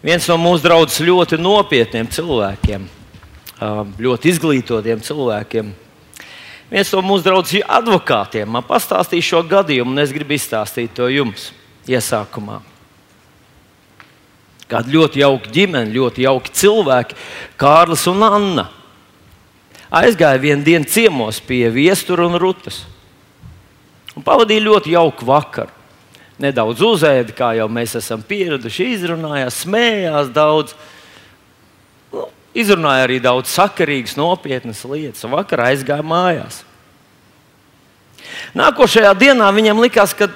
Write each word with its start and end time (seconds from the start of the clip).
Viens 0.00 0.24
no 0.30 0.38
mūsu 0.40 0.64
draugiem 0.64 1.10
ļoti 1.10 1.36
nopietniem 1.36 2.06
cilvēkiem, 2.08 2.86
ļoti 4.00 4.30
izglītotiem 4.32 5.02
cilvēkiem. 5.04 5.72
Viens 6.70 6.92
no 6.94 7.02
mūsu 7.04 7.26
draugiem 7.26 7.66
advokātiem 7.68 8.48
man 8.48 8.64
pastāstīja 8.64 9.26
šo 9.26 9.42
gadījumu, 9.50 9.92
un 9.92 10.00
es 10.00 10.14
gribu 10.16 10.38
izstāstīt 10.38 10.94
to 10.96 11.10
jums 11.12 11.50
iesākumā. 11.90 12.62
Kāda 14.70 14.94
ļoti 14.94 15.20
jauka 15.20 15.52
ģimene, 15.52 15.92
ļoti 15.92 16.24
jauki 16.24 16.54
cilvēki, 16.62 17.18
Kārlis 17.60 18.06
un 18.08 18.24
Anna. 18.24 18.68
Aizgāja 19.90 20.40
vienu 20.40 20.64
dienu 20.64 20.88
ciemos 20.88 21.42
pie 21.44 21.66
viestura 21.74 22.24
un 22.24 22.38
rutas. 22.40 22.84
Un 24.16 24.24
pavadīja 24.24 24.64
ļoti 24.70 24.94
jauku 24.94 25.28
vakaru 25.28 25.79
nedaudz 26.40 26.82
uzēda, 26.84 27.34
kā 27.36 27.52
jau 27.58 27.68
mēs 27.72 27.96
esam 28.00 28.22
pieraduši, 28.26 28.90
izrunājās, 28.96 29.62
smējās 29.64 30.32
daudz. 30.34 30.74
Nu, 32.14 32.26
izrunāja 32.56 33.06
arī 33.06 33.20
daudz 33.22 33.52
sakarīgas, 33.52 34.16
nopietnas 34.18 34.82
lietas, 34.88 35.24
un 35.26 35.36
vakarā 35.36 35.70
aizgāja 35.74 36.06
mājās. 36.06 36.62
Nākošajā 38.56 39.12
dienā 39.18 39.48
viņam 39.54 39.82
likās, 39.82 40.14
ka 40.16 40.30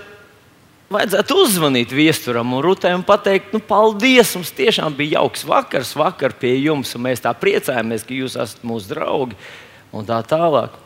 vajadzētu 0.95 1.41
uzzvanīt 1.43 1.93
viesturam 1.95 2.53
un 2.55 2.63
rutē 2.65 2.93
un 2.95 3.03
pateikt, 3.07 3.53
nu, 3.55 3.61
paldies, 3.63 4.35
mums 4.37 4.53
tiešām 4.55 4.95
bija 4.97 5.21
jauks 5.21 5.45
vakars, 5.49 5.95
vakar 5.99 6.37
pie 6.39 6.55
jums, 6.61 6.95
un 6.95 7.07
mēs 7.09 7.25
tā 7.25 7.33
priecājamies, 7.39 8.07
ka 8.07 8.17
jūs 8.17 8.39
esat 8.39 8.65
mūsu 8.67 8.93
draugi 8.93 9.39
un 9.95 10.07
tā 10.07 10.21
tālāk. 10.27 10.77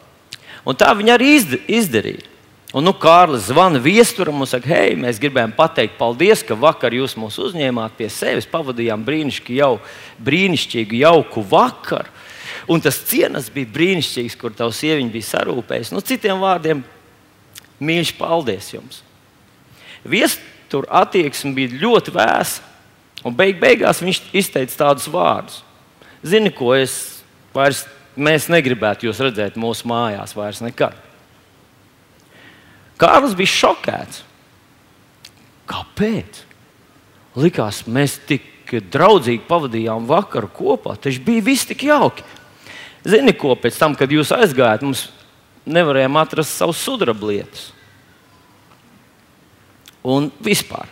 Un 0.69 0.77
tā 0.79 0.91
viņi 0.97 1.15
arī 1.15 1.33
izdarīja. 1.81 2.38
Un, 2.77 2.85
nu, 2.85 2.93
Kārlis 2.93 3.47
zvana 3.49 3.81
viesturam 3.81 4.43
un 4.45 4.49
saka, 4.49 4.69
hei, 4.69 4.97
mēs 5.01 5.17
gribējām 5.23 5.55
pateikt 5.57 5.95
paldies, 5.97 6.43
ka 6.45 6.57
vakar 6.59 6.93
jūs 6.93 7.15
mūs 7.17 7.39
uzņēmāt 7.41 7.95
pie 7.97 8.11
sevis, 8.13 8.49
pavadījām 8.51 9.07
brīnišķīgu, 9.07 9.57
jau, 9.57 9.71
brīnišķīgu 10.27 11.01
jauku 11.01 11.45
vakaru. 11.49 12.13
Un 12.69 12.85
tas 12.85 13.01
cienas 13.09 13.49
bija 13.53 13.71
brīnišķīgs, 13.73 14.37
kur 14.37 14.53
tavs 14.53 14.83
sieviņa 14.83 15.15
bija 15.15 15.31
sarūpējusi. 15.31 15.95
Nu, 15.97 16.05
citiem 16.05 16.45
vārdiem, 16.45 16.85
mīļš, 17.81 18.13
paldies 18.21 18.69
jums! 18.75 19.01
Viestura 20.05 21.01
attieksme 21.01 21.55
bija 21.57 21.73
ļoti 21.81 22.13
vēsa, 22.13 22.69
un 23.25 23.33
beig 23.37 23.57
beigās 23.65 24.05
viņš 24.05 24.23
izteica 24.37 24.83
tādus 24.85 25.09
vārdus. 25.09 25.63
Zini, 26.21 26.53
ko 26.53 26.75
es 26.77 27.23
vairs, 27.57 27.87
mēs 28.13 28.53
negribētu 28.53 29.09
jūs 29.09 29.25
redzēt 29.25 29.57
mūsu 29.57 29.89
mājās 29.89 30.37
vairs 30.37 30.61
nekad. 30.61 31.08
Kārlis 32.99 33.37
bija 33.39 33.53
šokēts. 33.55 34.25
Kāpēc? 35.69 36.43
Likās, 37.39 37.85
mēs 37.87 38.17
tik 38.27 38.73
draudzīgi 38.93 39.47
pavadījām 39.49 40.09
vakaru 40.09 40.51
kopā, 40.53 40.97
taču 41.01 41.23
bija 41.25 41.45
viss 41.47 41.69
tik 41.69 41.87
jauki. 41.89 42.25
Zini, 43.09 43.33
ko 43.37 43.55
pēc 43.57 43.79
tam, 43.79 43.95
kad 43.97 44.11
jūs 44.13 44.33
aizgājāt, 44.35 44.83
mums 44.85 45.07
nevarējām 45.69 46.19
atrast 46.21 46.57
savus 46.59 46.81
sudrablietus. 46.83 47.69
Un 50.09 50.31
vispār. 50.45 50.89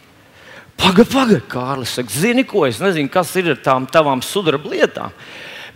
Pagaidi, 0.77 1.09
pagaidi, 1.11 1.43
Kārlis. 1.51 1.97
Saka, 1.97 2.13
zini, 2.13 2.45
ko 2.47 2.67
es 2.69 2.79
nezinu, 2.83 3.11
kas 3.13 3.33
ir 3.41 3.55
ar 3.55 3.61
tām 3.65 3.89
tavām 3.89 4.23
sudrablietām, 4.25 5.15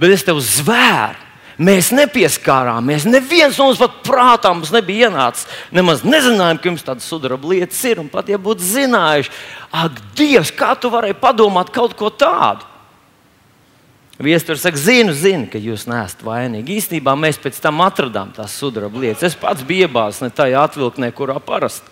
bet 0.00 0.14
es 0.14 0.24
tev 0.26 0.42
zvēru 0.44 1.29
Mēs 1.61 1.91
nepieskārāmies. 1.92 3.05
Neviens 3.05 3.58
no 3.61 3.66
mums 3.69 3.80
pat 3.83 3.98
prātā 4.06 4.48
mums 4.55 4.70
nebija 4.72 5.11
ienācis. 5.11 5.44
Nemaz 5.77 6.00
nezinājām, 6.06 6.56
ka 6.56 6.70
jums 6.70 6.84
tādas 6.86 7.08
sudraba 7.11 7.50
lietas 7.53 7.83
ir. 7.84 8.00
Pat 8.08 8.30
ja 8.33 8.39
būtu 8.41 8.64
zinājuši, 8.64 9.33
ak, 9.83 9.98
Dievs, 10.16 10.55
kā 10.56 10.72
tu 10.81 10.88
vari 10.92 11.12
padomāt 11.12 11.69
kaut 11.75 11.92
ko 11.98 12.08
tādu? 12.08 12.64
Viesturs 14.20 14.64
saka, 14.64 14.77
zinu, 14.77 15.12
zinu, 15.16 15.47
ka 15.53 15.61
jūs 15.61 15.86
neesat 15.88 16.25
vainīgi. 16.25 16.78
Īstenībā 16.81 17.12
mēs 17.16 17.41
pēc 17.41 17.61
tam 17.61 17.81
atradām 17.84 18.33
tās 18.36 18.56
sudraba 18.56 19.00
lietas. 19.00 19.31
Es 19.31 19.36
pats 19.36 19.64
biju 19.64 19.88
iebāzis 19.88 20.20
ne 20.25 20.28
tajā 20.32 20.65
atvilknē, 20.65 21.09
kurā 21.16 21.37
parasti. 21.44 21.88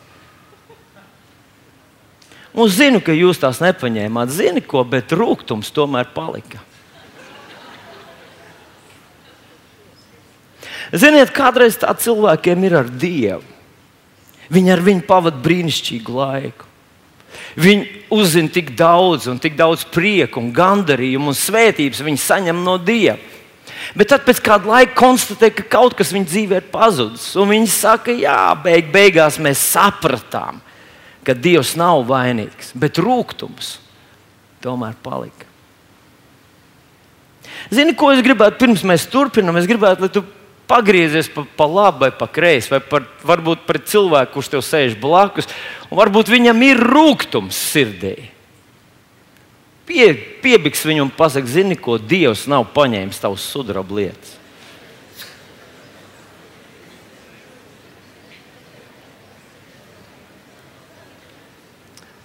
Un 2.56 2.72
zinu, 2.72 3.00
ka 3.04 3.16
jūs 3.16 3.40
tās 3.40 3.60
nepaņēmāt. 3.64 4.32
Zini, 4.32 4.64
ko, 4.64 4.80
bet 4.88 5.12
rūkums 5.12 5.72
tomēr 5.76 6.08
palika. 6.16 6.60
Ziniet, 10.92 11.32
kādreiz 11.36 11.76
tā 11.80 11.92
cilvēkiem 11.92 12.64
ir 12.64 12.78
ar 12.80 12.88
Dievu. 12.88 13.44
Viņi 14.48 14.72
ar 14.72 14.80
viņu 14.80 15.04
pavadīja 15.08 15.44
brīnišķīgu 15.44 16.14
laiku. 16.16 16.68
Viņi 17.58 18.04
uzzina 18.14 18.48
tik 18.52 18.70
daudz, 18.78 19.26
un 19.28 19.40
tik 19.42 19.58
daudz 19.58 19.84
prieku, 19.92 20.40
un 20.40 20.54
gandarījumu 20.56 21.32
un 21.32 21.36
svētības 21.36 22.00
viņi 22.04 22.22
saņem 22.22 22.62
no 22.64 22.78
Dieva. 22.80 23.18
Bet 23.96 24.10
tad 24.10 24.24
pēc 24.26 24.40
kāda 24.44 24.68
laika 24.68 24.96
konstatē, 24.98 25.50
ka 25.54 25.64
kaut 25.76 25.94
kas 25.98 26.10
viņu 26.14 26.28
dzīvē 26.28 26.62
ir 26.62 26.70
pazudis. 26.72 27.30
Viņi 27.36 27.68
saka, 27.72 28.14
jā, 28.16 28.40
beig, 28.64 28.88
beigās 28.92 29.38
mēs 29.42 29.60
sapratām, 29.74 30.62
ka 31.24 31.36
Dievs 31.36 31.74
nav 31.78 32.02
vainīgs, 32.08 32.72
bet 32.78 33.00
rūkums 33.02 33.76
tomēr 34.64 34.96
palika. 35.04 35.46
Zini, 37.74 37.94
ko 37.98 38.10
es 38.14 38.22
gribētu 38.24 38.58
pirms 38.60 38.84
mēs 38.86 39.06
turpinām? 39.10 39.56
Es 39.60 39.68
gribētu, 39.68 40.04
lai 40.04 40.12
tu 40.12 40.22
pagriezies 40.68 41.30
pa, 41.32 41.44
pa 41.56 41.66
labi 41.66 42.06
vai 42.06 42.10
pa 42.14 42.28
kreisi, 42.30 42.70
vai 42.74 42.80
par, 42.84 43.06
varbūt 43.26 43.64
pret 43.66 43.88
cilvēku, 43.88 44.34
kurš 44.36 44.50
tev 44.52 44.64
sēž 44.64 44.98
blakus, 45.00 45.48
un 45.88 45.98
varbūt 46.00 46.30
viņam 46.32 46.66
ir 46.68 46.82
rūkums 46.84 47.58
sirdī. 47.72 48.16
Pie, 49.88 50.10
piebiks 50.44 50.84
viņu 50.84 51.06
un 51.06 51.12
pasakā, 51.16 51.48
zini, 51.48 51.78
ko 51.80 51.96
Dievs 51.96 52.44
nav 52.50 52.66
paņēmis 52.74 53.22
tavas 53.22 53.46
sudraba 53.48 53.96
lietas. 53.96 54.34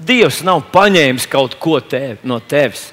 Dievs 0.03 0.41
nav 0.43 0.65
paņēmis 0.73 1.29
kaut 1.31 1.55
ko 1.61 1.77
tev, 1.79 2.19
no 2.27 2.41
tevis. 2.43 2.89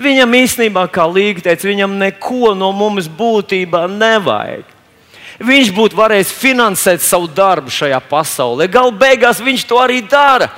Viņam 0.00 0.36
īstenībā, 0.38 0.86
kā 0.92 1.04
Līga 1.10 1.48
teica, 1.48 1.68
viņam 1.68 1.98
neko 2.00 2.54
no 2.56 2.70
mums 2.72 3.10
būtībā 3.12 3.84
nevajag. 3.92 4.68
Viņš 5.42 5.72
būtu 5.74 5.98
varējis 5.98 6.34
finansēt 6.38 7.02
savu 7.02 7.28
darbu 7.28 7.72
šajā 7.72 7.98
pasaulē. 8.08 8.68
Galu 8.70 8.92
beigās 8.96 9.40
viņš 9.42 9.64
to 9.68 9.80
arī 9.82 10.00
dara. 10.06 10.48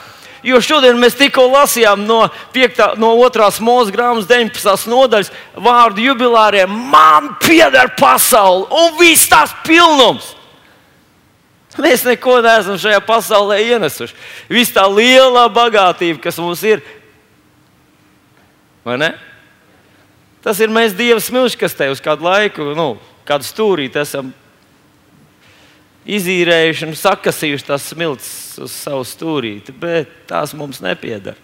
Jo 0.45 0.59
šodien 0.61 0.99
mēs 1.01 1.17
tikko 1.17 1.47
lasījām 1.49 2.03
no, 2.05 2.27
5, 2.53 2.81
no 3.01 3.15
2. 3.17 3.47
mūža 3.65 3.95
grāmatas 3.95 4.29
19. 4.29 4.91
nodaļas 4.93 5.31
vārdu 5.57 6.05
jubilāriem. 6.05 6.75
Man 6.93 7.33
pieder 7.41 7.95
pasaule 7.97 8.69
un 8.69 8.93
viss 8.99 9.31
tās 9.31 9.55
pilnums. 9.65 10.35
Mēs 11.81 12.05
neko 12.07 12.37
neesam 12.45 12.77
šajā 12.79 13.01
pasaulē 13.07 13.57
ienesuši. 13.65 14.15
Viss 14.53 14.75
tā 14.75 14.85
lielā 14.87 15.49
bagātība, 15.51 16.21
kas 16.23 16.37
mums 16.39 16.61
ir, 16.69 16.85
Vai 18.85 18.99
ne? 19.01 19.11
Tas 20.45 20.61
ir 20.61 20.73
mēs 20.73 20.93
Dieva 20.97 21.21
smilšs, 21.25 21.57
kas 21.57 21.77
te 21.77 21.89
uz 21.89 22.03
kādu 22.05 22.27
laiku, 22.27 22.75
nu, 22.77 22.95
kādu 23.25 23.47
stūrīti 23.49 24.01
esam 24.03 24.33
izīrējuši 26.05 26.91
un 26.91 26.99
sakasījuši 27.01 27.65
tās 27.65 27.87
smilts 27.95 28.31
uz 28.61 28.75
savu 28.85 29.07
stūrīti, 29.09 29.73
bet 29.73 30.11
tās 30.29 30.53
mums 30.57 30.83
nepiedara. 30.85 31.41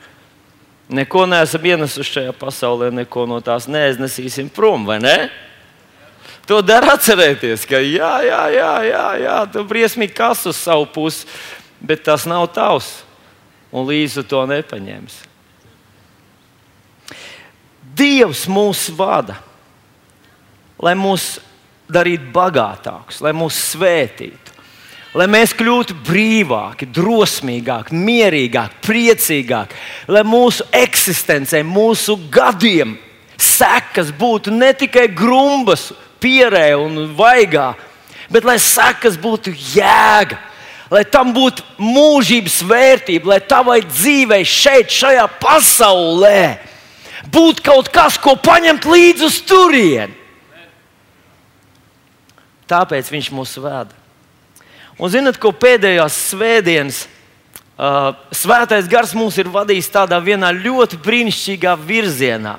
Neko 0.90 1.22
neesam 1.30 1.64
ienesuši 1.64 2.16
šajā 2.16 2.34
pasaulē, 2.36 2.90
neko 2.92 3.24
no 3.30 3.38
tās 3.46 3.70
neiznesīsim 3.70 4.50
prom, 4.52 4.84
vai 4.88 4.98
ne? 5.00 5.16
To 6.50 6.58
dara 6.66 6.96
atcerēties, 6.96 7.64
ka 7.70 7.78
jā, 7.78 8.10
jā, 8.26 8.42
jā, 8.52 8.70
jā, 8.88 9.06
jā 9.22 9.38
tu 9.54 9.62
briesmīgi 9.70 10.16
kas 10.18 10.42
uz 10.50 10.58
savu 10.58 10.88
pusi, 10.90 11.28
bet 11.78 12.02
tas 12.04 12.26
nav 12.28 12.48
tavs, 12.52 12.98
un 13.70 13.86
līdzi 13.86 14.26
to 14.28 14.42
nepaņemsi. 14.50 15.29
Dievs 18.00 18.46
mūs 18.48 18.88
vada, 18.96 19.36
lai 20.80 20.96
mūs 20.96 21.34
darītu 21.90 22.30
bagātākus, 22.32 23.20
lai 23.20 23.34
mūs 23.36 23.58
svētītu, 23.74 24.54
lai 25.18 25.26
mēs 25.28 25.52
kļūtu 25.58 25.98
brīvāki, 26.06 26.88
drosmīgāki, 26.94 27.98
mierīgāki, 27.98 28.80
priecīgāki, 28.86 29.78
lai 30.08 30.24
mūsu 30.24 30.64
eksistencei, 30.80 31.64
mūsu 31.66 32.16
gadiem 32.32 32.96
sekas 33.40 34.12
būtu 34.16 34.52
ne 34.54 34.72
tikai 34.76 35.08
grumbas, 35.16 35.90
pierē 36.20 36.74
un 36.78 37.10
vaigā, 37.16 37.72
bet 38.30 38.46
lai 38.46 38.58
sekas 38.62 39.16
būtu 39.20 39.52
jēga, 39.74 40.38
lai 40.92 41.04
tam 41.08 41.32
būtu 41.34 41.64
mūžības 41.80 42.60
vērtība, 42.68 43.34
lai 43.34 43.40
tavai 43.40 43.80
dzīvei 43.86 44.44
šeit, 44.46 44.92
šajā 44.92 45.26
pasaulē 45.40 46.42
būt 47.28 47.60
kaut 47.64 47.90
kas, 47.92 48.16
ko 48.18 48.36
paņemt 48.40 48.86
līdzi 48.88 49.26
uz 49.26 49.40
turieni. 49.44 50.16
Tāpēc 52.70 53.10
viņš 53.10 53.30
mūs 53.34 53.56
veda. 53.58 53.96
Un 55.00 55.10
zinat, 55.10 55.38
ko 55.40 55.50
pēdējās 55.56 56.16
svētdienas 56.30 57.04
uh, 57.80 58.12
Svētais 58.36 58.88
gars 58.90 59.14
mūs 59.16 59.38
ir 59.40 59.50
vadījis 59.50 59.90
tādā 59.90 60.20
vienā 60.22 60.52
ļoti 60.54 61.00
brīnišķīgā 61.02 61.72
virzienā. 61.82 62.58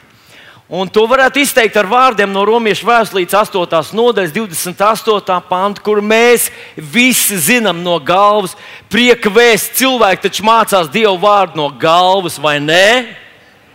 Un 0.71 0.87
to 0.87 1.03
varētu 1.03 1.41
izteikt 1.43 1.75
ar 1.75 1.87
vārdiem 1.91 2.31
no 2.31 2.45
Romas 2.47 2.79
vēstures 2.79 3.33
8. 3.35 3.91
nodaļas, 3.91 4.31
28. 4.31 5.39
panta, 5.49 5.83
kur 5.83 5.99
mēs 5.99 6.47
visi 6.75 7.35
zinām 7.35 7.81
no 7.83 7.97
galvas, 7.99 8.55
prieka 8.87 9.27
vēst. 9.35 9.75
Cilvēki 9.81 10.29
taču 10.29 10.45
mācās 10.47 10.87
Dievu 10.91 11.17
vārdu 11.19 11.59
no 11.59 11.67
galvas, 11.75 12.39
vai 12.39 12.55
ne? 12.63 12.87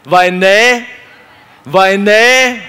Vai 0.07 0.31
ne? 0.31 0.87
Vai 1.67 1.97
ne? 1.99 2.63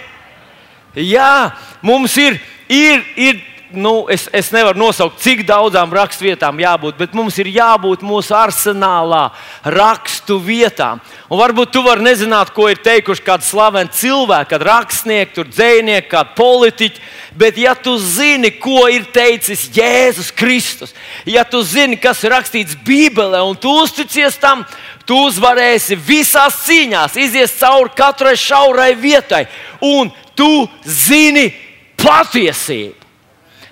Jā, 0.98 1.54
mums 1.86 2.16
ir, 2.18 2.40
ir, 2.66 3.04
ir 3.14 3.44
nu, 3.72 4.08
es, 4.10 4.26
es 4.34 4.50
nevaru 4.54 4.80
nosaukt, 4.80 5.20
cik 5.22 5.44
daudzām 5.48 5.92
raksturvietām 5.94 6.58
jābūt, 6.62 6.98
bet 6.98 7.14
mums 7.18 7.38
ir 7.42 7.50
jābūt 7.52 8.02
mūsu 8.06 8.36
arsenālā 8.38 9.28
rakstu 9.76 10.40
vietām. 10.42 11.02
Un 11.30 11.42
varbūt 11.42 11.74
tu 11.76 11.84
vari 11.86 12.06
nezināt, 12.08 12.54
ko 12.56 12.70
ir 12.72 12.82
teikuši 12.84 13.26
kādi 13.26 13.46
slaveni 13.46 13.94
cilvēki, 13.94 14.50
kādi 14.54 14.70
rakstnieki, 14.70 15.46
dzinieki, 15.52 16.10
kādi 16.10 16.36
politiķi. 16.40 17.06
Bet, 17.38 17.60
ja 17.62 17.76
tu 17.78 17.94
zini, 18.02 18.50
ko 18.58 18.88
ir 18.90 19.06
teicis 19.14 19.68
Jēzus 19.76 20.32
Kristus, 20.34 20.96
ja 21.28 21.44
tu 21.46 21.62
zini, 21.62 22.00
kas 22.02 22.24
ir 22.26 22.34
rakstīts 22.34 22.80
Bībelē, 22.88 23.44
un 23.46 23.60
tu 23.60 23.76
uzticies 23.84 24.40
tam, 24.42 24.66
tu 25.08 25.18
uzvarēsi 25.30 25.96
visās 25.96 26.62
cīņās, 26.66 27.16
izies 27.20 27.56
cauri 27.60 27.94
katrai 27.96 28.36
šaurai 28.38 28.92
vietai, 29.00 29.46
un 29.82 30.12
tu 30.36 30.68
zini 30.84 31.50
patiesību. 31.98 33.08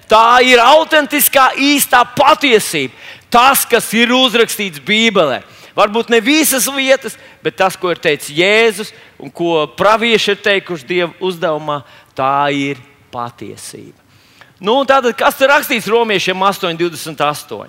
Tā 0.10 0.40
ir 0.46 0.62
autentiskā, 0.62 1.50
īstā 1.58 2.04
patiesība. 2.16 2.94
Tas, 3.34 3.66
kas 3.66 3.88
ir 3.98 4.14
uzrakstīts 4.14 4.80
Bībelē. 4.86 5.42
Varbūt 5.76 6.12
ne 6.14 6.22
visas 6.24 6.70
vietas, 6.72 7.18
bet 7.44 7.58
tas, 7.60 7.76
ko 7.76 7.90
ir 7.92 8.00
teicis 8.00 8.32
Jēzus 8.38 8.94
un 9.20 9.34
ko 9.34 9.66
pravieši 9.76 10.32
ir 10.32 10.44
teikuši 10.46 10.88
Dieva 10.88 11.12
uzdevumā, 11.20 11.82
tā 12.16 12.48
ir 12.56 12.80
patiesība. 13.12 13.98
Nu, 14.62 14.78
tātad, 14.88 15.12
kas 15.20 15.42
ir 15.42 15.52
rakstīts 15.52 15.90
Romiešiem 15.92 16.46
8,28? 16.48 17.68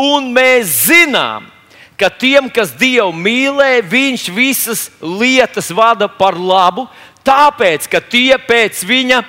Un 0.00 0.28
mēs 0.34 0.74
zinām, 0.90 1.46
ka 1.48 1.59
tiem, 2.08 2.48
kas 2.48 2.72
Dievu 2.72 3.12
mīlē, 3.12 3.82
Viņš 3.84 4.28
visas 4.32 4.88
lietas 5.02 5.68
vada 5.74 6.08
par 6.08 6.38
labu, 6.38 6.86
tāpēc, 7.26 7.84
ka 7.90 8.00
tie 8.00 8.38
pēc 8.38 8.80
Viņa 8.88 9.20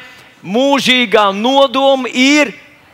mūžīgā 0.41 1.31
nodoma 1.35 2.07
ir 2.07 2.53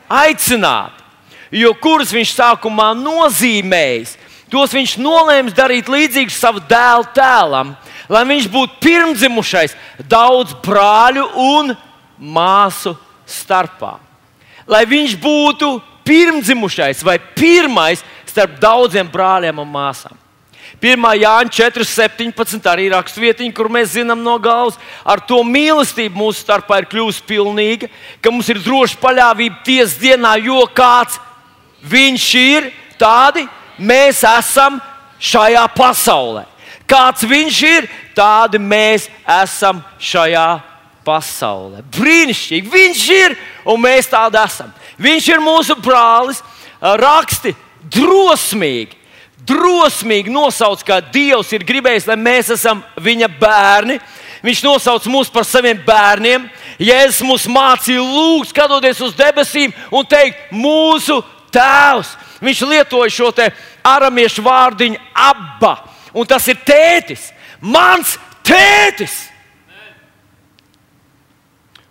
aicināti. 0.09 1.03
Jo 1.51 1.71
kurus 1.79 2.11
viņš 2.11 2.33
sākumā 2.35 2.89
nozīmējis, 2.97 4.17
tos 4.51 4.73
viņš 4.75 4.97
nolēma 4.99 5.53
darīt 5.55 5.87
līdzīgus 5.91 6.39
savam 6.41 6.63
dēlu 6.67 7.05
tēlam, 7.15 7.75
lai 8.11 8.23
viņš 8.27 8.49
būtu 8.51 8.81
pirmdzimušais 8.83 9.75
daudz 10.09 10.55
brāļu 10.63 11.27
un 11.39 11.75
māsu 12.17 12.97
starpā. 13.27 13.95
Lai 14.67 14.83
viņš 14.87 15.15
būtu 15.23 15.77
pirmdzimušais 16.07 17.03
vai 17.03 17.17
pirmais 17.19 18.03
starp 18.37 18.59
daudziem 18.61 19.09
brāļiem 19.09 19.57
un 19.63 19.69
māsām. 19.73 20.17
1. 20.77 21.05
Jāņa 21.17 21.53
4.17. 21.55 22.67
arī 22.69 22.89
raksturvietiņa, 22.93 23.53
kur 23.55 23.69
mēs 23.71 23.95
zinām 23.95 24.19
no 24.21 24.35
galvas, 24.37 24.77
ar 25.01 25.23
to 25.25 25.39
mīlestību 25.47 26.19
mūsu 26.19 26.43
starpā 26.43 26.83
ir 26.83 26.89
kļuvusi 26.91 27.23
pilnīga, 27.25 27.89
ka 28.21 28.29
mums 28.29 28.51
ir 28.53 28.61
droša 28.61 28.99
paļāvība 29.01 29.63
tiesas 29.65 29.97
dienā, 29.97 30.35
jo 30.43 30.59
kāds 30.77 31.17
viņš 31.81 32.27
ir, 32.43 32.69
tādi 32.99 33.47
mēs 33.79 34.21
esam 34.27 34.77
šajā 35.17 35.65
pasaulē. 35.73 36.45
Kāds 36.87 37.25
viņš 37.27 37.61
ir, 37.67 37.87
tādi 38.15 38.61
mēs 38.61 39.07
esam 39.41 39.81
šajā 39.97 40.49
pasaulē. 41.07 41.81
Brīnišķīgi! 41.95 42.69
Viņš 42.69 43.07
ir 43.17 43.39
un 43.65 43.81
mēs 43.81 44.11
tādi 44.11 44.39
esam. 44.43 44.69
Viņš 45.01 45.31
ir 45.33 45.41
mūsu 45.43 45.75
brālis, 45.81 46.43
raksti 46.79 47.55
drosmīgi 47.93 48.97
drosmīgi 49.47 50.31
nosauc, 50.33 50.81
ka 50.85 50.99
Dievs 51.13 51.51
ir 51.55 51.65
gribējis, 51.67 52.07
lai 52.09 52.17
mēs 52.19 52.51
esam 52.57 52.83
viņa 53.03 53.29
bērni. 53.39 53.99
Viņš 54.45 54.61
nosauc 54.65 55.07
mūs 55.09 55.31
par 55.33 55.47
saviem 55.47 55.79
bērniem. 55.85 56.45
Jēzus 56.81 57.23
mums 57.25 57.47
mācīja 57.49 58.03
lūgt, 58.03 58.51
skatoties 58.51 59.01
uz 59.03 59.15
debesīm 59.17 59.73
un 59.91 60.05
teikt, 60.05 60.51
mūsu 60.53 61.21
tēvs. 61.53 62.13
Viņš 62.43 62.63
lietoja 62.69 63.13
šo 63.13 63.31
aramiešu 63.87 64.43
vārdiņu 64.45 64.99
abba, 65.15 65.77
un 66.13 66.27
tas 66.29 66.45
ir 66.51 66.59
tētis, 66.67 67.31
mans 67.61 68.17
tētis. 68.45 69.15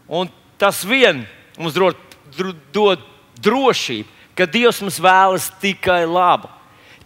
Un 0.06 0.30
tas 0.60 0.84
vien 0.86 1.24
mums 1.58 1.74
dod, 1.74 1.98
dod 2.70 3.02
drošību, 3.42 4.15
ka 4.36 4.46
Dievs 4.46 4.82
mums 4.84 5.00
vēlas 5.02 5.48
tikai 5.62 6.04
labu 6.04 6.52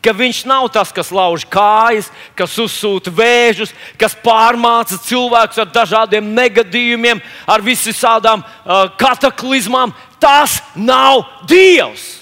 ka 0.01 0.15
viņš 0.17 0.45
nav 0.49 0.69
tas, 0.73 0.93
kas 0.93 1.13
lauž 1.13 1.45
kājas, 1.51 2.09
kas 2.37 2.57
uzsūta 2.61 3.13
vēžus, 3.15 3.75
kas 4.01 4.17
pārmāca 4.25 4.99
cilvēkus 5.05 5.61
ar 5.61 5.69
dažādiem 5.75 6.33
negadījumiem, 6.37 7.21
ar 7.45 7.65
visām 7.65 8.41
uh, 8.41 8.89
kataklizmām. 9.01 9.93
Tas 10.21 10.59
nav 10.75 11.25
Dievs. 11.49 12.21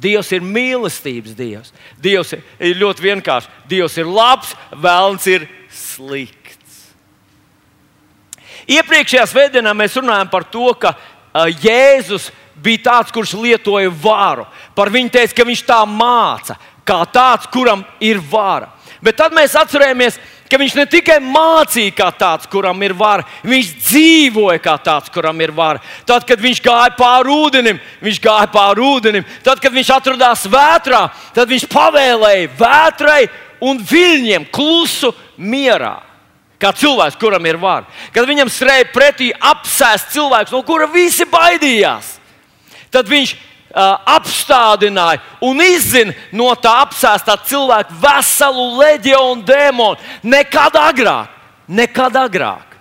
Dievs 0.00 0.30
ir 0.32 0.44
mīlestības 0.44 1.36
Dievs. 1.36 1.72
Dievs 2.00 2.34
ir 2.34 2.78
ļoti 2.80 3.04
vienkāršs. 3.04 3.50
Dievs 3.68 3.98
ir 4.00 4.08
labs, 4.08 4.54
vēlams 4.72 5.26
ir 5.28 5.46
slikts. 5.68 6.78
Iepriekšējā 8.70 9.26
svētdienā 9.28 9.74
mēs 9.76 9.98
runājām 9.98 10.30
par 10.30 10.46
to, 10.48 10.70
ka 10.78 10.94
Jēzus 11.62 12.30
bija 12.54 12.84
tāds, 12.90 13.12
kurš 13.14 13.36
lietoja 13.38 13.92
varu. 14.02 14.46
Par 14.74 14.90
viņu 14.92 15.12
teica, 15.14 15.36
ka 15.36 15.46
viņš 15.48 15.64
tā 15.68 15.80
māca, 15.88 16.58
kā 16.86 17.00
tāds, 17.12 17.48
kuram 17.52 17.84
ir 18.00 18.20
vara. 18.30 18.72
Bet 19.00 19.16
tad 19.16 19.32
mēs 19.32 19.54
atcerējāmies, 19.56 20.18
ka 20.50 20.58
viņš 20.60 20.74
ne 20.76 20.84
tikai 20.90 21.18
mācīja 21.22 21.94
kā 21.96 22.10
tāds, 22.18 22.48
kuram 22.50 22.82
ir 22.84 22.92
vara, 22.98 23.24
viņš 23.46 23.70
dzīvoja 23.86 24.58
kā 24.60 24.74
tāds, 24.82 25.12
kuram 25.14 25.40
ir 25.40 25.54
vara. 25.56 25.80
Tad, 26.08 26.26
kad 26.28 26.42
viņš 26.42 26.60
gāja 26.64 26.90
pāri 26.98 27.32
ūdenim, 27.32 27.80
viņš 28.02 28.20
gāja 28.24 28.50
pāri 28.52 28.84
ūdenim. 28.84 29.26
Tad, 29.46 29.62
kad 29.62 29.72
viņš 29.72 29.94
atradās 29.96 30.44
vētrā, 30.50 31.06
tad 31.36 31.48
viņš 31.48 31.66
pavēlēja 31.70 32.52
vētrai 32.60 33.22
un 33.64 33.80
viļņiem 33.88 34.48
klusu 34.52 35.14
mierā. 35.38 35.96
Kā 36.60 36.74
cilvēks, 36.76 37.16
kuram 37.16 37.46
ir 37.48 37.56
vara. 37.56 37.86
Kad 38.12 38.26
viņam 38.28 38.50
skrēja 38.52 38.90
pretī 38.92 39.30
apsēsts 39.32 40.12
cilvēks, 40.12 40.52
no 40.52 40.60
kura 40.66 40.90
visi 40.92 41.24
baidījās. 41.24 42.18
Tad 42.90 43.08
viņš 43.10 43.34
uh, 43.34 43.98
apstādināja 44.16 45.22
un 45.46 45.60
izzina 45.62 46.14
no 46.34 46.50
tā 46.58 46.72
apsēstā 46.84 47.36
cilvēka 47.46 47.96
veselu 48.02 48.66
leģionu 48.80 49.46
dēmonu. 49.46 50.10
Nekad 50.22 50.78
agrāk, 50.80 51.36
nekad 51.68 52.18
agrāk. 52.18 52.78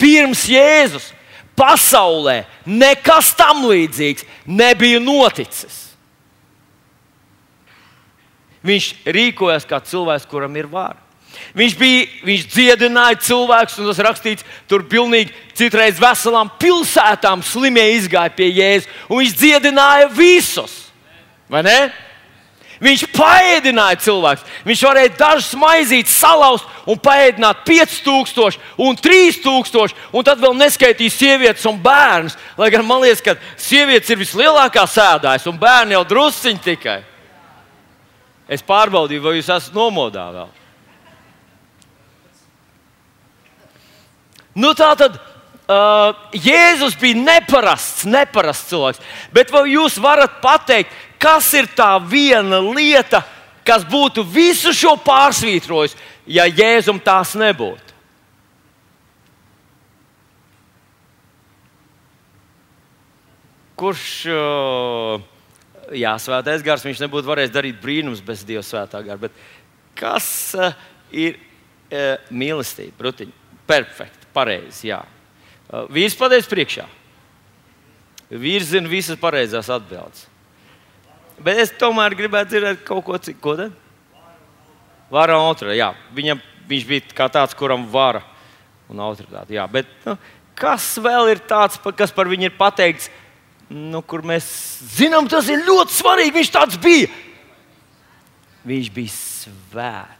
Pirms 0.00 0.46
Jēzus 0.48 1.10
pasaulē 1.58 2.42
nekas 2.64 3.34
tam 3.36 3.66
līdzīgs 3.68 4.24
nebija 4.48 5.00
noticis. 5.02 5.90
Viņš 8.64 8.90
rīkojas 9.08 9.64
kā 9.68 9.78
cilvēks, 9.80 10.26
kuram 10.28 10.56
ir 10.60 10.68
vārds. 10.68 11.09
Viņš, 11.56 11.78
bija, 11.78 12.04
viņš 12.26 12.44
dziedināja 12.52 13.18
cilvēkus, 13.26 13.78
un 13.80 13.88
tas 13.90 14.02
rakstīts, 14.06 14.46
tur 14.70 14.84
pilnīgi 14.90 15.34
citreiz 15.58 15.98
veselām 16.00 16.52
pilsētām 16.60 17.42
slimie 17.46 17.88
izgāja 17.96 18.32
pie 18.36 18.52
Jēzus, 18.52 18.92
un 19.08 19.22
viņš 19.22 19.34
dziedināja 19.40 20.12
visus. 20.14 20.76
Vai 21.50 21.64
ne? 21.66 21.80
Viņš 22.80 23.02
paēdināja 23.12 23.98
cilvēkus. 24.00 24.44
Viņš 24.64 24.82
varēja 24.86 25.10
dažus 25.18 25.56
maizītes 25.60 26.14
salauzt 26.16 26.64
un 26.88 26.96
paēdināt 26.96 27.60
5000 27.66 28.56
un 28.80 28.96
3000, 28.96 29.96
un 30.16 30.24
tad 30.24 30.40
vēl 30.40 30.56
neskaitīja 30.56 31.12
sievietes 31.12 31.66
un 31.68 31.76
bērnus. 31.82 32.38
Lai 32.56 32.70
gan 32.72 32.86
man 32.88 33.04
liekas, 33.04 33.20
ka 33.20 33.36
sievietes 33.60 34.08
ir 34.08 34.22
vislielākā 34.22 34.86
sēdājas, 34.88 35.44
un 35.50 35.60
bērni 35.60 35.98
jau 35.98 36.06
drusciņi 36.08 36.64
tikai. 36.70 37.00
Es 38.48 38.64
pārbaudīju, 38.66 39.26
vai 39.26 39.36
jūs 39.36 39.52
esat 39.52 39.76
nomodā 39.76 40.24
vēl. 40.32 40.48
Nu, 44.58 44.72
tā 44.74 44.90
tad 44.98 45.18
uh, 45.70 46.16
Jēzus 46.34 46.96
bija 46.98 47.18
neparasts, 47.18 48.06
neparasts 48.08 48.70
cilvēks. 48.72 49.02
Bet 49.34 49.52
vai 49.54 49.68
jūs 49.74 49.98
varat 50.02 50.40
pateikt, 50.42 50.94
kas 51.22 51.52
ir 51.54 51.70
tā 51.76 51.92
viena 52.02 52.58
lieta, 52.64 53.22
kas 53.66 53.84
būtu 53.86 54.24
visu 54.26 54.74
šo 54.74 54.96
pārsvītrojis, 55.04 55.94
ja 56.26 56.48
Jēzum 56.48 56.98
tās 57.04 57.36
nebūtu? 57.38 57.86
Kurš 63.80 64.08
uh, 64.28 65.22
jā, 65.96 66.12
svētais 66.20 66.64
gars, 66.64 66.84
viņš 66.84 67.00
nebūtu 67.06 67.30
varējis 67.30 67.54
darīt 67.54 67.78
brīnumus 67.80 68.20
bez 68.24 68.42
Dieva 68.44 68.62
svētā 68.66 69.00
gara. 69.06 69.30
Kas 69.96 70.26
uh, 70.58 70.74
ir 71.08 71.38
uh, 71.38 72.18
mīlestība? 72.28 72.92
Brutiņ? 72.98 73.32
Perfekti, 73.70 74.19
pareizi. 74.34 74.90
Jā. 74.90 75.02
Vīrs 75.92 76.16
pateiks 76.18 76.50
priekšā. 76.50 76.86
Vīrs 78.30 78.72
zina 78.72 78.90
visas 78.90 79.18
pareizās 79.20 79.70
atbildes. 79.72 80.26
Bet 81.40 81.62
es 81.62 81.72
tomēr 81.80 82.14
gribētu 82.18 82.52
dzirdēt 82.52 82.84
kaut 82.86 83.04
ko 83.06 83.18
citu. 83.18 83.40
Ko 83.42 83.56
tad? 83.58 83.72
Vara 85.10 85.38
un 85.40 85.48
otrā. 85.50 85.72
Jā, 85.74 85.94
viņam, 86.14 86.42
viņš 86.70 86.84
bija 86.86 87.16
kā 87.16 87.30
tāds, 87.32 87.56
kuram 87.58 87.88
vara 87.90 88.22
un 88.90 89.00
autoritāte. 89.02 89.56
Jā, 89.56 89.64
bet 89.70 89.88
nu, 90.04 90.14
kas 90.58 90.92
vēl 91.02 91.32
ir 91.32 91.42
tāds, 91.48 91.80
kas 91.96 92.14
par 92.14 92.30
viņu 92.30 92.50
ir 92.50 92.58
pateikts? 92.58 93.10
nu, 93.70 94.02
kur 94.02 94.24
mēs 94.26 94.46
zinām, 94.96 95.28
tas 95.30 95.48
ir 95.50 95.62
ļoti 95.66 95.94
svarīgi. 95.94 96.34
Viņš 96.40 96.52
tāds 96.54 96.78
bija. 96.82 97.10
Viņš 98.66 98.88
bija 98.94 99.14
svēts. 99.14 100.19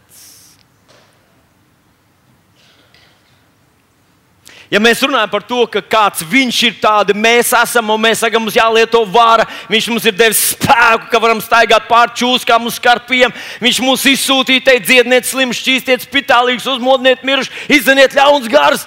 Ja 4.70 4.78
mēs 4.78 5.00
runājam 5.02 5.30
par 5.32 5.42
to, 5.42 5.64
ka 5.66 5.80
kāds 5.82 6.22
viņš 6.30 6.58
ir 6.68 6.76
tāds, 6.78 7.14
mēs 7.18 7.48
esam 7.58 7.88
un 7.90 7.98
mēs 8.04 8.20
sakām, 8.22 8.44
mums 8.44 8.54
jālieto 8.54 9.00
vara, 9.10 9.42
viņš 9.66 9.88
mums 9.90 10.06
ir 10.06 10.14
devis 10.14 10.44
spēku, 10.52 11.08
ka 11.10 11.18
varam 11.22 11.40
staigāt 11.42 11.88
pāri 11.88 12.14
čūskām 12.20 12.68
un 12.68 12.74
skarpiem. 12.74 13.34
Viņš 13.58 13.80
mums 13.82 14.06
izsūtīja, 14.12 14.62
teikt, 14.68 14.86
dziedniet 14.86 15.26
slimu, 15.26 15.56
šķīstiet 15.58 16.06
spitālīgus, 16.06 16.70
uzmodiniet 16.70 17.26
mirušus, 17.26 17.66
izdeniet 17.66 18.14
ļauns 18.14 18.46
gars. 18.52 18.86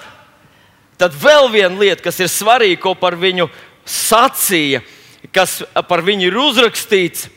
Tad 0.96 1.20
vēl 1.20 1.52
viena 1.52 1.76
lieta, 1.76 2.00
kas 2.08 2.22
ir 2.24 2.32
svarīga, 2.32 2.80
ko 2.80 2.96
par 2.96 3.20
viņu 3.20 3.50
sacīja, 3.84 4.86
kas 5.36 5.66
par 5.92 6.06
viņu 6.08 6.30
ir 6.30 6.42
uzrakstīts. 6.46 7.28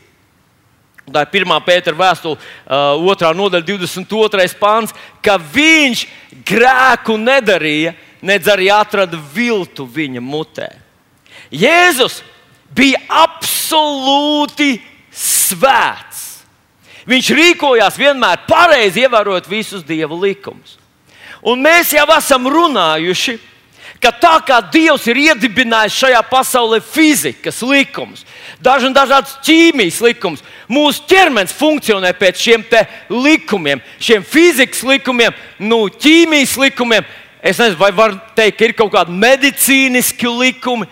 Tā 1.07 1.27
ir 1.27 1.43
1. 1.43 1.59
pētera 1.67 1.99
vēstule, 1.99 2.39
uh, 2.39 2.95
2. 3.03 3.35
nodaļa, 3.39 3.67
22. 3.67 4.47
pāns, 4.59 4.95
ka 5.23 5.35
viņš 5.39 6.07
grēku 6.47 7.19
nedarīja, 7.19 7.97
nedz 8.27 8.51
arī 8.51 8.69
atrada 8.73 9.19
viltu 9.35 9.87
viņa 9.87 10.23
mutē. 10.23 10.69
Jēzus 11.51 12.21
bija 12.75 13.01
absolūti 13.23 14.77
svēts. 15.15 16.25
Viņš 17.07 17.29
rīkojās 17.39 17.99
vienmēr 18.01 18.43
pareizi, 18.49 19.05
ievērojot 19.07 19.47
visus 19.47 19.85
dieva 19.87 20.17
likumus. 20.19 20.75
Un 21.47 21.63
mēs 21.63 21.93
jau 21.95 22.07
esam 22.17 22.49
runājuši 22.51 23.37
ka 24.01 24.13
tā 24.13 24.35
kā 24.47 24.59
Dievs 24.73 25.07
ir 25.11 25.19
iedibinājis 25.21 25.97
šajā 26.01 26.23
pasaulē 26.31 26.81
fizikas 26.85 27.63
likumus, 27.65 28.25
dažu 28.63 28.91
dažādas 28.95 29.37
ķīmijas 29.47 30.01
likumus, 30.05 30.45
mūsu 30.69 31.05
ķermenis 31.09 31.55
funkcionē 31.57 32.13
pēc 32.19 32.43
šiem 32.43 32.65
likumiem, 33.11 33.83
šiem 33.99 34.25
fizikas 34.25 34.83
likumiem, 34.87 35.35
nu, 35.59 35.87
ķīmijas 35.89 36.57
likumiem. 36.61 37.07
Es 37.47 37.61
nezinu, 37.63 37.79
vai 37.79 37.93
var 37.95 38.17
teikt, 38.35 38.59
ka 38.59 38.67
ir 38.67 38.75
kaut 38.75 38.91
kādi 38.95 39.15
medicīniski 39.15 40.31
likumi, 40.31 40.89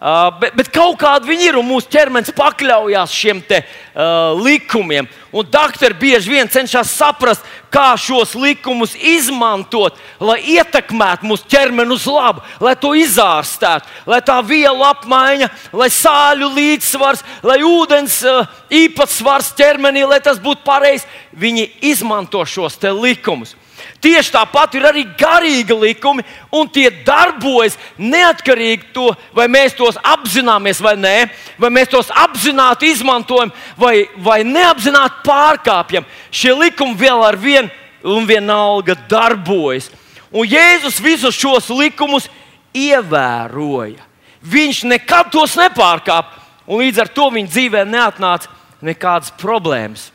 Uh, 0.00 0.30
bet, 0.40 0.54
bet 0.56 0.68
kaut 0.72 0.94
kāda 0.96 1.28
viņi 1.28 1.50
ir 1.50 1.56
un 1.60 1.66
mūsu 1.68 1.90
ķermenis 1.92 2.32
pakļaujas 2.32 3.12
šiem 3.12 3.42
te, 3.44 3.58
uh, 3.60 4.30
likumiem. 4.40 5.04
Un 5.28 5.44
doktori 5.44 5.92
bieži 5.92 6.32
vien 6.32 6.48
cenšas 6.48 6.94
saprast, 6.96 7.44
kā 7.68 7.90
šos 8.00 8.32
likumus 8.32 8.94
izmantot, 8.96 10.00
lai 10.16 10.38
ietekmētu 10.54 11.28
mūsu 11.28 11.44
ķermeni 11.52 11.92
uz 11.92 12.08
labu, 12.08 12.40
lai 12.64 12.72
to 12.80 12.94
izārstētu, 12.96 13.92
lai 14.08 14.22
tā 14.24 14.38
vielu 14.40 14.88
apmaiņa, 14.88 15.52
lai 15.76 15.92
sāļu 15.92 16.48
līdzsvars, 16.56 17.20
lai 17.44 17.60
ūdens 17.60 18.22
uh, 18.24 18.48
īpatsvars 18.72 19.52
ķermenī, 19.60 20.08
lai 20.08 20.22
tas 20.24 20.40
būtu 20.40 20.64
pareizs. 20.64 21.04
Viņi 21.36 21.68
izmanto 21.92 22.40
šos 22.48 22.80
likumus. 22.80 23.52
Tieši 24.00 24.32
tāpat 24.32 24.78
ir 24.78 24.86
arī 24.88 25.02
garīgi 25.18 25.76
likumi, 25.76 26.24
un 26.56 26.68
tie 26.72 26.86
darbojas 27.04 27.76
neatkarīgi 28.00 28.88
no 28.94 29.10
tā, 29.12 29.26
vai 29.36 29.44
mēs 29.52 29.76
tos 29.76 29.98
apzināmies 30.00 30.80
vai 30.80 30.94
nē, 30.96 31.16
vai 31.60 31.68
mēs 31.68 31.92
tos 31.92 32.08
apzināti 32.08 32.88
izmantojam 32.94 33.52
vai, 33.76 34.08
vai 34.16 34.40
neapzināti 34.44 35.20
pārkāpjam. 35.26 36.08
Šie 36.32 36.56
likumi 36.56 36.96
vēl 36.96 37.26
ar 37.26 37.36
vienu 37.36 37.68
un 38.02 38.24
vienalga 38.24 38.96
darbojas. 39.08 39.90
Un 40.32 40.48
Jēzus 40.48 41.00
visus 41.02 41.36
šos 41.36 41.68
likumus 41.74 42.30
ievēroja. 42.72 44.00
Viņš 44.40 44.84
nekad 44.88 45.28
tos 45.34 45.58
nepārkāpa, 45.60 46.40
un 46.64 46.80
līdz 46.80 47.02
ar 47.04 47.10
to 47.12 47.28
viņa 47.34 47.52
dzīvē 47.52 47.84
neatnāca 47.84 48.48
nekādas 48.80 49.34
problēmas. 49.36 50.08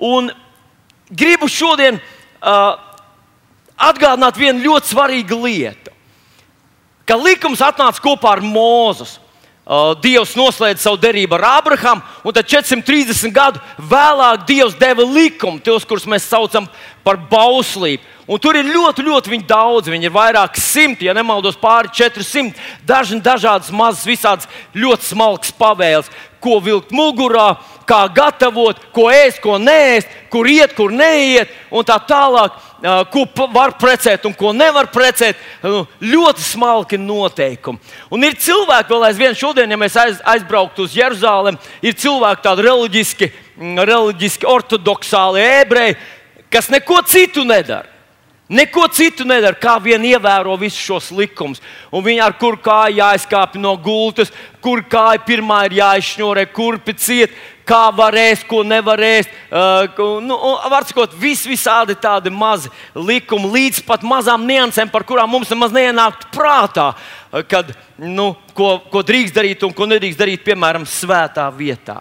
Un 0.00 0.30
gribu 1.10 1.48
šodien 1.50 1.98
atgādināt 3.78 4.38
vienu 4.38 4.64
ļoti 4.66 4.92
svarīgu 4.92 5.40
lietu. 5.44 5.94
Ka 7.08 7.16
likums 7.16 7.62
atnāca 7.64 8.02
kopā 8.04 8.36
ar 8.36 8.44
Mūzus. 8.44 9.18
Uh, 9.68 9.92
Dievs 10.00 10.30
noslēdza 10.32 10.80
savu 10.80 10.96
derību 10.96 11.36
ar 11.36 11.42
Abrahamu, 11.58 12.00
un 12.24 12.32
tad 12.32 12.46
430 12.48 13.34
gadu 13.36 13.60
vēlāk 13.90 14.46
Dievs 14.48 14.78
deva 14.80 15.04
likumu, 15.04 15.60
tos, 15.60 15.84
kurus 15.84 16.06
mēs 16.08 16.24
saucam 16.24 16.64
par 17.04 17.18
bauslību. 17.28 18.00
Un 18.28 18.40
tur 18.40 18.56
ir 18.56 18.64
ļoti, 18.68 19.04
ļoti 19.04 19.42
daudz. 19.48 19.88
Viņi 19.92 20.08
ir 20.08 20.14
vairāk 20.14 20.56
simti, 20.60 21.04
ja 21.04 21.14
nemaldos, 21.16 21.56
pāri 21.60 21.92
400. 21.92 22.56
Daži 22.88 23.20
dažādas 23.24 23.68
mazas, 23.68 24.08
visādas 24.08 24.48
ļoti 24.72 25.10
smalkas 25.12 25.52
pavēles, 25.52 26.08
ko 26.40 26.56
vilkt 26.64 26.92
mugurā, 26.92 27.58
kā 27.88 28.04
gatavot, 28.14 28.78
ko 28.94 29.08
ēst, 29.12 29.40
ko 29.44 29.56
nēst, 29.62 30.10
kur 30.32 30.48
iet, 30.50 30.74
kur 30.76 30.92
neiet, 30.94 31.50
un 31.72 31.86
tā 31.86 31.96
tālāk, 32.08 32.56
ko 33.12 33.24
var 33.54 33.74
precēt 33.80 34.26
un 34.28 34.34
ko 34.36 34.52
nevar 34.54 34.90
precēt. 34.92 35.40
Nu, 35.64 35.84
ļoti 36.00 36.44
smalki 36.44 37.00
noteikumi. 37.00 37.80
Un 38.14 38.24
ir 38.28 38.38
cilvēki, 38.38 38.92
vēl 38.92 39.08
aizvien 39.08 39.36
šodien, 39.38 39.70
ja 39.70 39.80
mēs 39.80 39.98
aiz, 39.98 40.22
aizbrauktu 40.36 40.86
uz 40.86 40.96
Jeruzalem, 40.96 41.58
ir 41.82 41.98
cilvēki 41.98 42.44
tādi 42.44 42.66
reliģiski, 42.68 43.30
reliģiski 43.58 44.48
ortodoksāli 44.48 45.46
ebreji, 45.62 45.98
kas 46.52 46.70
neko 46.72 47.02
citu 47.08 47.46
nedara. 47.48 47.96
Neko 48.48 48.86
citu 48.88 49.26
nedara, 49.28 49.52
kā 49.60 49.74
vien 49.84 50.00
ievēro 50.08 50.54
visus 50.56 50.80
šos 50.80 51.10
likumus. 51.12 51.60
Un 51.92 52.00
viņi 52.06 52.22
ar 52.24 52.32
kur 52.40 52.56
kāju 52.64 52.96
jāizkāpj 52.96 53.60
no 53.60 53.74
gultas, 53.76 54.32
kur 54.64 54.80
kāja 54.88 55.20
pirmā 55.26 55.66
ir 55.66 55.76
jāizšņurē, 55.82 56.46
kurpi 56.56 56.94
ciet, 56.96 57.34
kā 57.68 57.88
var 57.94 58.16
ēst, 58.16 58.46
ko 58.48 58.62
nevar 58.66 59.00
ēst. 59.04 59.32
Uh, 59.48 60.20
nu, 60.24 60.36
var 60.70 60.86
sakot, 60.88 61.14
vis, 61.20 61.44
visādi 61.48 61.96
tādi 62.00 62.32
mazi 62.32 62.72
likumi, 62.96 63.50
līdz 63.54 63.82
pat 63.88 64.06
mazām 64.06 64.46
niansēm, 64.48 64.90
par 64.92 65.04
kurām 65.08 65.30
mums 65.32 65.52
nemaz 65.52 65.74
neienāktu 65.76 66.30
prātā, 66.34 66.88
uh, 66.94 67.44
kad, 67.48 67.74
nu, 68.00 68.32
ko, 68.56 68.78
ko 68.92 69.04
drīkst 69.04 69.36
darīt 69.36 69.66
un 69.66 69.76
ko 69.76 69.88
nedrīkst 69.90 70.20
darīt, 70.20 70.46
piemēram, 70.46 70.88
svētā 70.88 71.48
vietā. 71.54 72.00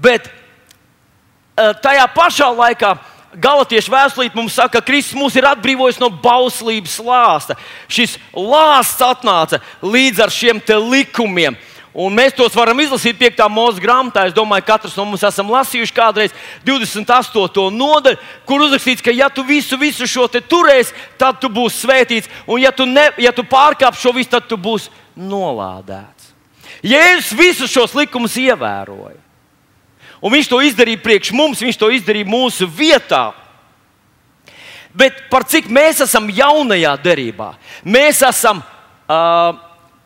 Bet 0.00 0.30
uh, 0.30 1.74
tajā 1.84 2.08
pašā 2.16 2.50
laikā 2.56 2.96
Galatiešu 3.36 3.92
vēstulīt 3.92 4.36
mums 4.38 4.54
saka, 4.56 4.78
ka 4.78 4.86
Kristus 4.88 5.18
mūs 5.18 5.34
ir 5.36 5.44
atbrīvojis 5.50 5.98
no 6.00 6.08
bauslības 6.08 6.94
lāsta. 7.04 7.58
Šis 7.84 8.16
lāsts 8.32 9.04
atnāca 9.04 9.60
līdz 9.84 10.22
ar 10.24 10.32
šiem 10.32 10.62
likumiem. 10.88 11.58
Un 11.98 12.14
mēs 12.14 12.36
tos 12.38 12.54
varam 12.54 12.78
izlasīt 12.78 13.16
5. 13.18 13.40
mūža 13.50 13.82
grāmatā. 13.82 14.28
Es 14.28 14.34
domāju, 14.36 14.62
ka 14.62 14.76
katrs 14.76 14.94
no 14.94 15.02
mums 15.08 15.24
esam 15.26 15.48
lasījuši 15.50 15.96
kādreiz 15.96 16.36
28. 16.62 17.64
nodaļu, 17.74 18.20
kur 18.46 18.62
uzrakstīts, 18.68 19.02
ka, 19.02 19.10
ja 19.10 19.26
tu 19.34 19.42
visu, 19.42 19.74
visu 19.80 20.06
šo 20.06 20.28
te 20.30 20.38
turēsi, 20.38 20.94
tad 21.18 21.40
tu 21.42 21.50
būsi 21.50 21.82
svētīts. 21.82 22.30
Un, 22.46 22.62
ja 22.62 22.70
tu, 22.70 22.86
ne, 22.86 23.08
ja 23.18 23.34
tu 23.34 23.42
pārkāpsi 23.42 24.06
šo 24.06 24.14
visu, 24.14 24.30
tad 24.36 24.46
tu 24.46 24.54
būsi 24.54 24.94
nolādēts. 25.18 26.30
Jēzus 26.86 27.34
visus 27.34 27.74
šos 27.74 27.98
likumus 27.98 28.38
ievēroja. 28.38 29.18
Un 30.22 30.34
viņš 30.34 30.54
to 30.54 30.62
izdarīja 30.62 31.02
priekš 31.02 31.34
mums, 31.34 31.66
viņš 31.66 31.82
to 31.82 31.90
izdarīja 31.94 32.30
mūsu 32.30 32.70
vietā. 32.70 33.32
Bet 34.94 35.24
par 35.32 35.42
cik 35.50 35.66
mēs 35.66 36.06
esam 36.06 36.30
jaunajā 36.30 36.94
derībā, 37.02 37.56
mēs 37.82 38.22
esam 38.26 38.62
uh, 38.62 39.58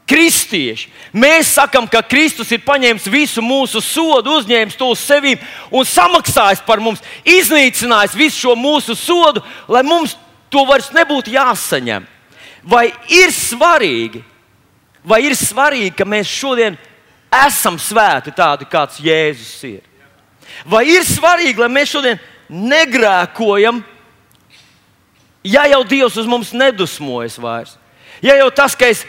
kristieši. 0.09 0.90
Mēs 1.14 1.54
sakām, 1.56 1.87
ka 1.90 2.02
Kristus 2.04 2.50
ir 2.52 2.62
paņēmis 2.66 3.06
visu 3.11 3.42
mūsu 3.44 3.82
sodu, 3.85 4.38
uzņēmis 4.40 4.78
to 4.78 4.90
uz 4.92 5.02
sevi 5.02 5.37
un 5.71 5.87
samaksājis 5.88 6.64
par 6.66 6.82
mums, 6.82 7.02
iznīcinājis 7.25 8.16
visu 8.18 8.47
šo 8.47 8.56
mūsu 8.59 8.97
sodu, 8.99 9.42
lai 9.68 9.85
mums 9.87 10.16
to 10.52 10.64
vairs 10.68 10.90
nebūtu 10.94 11.32
jāsaņem. 11.35 12.09
Vai 12.62 12.90
ir 13.11 13.32
svarīgi, 13.35 14.23
vai 15.02 15.23
ir 15.26 15.37
svarīgi 15.38 15.94
ka 15.99 16.06
mēs 16.06 16.30
šodien 16.30 16.76
esam 17.32 17.78
svēti 17.80 18.35
tādi, 18.37 18.68
kāds 18.71 19.00
Jēzus 19.02 19.56
ir? 19.71 19.80
Vai 20.68 20.85
ir 20.92 21.06
svarīgi, 21.06 21.59
lai 21.62 21.71
mēs 21.73 21.94
šodien 21.94 22.21
negrēkojam, 22.52 23.80
ja 25.49 25.64
jau 25.73 25.80
Dievs 25.88 26.18
uz 26.21 26.28
mums 26.28 26.52
nedusmojas 26.54 27.38
vairs? 27.40 27.78
Ja 28.23 28.37
jau 28.38 28.50
tas, 28.54 28.76
ka 28.78 28.87
es 28.92 29.02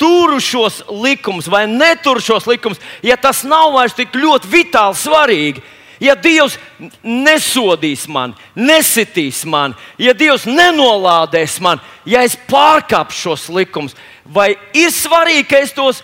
turu 0.00 0.40
šos 0.40 0.80
likumus 0.88 1.48
vai 1.50 1.66
neturu 1.68 2.22
šos 2.24 2.48
likumus, 2.48 2.80
ja 3.04 3.18
tas 3.20 3.44
nav 3.44 3.74
vairs 3.76 3.96
tik 3.96 4.16
ļoti 4.16 4.48
vitāli 4.50 4.96
svarīgi, 4.96 5.62
ja 6.00 6.16
Dievs 6.16 6.56
nesodīs 7.04 8.06
mani, 8.08 8.34
nesitīs 8.56 9.44
mani, 9.44 9.76
ja 10.00 10.14
Dievs 10.16 10.46
nenolādēs 10.48 11.58
mani, 11.60 11.84
ja 12.08 12.24
es 12.24 12.38
pārkāpšu 12.48 13.26
šos 13.28 13.48
likumus, 13.52 13.96
vai 14.24 14.54
ir 14.72 14.92
svarīgi, 14.94 15.48
ka 15.50 15.60
es 15.60 15.76
tos 15.76 16.00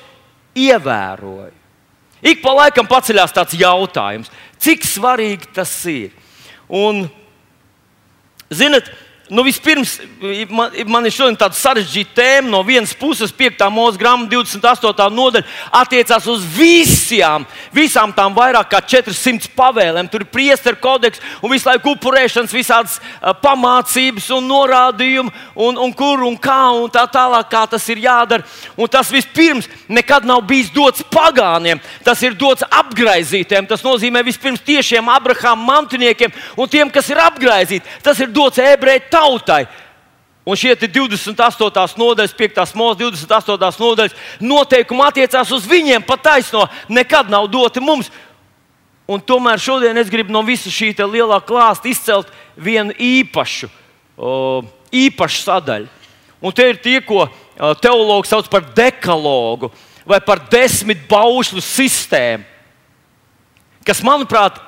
ievēroju? 0.56 1.54
Ik 2.26 2.40
pa 2.42 2.52
laikam 2.56 2.88
paceļās 2.88 3.34
tāds 3.34 3.56
jautājums, 3.56 4.30
cik 4.62 4.84
svarīgi 4.88 5.52
tas 5.54 5.72
ir. 5.90 6.14
Un, 6.66 7.04
zinat, 8.50 8.88
Nu, 9.28 9.42
vispirms, 9.42 10.00
man, 10.48 10.70
man 10.86 11.06
ir 11.08 11.10
šodien 11.10 11.34
tāda 11.34 11.56
sarežģīta 11.58 12.14
tēma. 12.14 12.50
No 12.52 12.60
vienas 12.62 12.92
puses, 12.94 13.32
5. 13.34 13.64
mūža 13.74 13.98
grāmata, 13.98 14.30
28. 14.36 15.06
nodaļa 15.10 15.46
attiecās 15.80 16.28
uz 16.30 16.44
visām, 16.54 17.42
visām 17.74 18.12
tām 18.14 18.36
vairāk 18.36 18.70
kā 18.70 18.78
400 18.94 19.50
pavēlēm. 19.58 20.06
Tur 20.12 20.22
ir 20.22 20.30
priesteru 20.30 20.78
kodeks 20.78 21.18
un 21.40 21.50
visu 21.50 21.66
laiku 21.66 21.96
upurēšanas, 21.96 22.54
visādas 22.54 23.00
pamācības 23.42 24.28
un 24.36 24.46
norādījumi, 24.46 25.34
un, 25.58 25.82
un 25.82 25.96
kur 25.98 26.22
un 26.22 26.38
kā 26.38 26.60
un 26.78 26.86
tā 26.94 27.02
tālāk, 27.10 27.50
kā 27.50 27.64
tas 27.74 27.88
ir 27.90 28.04
jādara. 28.06 28.46
Un 28.78 28.86
tas 28.86 29.10
vispirms 29.10 29.66
nekad 29.90 30.22
nav 30.28 30.44
bijis 30.46 30.70
dots 30.70 31.02
pagāniem, 31.10 31.82
tas 32.06 32.22
ir 32.22 32.38
dots 32.38 32.62
apgaizītiem. 32.70 33.66
Tas 33.66 33.82
nozīmē 33.82 34.22
vispirms 34.30 34.62
tiešiem 34.62 35.10
Abrahāma 35.10 35.66
mantiniekiem 35.72 36.30
un 36.54 36.70
tiem, 36.70 36.94
kas 36.94 37.10
ir 37.10 37.18
apgaizīti. 37.26 37.98
Tas 38.06 38.22
ir 38.22 38.30
dots 38.30 38.62
ebreju 38.62 39.15
tautai. 39.16 39.64
Un 40.46 40.54
šie 40.54 40.76
28. 40.78 41.96
nodaļas, 41.98 42.36
5. 42.38 42.60
mūža 42.78 43.00
28. 43.00 43.80
nodaļas 43.82 44.14
noteikumi 44.38 45.02
attiecās 45.08 45.50
uz 45.50 45.66
viņiem 45.66 46.04
pataisno, 46.06 46.68
nekad 46.86 47.32
nav 47.32 47.48
doti 47.50 47.82
mums. 47.82 48.12
Un 49.10 49.22
tomēr 49.22 49.58
šodien 49.62 49.98
es 49.98 50.10
gribu 50.10 50.34
no 50.34 50.42
visa 50.46 50.70
šī 50.70 50.92
lielā 50.98 51.40
klāsta 51.46 51.90
izcelt 51.90 52.30
vienu 52.58 52.94
īpašu, 52.94 53.68
īpašu 54.94 55.42
sadaļu. 55.42 55.90
Un 56.42 56.54
te 56.54 56.66
ir 56.70 56.78
tie, 56.82 57.00
ko 57.02 57.26
teologi 57.82 58.30
sauc 58.30 58.50
par 58.50 58.66
dekalogu 58.76 59.72
vai 60.06 60.20
par 60.22 60.44
desmit 60.50 61.06
paušļu 61.10 61.62
sistēmu, 61.62 62.46
kas, 63.86 64.02
manuprāt, 64.06 64.58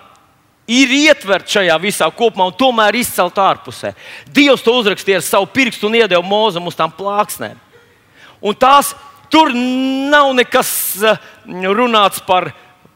ir 0.68 0.92
ietverts 0.92 1.56
šajā 1.56 1.76
visā 1.80 2.08
kopumā 2.14 2.50
un 2.50 2.56
tomēr 2.56 2.98
izcelt 3.00 3.38
ārpusē. 3.40 3.94
Dievs 4.28 4.62
to 4.64 4.74
uzrakstīja 4.76 5.22
ar 5.22 5.24
savu 5.24 5.48
pirkstu 5.52 5.88
un 5.88 5.96
iedeva 5.96 6.22
mūzam 6.24 6.68
uz 6.68 6.76
tām 6.76 6.92
plāksnēm. 6.94 7.56
Un 8.44 8.54
tās 8.54 8.92
tur 9.32 9.50
nav 9.54 10.30
nekas 10.36 10.70
eh, 11.02 11.22
runāts 11.46 12.20
par, 12.26 12.50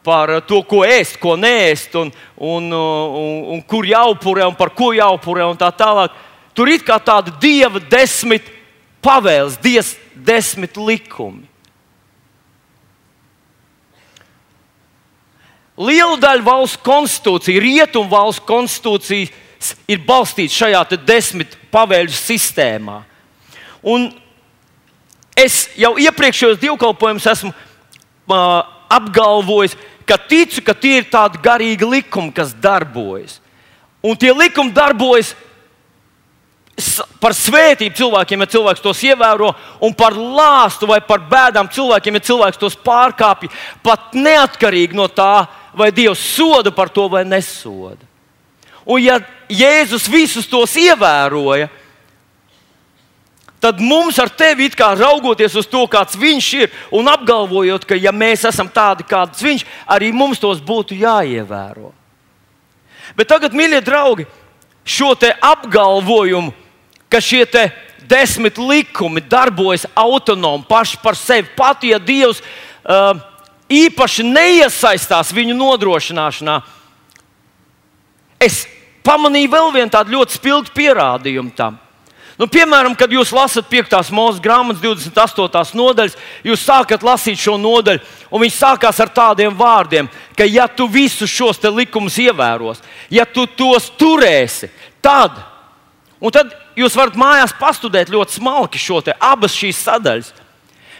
par 0.05 0.37
to, 0.47 0.61
ko 0.69 0.83
ēst, 0.85 1.17
ko 1.21 1.35
nēst, 1.39 1.97
un, 1.99 2.13
un, 2.37 2.69
un, 2.73 3.39
un 3.55 3.63
kur 3.67 3.87
jāupurē 3.89 4.45
un 4.47 4.57
par 4.57 4.73
ko 4.77 4.93
jāupurē 4.95 5.49
un 5.49 5.59
tā 5.59 5.71
tālāk. 5.73 6.13
Tur 6.53 6.69
ir 6.69 6.85
kā 6.85 6.99
tāda 7.01 7.33
dieva 7.41 7.81
desmit 7.89 8.45
pavēles, 9.03 9.57
dievs 9.61 9.95
desmit 10.13 10.77
likumi. 10.77 11.52
Liela 15.77 16.19
daļa 16.21 16.45
valsts 16.45 16.81
konstitūcija, 16.85 17.61
rietumu 17.61 18.11
valsts 18.11 18.43
konstitūcijas 18.45 19.31
ir 19.89 20.03
balstīta 20.05 20.53
šajā 20.53 20.83
desmit 21.07 21.55
pavēļu 21.73 22.13
sistēmā. 22.13 22.99
Un 23.81 24.11
es 25.35 25.65
jau 25.79 25.95
iepriekšējos 25.97 26.61
divkalpojumus 26.61 27.25
esmu 27.31 27.49
uh, 27.53 28.37
apgalvojis, 28.93 29.73
ka 30.05 30.19
ticu, 30.19 30.61
ka 30.61 30.75
tie 30.77 30.99
ir 31.01 31.09
tādi 31.09 31.41
garīgi 31.41 31.87
likumi, 31.89 32.33
kas 32.35 32.53
darbojas. 32.53 33.39
Un 34.03 34.19
tie 34.19 34.33
likumi 34.35 34.75
darbojas 34.75 35.33
par 37.21 37.35
svētību 37.37 37.95
cilvēkiem, 37.95 38.41
ja 38.43 38.51
cilvēks 38.55 38.81
tos 38.83 39.01
ievēro, 39.05 39.51
un 39.85 39.93
par 39.95 40.15
lāstu 40.17 40.89
vai 40.89 40.99
par 41.05 41.21
bēdām 41.29 41.69
cilvēkiem, 41.71 42.17
ja 42.17 42.27
cilvēks 42.29 42.59
tos 42.59 42.77
pārkāpj, 42.83 43.51
pat 43.85 44.15
neatkarīgi 44.17 44.97
no 44.97 45.07
tā, 45.07 45.45
vai 45.73 45.91
Dievs 45.91 46.19
soda 46.35 46.71
par 46.71 46.89
to 46.89 47.07
vai 47.09 47.23
nesoda. 47.25 48.05
Un 48.85 48.99
ja 48.99 49.19
Jēzus 49.47 50.09
visus 50.11 50.47
tos 50.49 50.75
ievēroja, 50.79 51.69
tad 53.63 53.79
mums 53.79 54.17
ar 54.19 54.27
tevi 54.27 54.67
kā 54.75 54.89
raugoties 54.99 55.55
uz 55.55 55.67
to, 55.71 55.85
kāds 55.87 56.17
viņš 56.19 56.47
ir, 56.59 56.71
un 56.91 57.07
apgalvojot, 57.07 57.85
ka 57.87 57.95
ja 57.95 58.11
mēs 58.11 58.43
esam 58.49 58.67
tādi, 58.67 59.05
kāds 59.07 59.43
viņš, 59.43 59.63
arī 59.87 60.11
mums 60.11 60.41
tos 60.41 60.59
būtu 60.59 60.97
jāievēro. 60.99 61.93
Bet 63.15 63.29
tagad, 63.31 63.55
mīļie 63.55 63.79
draugi, 63.85 64.27
šo 64.83 65.13
apgalvojumu, 65.39 66.51
ka 67.07 67.21
šie 67.23 67.45
desmit 68.09 68.57
likumi 68.57 69.21
darbojas 69.21 69.85
autonomi 69.95 70.65
paši 70.67 70.99
par 71.03 71.15
sevi, 71.15 71.47
pat 71.55 71.83
ja 71.87 71.99
Dievs 71.99 72.41
uh, 72.41 73.15
īpaši 73.71 74.25
neiesaistās 74.27 75.31
viņu 75.35 75.55
nodrošināšanā. 75.57 76.59
Es 78.43 78.63
pamanīju 79.05 79.51
vēl 79.51 79.71
vienu 79.77 79.93
tādu 79.93 80.17
ļoti 80.17 80.37
spilgtu 80.39 80.75
pierādījumu 80.75 81.53
tam. 81.55 81.79
Nu, 82.39 82.47
piemēram, 82.49 82.95
kad 82.97 83.11
jūs 83.13 83.29
lasat 83.35 83.67
5. 83.69 84.09
mūža 84.11 84.41
grāmatas 84.41 84.81
28. 84.81 85.77
nodaļas, 85.77 86.15
jūs 86.43 86.65
sākat 86.65 87.05
lasīt 87.05 87.37
šo 87.37 87.59
nodaļu, 87.61 88.01
un 88.33 88.41
viņš 88.41 88.55
sākās 88.57 89.01
ar 89.03 89.11
tādiem 89.13 89.53
vārdiem, 89.53 90.09
ka, 90.33 90.47
ja 90.49 90.65
tu 90.65 90.87
visus 90.89 91.29
šos 91.29 91.61
likumus 91.69 92.17
ievēros, 92.17 92.81
ja 93.13 93.27
tu 93.29 93.45
tos 93.45 93.91
turēsi, 94.01 94.71
tad, 95.03 95.37
un 96.17 96.33
tad 96.33 96.55
jūs 96.75 96.97
varat 96.97 97.19
mājās 97.21 97.53
pastudēt 97.59 98.09
ļoti 98.09 98.39
smalki 98.39 98.81
šo 98.81 99.03
te, 99.05 99.13
abas 99.21 99.53
šīs 99.53 99.83
sadaļas. 99.85 100.33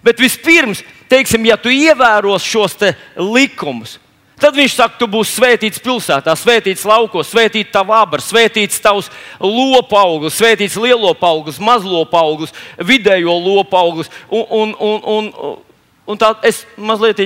Bet 0.03 0.19
vispirms 0.19 0.83
teiksim, 1.13 1.45
ja 1.45 1.57
tu 1.59 1.71
ievēros 1.73 2.45
šos 2.45 2.77
likumus, 3.17 3.97
tad 4.41 4.57
viņš 4.57 4.75
saka, 4.75 4.97
tu 4.99 5.07
būsi 5.07 5.37
svētīts 5.37 5.81
pilsētā, 5.83 6.33
svētīts 6.37 6.85
laukos, 6.89 7.29
svētīts 7.31 7.71
tavs 7.73 7.93
abars, 7.95 8.29
svētīts 8.31 8.81
tavs 8.83 9.11
lopu 9.39 9.97
augurs, 9.99 10.39
svētīts 10.39 10.79
lielo 10.81 11.13
augurs, 11.21 11.61
mazo 11.63 12.03
augurs, 12.19 12.55
vidējo 12.79 13.37
lopu 13.39 13.77
augurs. 13.77 14.11
Un, 14.29 14.45
un, 14.49 14.73
un, 14.79 14.99
un, 15.15 15.59
un 16.07 16.19
tā 16.19 16.33
es 16.43 16.63
mazliet 16.77 17.21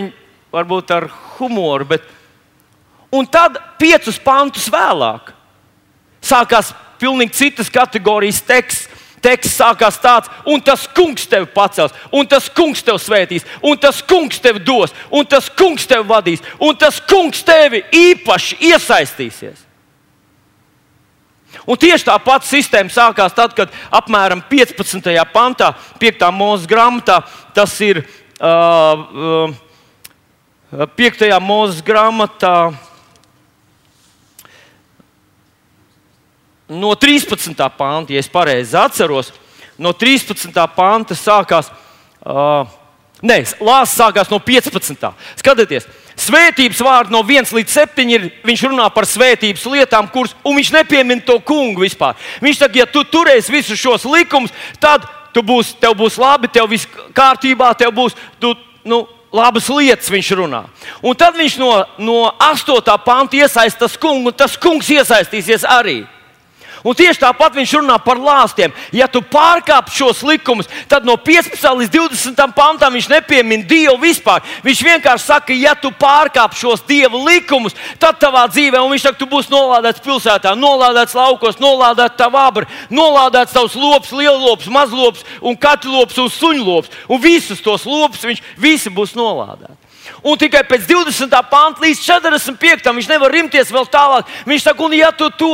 varbūt 0.54 0.94
ar 0.94 1.10
humoru, 1.38 1.88
bet 1.96 2.06
un 3.12 3.26
tad 3.26 3.58
piecus 3.80 4.20
pantus 4.20 4.68
vēlāk 4.72 5.34
sākās 6.24 6.74
pilnīgi 7.00 7.38
citas 7.38 7.72
kategorijas 7.72 8.44
teksts 8.46 8.97
teksts 9.24 9.58
sākās 9.60 10.00
tāds, 10.02 10.32
un 10.46 10.62
tas 10.64 10.86
kungs 10.96 11.28
tevi 11.30 11.48
pacels, 11.54 11.96
un 12.14 12.28
tas 12.30 12.50
kungs 12.54 12.84
tevi 12.86 13.02
svētīs, 13.02 13.46
un 13.64 13.78
tas 13.82 14.02
kungs 14.06 14.42
tevi 14.44 14.62
dos, 14.64 14.94
un 15.12 15.26
tas 15.26 15.50
kungs 15.50 15.88
tevi 15.90 16.08
vadīs, 16.08 16.44
un 16.60 16.76
tas 16.78 17.00
kungs 17.10 17.44
tevi 17.48 17.84
īpaši 17.92 18.60
iesaistīsies. 18.72 19.68
Un 21.68 21.80
tieši 21.80 22.06
tā 22.08 22.16
pati 22.24 22.48
sistēma 22.48 22.92
sākās 22.92 23.36
tad, 23.36 23.56
kad 23.58 23.72
apmēram 23.92 24.44
15. 24.50 25.08
pantā, 25.34 25.74
5. 26.00 26.28
mūža 26.36 26.70
grāmatā, 26.70 27.22
tas 27.56 27.74
ir 27.84 28.04
uh, 28.04 29.56
uh, 30.72 30.86
5. 31.00 31.26
mūža 31.44 31.84
grāmatā. 31.88 32.54
No 36.78 36.94
13. 36.96 37.54
panta, 37.78 38.14
ja 38.14 38.22
es 38.22 38.30
pareizi 38.32 38.78
atceros, 38.78 39.34
no 39.78 39.94
13. 39.94 40.54
panta 40.76 41.18
sākās. 41.18 41.72
Uh, 42.22 42.66
Nē, 43.26 43.40
lāsas 43.66 43.96
sākās 43.98 44.30
no 44.30 44.38
15. 44.38 45.08
Skatieties, 45.40 45.88
svētības 46.22 46.82
vārdi 46.86 47.16
no 47.16 47.24
1 47.26 47.50
līdz 47.58 47.74
7 47.74 48.12
ir. 48.14 48.28
Viņš 48.46 48.66
runā 48.70 48.86
par 48.94 49.08
svētības 49.10 49.64
lietām, 49.74 50.10
kuras, 50.14 50.36
un 50.46 50.60
viņš 50.60 50.70
nepiemina 50.76 51.26
to 51.26 51.40
kungu 51.42 51.82
vispār. 51.82 52.14
Viņš 52.46 52.60
saka, 52.62 52.84
ja 52.84 52.86
tu 52.86 53.02
turēsi 53.10 53.54
visus 53.54 53.82
šos 53.82 54.06
likumus, 54.06 54.54
tad 54.80 55.08
būs, 55.34 55.74
tev 55.82 55.94
būs 55.98 56.18
labi, 56.22 56.50
tev 56.50 56.70
viss 56.70 56.90
kārtībā, 57.18 57.72
tev 57.78 57.92
būs 57.98 58.16
tu, 58.42 58.54
nu, 58.86 59.08
labas 59.34 59.70
lietas. 59.70 60.12
Viņš 60.14 60.32
runā. 60.38 60.64
Un 61.02 61.18
tad 61.18 61.38
viņš 61.38 61.58
no, 61.62 61.72
no 61.98 62.20
8. 62.38 62.94
panta 63.06 63.42
iesaistās 63.42 63.98
kungu, 63.98 64.30
un 64.30 64.38
tas 64.38 64.58
kungs 64.62 64.94
iesaistīsies 64.94 65.66
arī. 65.66 66.04
Un 66.86 66.98
tieši 66.98 67.22
tāpat 67.22 67.56
viņš 67.58 67.74
runā 67.80 67.98
par 68.04 68.20
lāstiem. 68.22 68.74
Ja 68.96 69.08
tu 69.10 69.22
pārkāp 69.22 69.90
šos 69.94 70.22
likumus, 70.28 70.70
tad 70.90 71.08
no 71.08 71.18
15 71.18 71.64
līdz 71.82 71.94
20 71.96 72.54
pantam 72.58 72.94
viņš 72.94 73.10
nepiemina 73.12 73.66
Dievu 73.68 73.98
vispār. 74.02 74.46
Viņš 74.66 74.84
vienkārši 74.90 75.26
saka, 75.26 75.56
ja 75.58 75.74
tu 75.76 75.92
pārkāp 75.92 76.56
šos 76.58 76.86
Dieva 76.88 77.20
likumus, 77.28 77.76
tad 78.02 78.20
tavā 78.22 78.46
dzīvē, 78.52 78.82
un 78.82 78.94
viņš 78.94 79.08
saka, 79.08 79.20
tu 79.22 79.30
būsi 79.30 79.54
nolādēts 79.54 80.04
pilsētā, 80.06 80.54
nolādēts 80.60 81.18
laukos, 81.18 81.60
nolādēts 81.64 82.20
tavā 82.20 82.48
abra, 82.52 82.70
nolādēts 82.94 83.56
tavs 83.58 83.76
lops, 83.80 84.14
lielops, 84.16 84.70
mazlops, 84.72 85.26
un 85.42 85.58
katlops 85.58 86.22
un 86.22 86.32
suņlops. 86.32 86.94
Un 87.10 87.22
visus 87.24 87.64
tos 87.64 87.86
lopus 87.88 88.26
viņš 88.28 88.44
visi 88.62 88.94
būs 88.94 89.16
nolādēti. 89.18 89.87
Un 90.28 90.36
tikai 90.36 90.64
pēc 90.68 90.84
20. 90.90 91.32
panta 91.48 91.86
līdz 91.86 92.02
45. 92.04 92.92
viņš 92.98 93.08
nevar 93.08 93.32
rimties 93.32 93.72
vēl 93.72 93.86
tālāk. 93.88 94.28
Viņš 94.50 94.66
saka, 94.66 94.84
un 94.84 94.96
ja 94.98 95.12
tu 95.16 95.30
to 95.40 95.54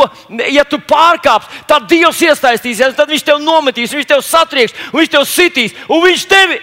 ja 0.50 0.64
tu 0.66 0.80
pārkāpsi, 0.82 1.62
tad 1.70 1.86
Dievs 1.92 2.22
iesaistīsies, 2.26 2.96
tad 2.98 3.12
viņš 3.12 3.26
tev 3.28 3.42
nometīs, 3.44 3.94
viņš 3.94 4.10
tev 4.10 4.24
satrieks, 4.26 4.74
viņš 4.96 5.14
tev 5.14 5.28
sitīs, 5.30 5.78
un 5.86 6.02
viņš 6.08 6.26
tevi. 6.32 6.60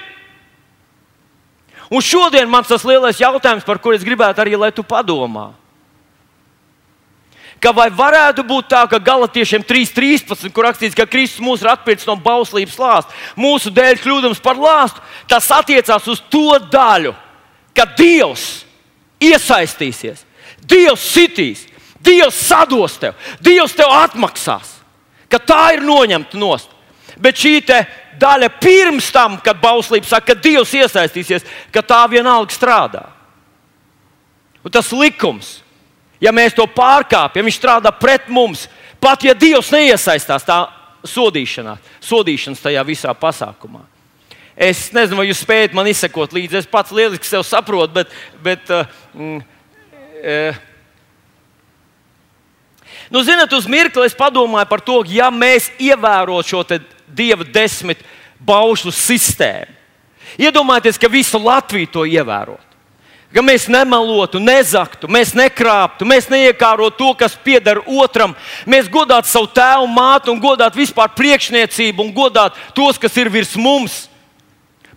Un 1.90 2.02
šodien 2.02 2.50
man 2.50 2.66
tas 2.66 2.86
lielais 2.86 3.18
jautājums, 3.18 3.66
par 3.66 3.78
kuru 3.82 3.98
es 3.98 4.06
gribētu 4.06 4.42
arī, 4.42 4.54
lai 4.58 4.70
tu 4.74 4.82
padomā. 4.86 5.50
Ka 7.60 7.74
vai 7.76 7.90
varētu 7.92 8.42
būt 8.46 8.70
tā, 8.72 8.84
ka 8.88 8.98
galotiešiem 9.04 9.62
3.13, 9.68 10.48
kur 10.54 10.64
rakstīts, 10.64 10.96
ka 10.96 11.04
Kristus 11.04 11.42
mūs 11.44 11.60
ir 11.60 11.68
atpircis 11.68 12.08
no 12.08 12.16
bauslības 12.16 12.78
lāsta, 12.80 13.18
mūsu 13.36 13.70
dēļ 13.74 14.00
kļūdams 14.00 14.40
par 14.40 14.56
lāstu, 14.56 15.02
tas 15.28 15.50
attiecās 15.52 16.06
uz 16.08 16.22
to 16.32 16.56
daļu, 16.72 17.12
ka 17.76 17.86
Dievs 17.98 18.64
iesaistīsies, 19.22 20.24
Dievs 20.60 21.06
sitīs, 21.14 21.66
Dievs 22.00 22.36
sados 22.48 22.96
tev, 23.00 23.16
Dievs 23.44 23.74
tev 23.76 23.92
atmaksās, 23.92 24.78
ka 25.30 25.38
tā 25.38 25.62
ir 25.76 25.84
noņemta 25.84 26.38
nost. 26.40 26.70
Bet 27.20 27.36
šī 27.36 27.58
daļa 28.20 28.48
pirms 28.60 29.10
tam, 29.12 29.36
kad 29.44 29.60
bauslība 29.60 30.08
saka, 30.08 30.32
ka 30.32 30.40
Dievs 30.40 30.72
iesaistīsies, 30.74 31.44
ka 31.72 31.82
tā 31.84 32.00
vienalga 32.08 32.54
strādā. 32.54 33.04
Un 34.64 34.72
tas 34.72 34.90
likums, 34.92 35.60
ja 36.20 36.32
mēs 36.32 36.56
to 36.56 36.66
pārkāpjam, 36.68 37.46
viņš 37.46 37.60
strādā 37.60 37.92
pret 37.96 38.28
mums. 38.28 38.66
Pat 39.00 39.24
ja 39.24 39.34
Dievs 39.36 39.72
neiesaistās 39.72 40.44
tā 40.44 40.58
sodīšanā, 41.08 41.78
sodīšanas 42.04 42.60
tajā 42.60 42.84
visā 42.84 43.14
pasākumā. 43.16 43.80
Es 44.60 44.90
nezinu, 44.92 45.16
vai 45.22 45.30
jūs 45.30 45.40
spējat 45.40 45.72
man 45.76 45.88
izsekot 45.88 46.34
līdzi. 46.36 46.58
Es 46.60 46.68
pats 46.68 46.92
lieliski 46.92 47.24
sev 47.24 47.46
saprotu, 47.48 47.94
bet. 47.96 48.10
bet 48.44 48.72
uh, 48.74 48.98
mm, 49.16 49.40
uh, 50.20 50.58
nu, 53.08 53.22
zinot, 53.24 53.52
uz 53.56 53.68
mirkli 53.70 54.04
es 54.04 54.16
padomāju 54.16 54.68
par 54.68 54.84
to, 54.84 55.00
ja 55.08 55.30
mēs 55.32 55.70
ievērotu 55.80 56.52
šo 56.52 56.64
dieva 57.08 57.46
desmit 57.48 58.04
baušļu 58.44 58.92
sistēmu. 58.92 59.78
Iedomājieties, 60.38 61.00
ka 61.00 61.08
visu 61.10 61.40
Latviju 61.42 61.88
to 61.90 62.04
ievērotu. 62.06 62.68
Ka 63.30 63.42
mēs 63.46 63.68
nemelotu, 63.70 64.40
nezaktu, 64.42 65.08
mēs 65.10 65.32
nekrāptu, 65.38 66.06
mēs 66.06 66.26
neiekārotu 66.30 66.98
to, 66.98 67.10
kas 67.22 67.36
pieder 67.38 67.78
otram. 67.86 68.34
Mēs 68.66 68.90
godātu 68.90 69.30
savu 69.30 69.46
tēvu, 69.54 69.86
mātu 69.94 70.34
un 70.34 70.42
godātu 70.42 70.82
vispār 70.82 71.12
priekšniecību 71.14 72.04
un 72.04 72.14
godātu 72.14 72.58
tos, 72.74 72.98
kas 72.98 73.16
ir 73.22 73.30
virs 73.30 73.54
mums. 73.54 74.09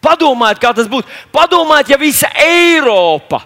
Padomājiet, 0.03 0.59
kā 0.59 0.73
tas 0.75 0.89
būtu. 0.91 1.07
Padomājiet, 1.33 1.93
ja 1.93 1.97
visa 2.01 2.29
Eiropa, 2.43 3.39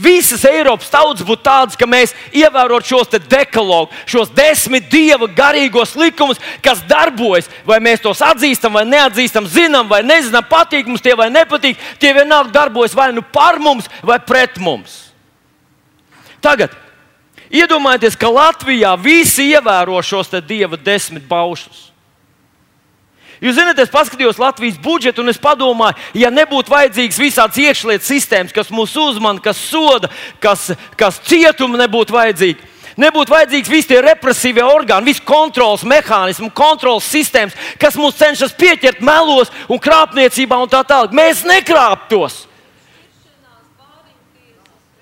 visas 0.00 0.44
Eiropas 0.48 0.90
tautas 0.92 1.26
būtu 1.26 1.42
tādas, 1.44 1.76
ka 1.78 1.88
mēs 1.90 2.14
ievērotu 2.36 2.92
šos 2.92 3.10
dekalogus, 3.28 3.96
šos 4.08 4.30
desmit 4.36 4.88
dieva 4.92 5.26
garīgos 5.26 5.96
likumus, 5.98 6.40
kas 6.64 6.84
darbojas. 6.88 7.50
Vai 7.66 7.80
mēs 7.82 8.02
tos 8.04 8.22
atzīstam, 8.24 8.78
vai 8.78 8.86
neatzīstam, 8.88 9.48
zinām, 9.50 9.90
vai 9.90 10.02
nezinām, 10.06 10.46
patīk 10.48 10.88
mums 10.88 11.04
tie 11.04 11.16
vai 11.18 11.28
nepatīk, 11.32 11.78
tie 12.00 12.14
vienalga 12.16 12.54
darbojas 12.54 12.96
vai 12.96 13.10
nu 13.16 13.22
par 13.22 13.58
mums, 13.58 13.90
vai 14.02 14.20
pret 14.22 14.62
mums. 14.62 15.10
Tagad 16.40 16.72
iedomājieties, 17.52 18.16
ka 18.16 18.30
Latvijā 18.32 18.94
visi 18.96 19.50
ievēro 19.52 19.98
šos 20.06 20.32
dieva 20.46 20.78
desmit 20.80 21.26
paušus. 21.28 21.89
Jūs 23.40 23.56
zināt, 23.56 23.78
es 23.80 23.92
paskatījos 23.92 24.38
Latvijas 24.40 24.76
budžetu 24.84 25.22
un 25.22 25.32
es 25.32 25.38
padomāju, 25.40 25.96
ja 26.20 26.28
nebūtu 26.32 26.72
vajadzīgs 26.74 27.20
visāds 27.20 27.60
iekšlietu 27.62 28.04
sistēmas, 28.04 28.52
kas 28.52 28.68
mūs 28.68 28.92
uzmana, 29.00 29.40
kas 29.40 29.56
soda, 29.56 30.10
kas, 30.42 30.66
kas 31.00 31.22
cietuma 31.24 31.80
nebūtu 31.80 32.12
vajadzīgi. 32.18 32.68
Nebūtu 33.00 33.32
vajadzīgs 33.32 33.70
visi 33.72 33.88
tie 33.88 34.00
represīvie 34.04 34.60
orgāni, 34.66 35.08
visi 35.08 35.24
kontrols 35.24 35.86
mehānismi, 35.88 36.50
kontrols 36.52 37.06
sistēmas, 37.08 37.56
kas 37.80 37.96
mūs 37.96 38.18
cenšas 38.18 38.52
pieķert 38.60 39.00
melos 39.00 39.48
un 39.70 39.80
krāpniecībā 39.80 40.58
un 40.60 40.68
tā 40.68 40.82
tālāk. 40.84 41.14
Mēs 41.16 41.40
nekrāptos. 41.48 42.42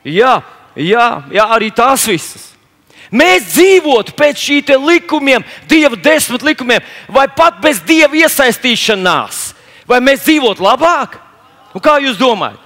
Jā, 0.07 0.39
jā, 0.79 1.09
jā, 1.35 1.49
arī 1.59 1.73
tās 1.75 2.07
visas. 2.07 2.53
Mēs 3.11 3.55
dzīvotu 3.55 4.13
pēc 4.17 4.41
šiem 4.43 4.85
likumiem, 4.85 5.45
Dieva 5.69 5.97
desmit 5.97 6.43
likumiem, 6.45 6.85
vai 7.09 7.27
pat 7.29 7.61
bez 7.63 7.81
Dieva 7.81 8.17
iesaistīšanās, 8.25 9.55
vai 9.89 10.01
mēs 10.05 10.27
dzīvotu 10.27 10.65
labāk? 10.65 11.17
Un 11.75 11.85
kā 11.85 11.99
jūs 12.03 12.19
domājat? 12.21 12.61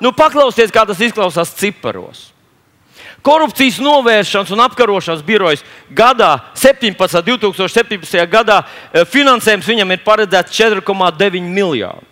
Nu, 0.00 0.12
paklausieties, 0.14 0.72
kā 0.74 0.84
tas 0.86 1.00
izklausās 1.02 1.54
ciparos. 1.58 2.28
Korupcijas 3.22 3.80
novēršanas 3.82 4.52
un 4.54 4.62
apkarošanas 4.62 5.24
birojas 5.26 5.64
gadā, 5.90 6.38
17, 6.54 7.22
2017. 7.26 8.26
gadā, 8.30 8.62
eh, 8.92 9.04
finansējums 9.04 9.66
viņam 9.66 9.92
ir 9.92 10.04
paredzēts 10.04 10.54
4,9 10.54 11.48
miljoni. 11.50 12.06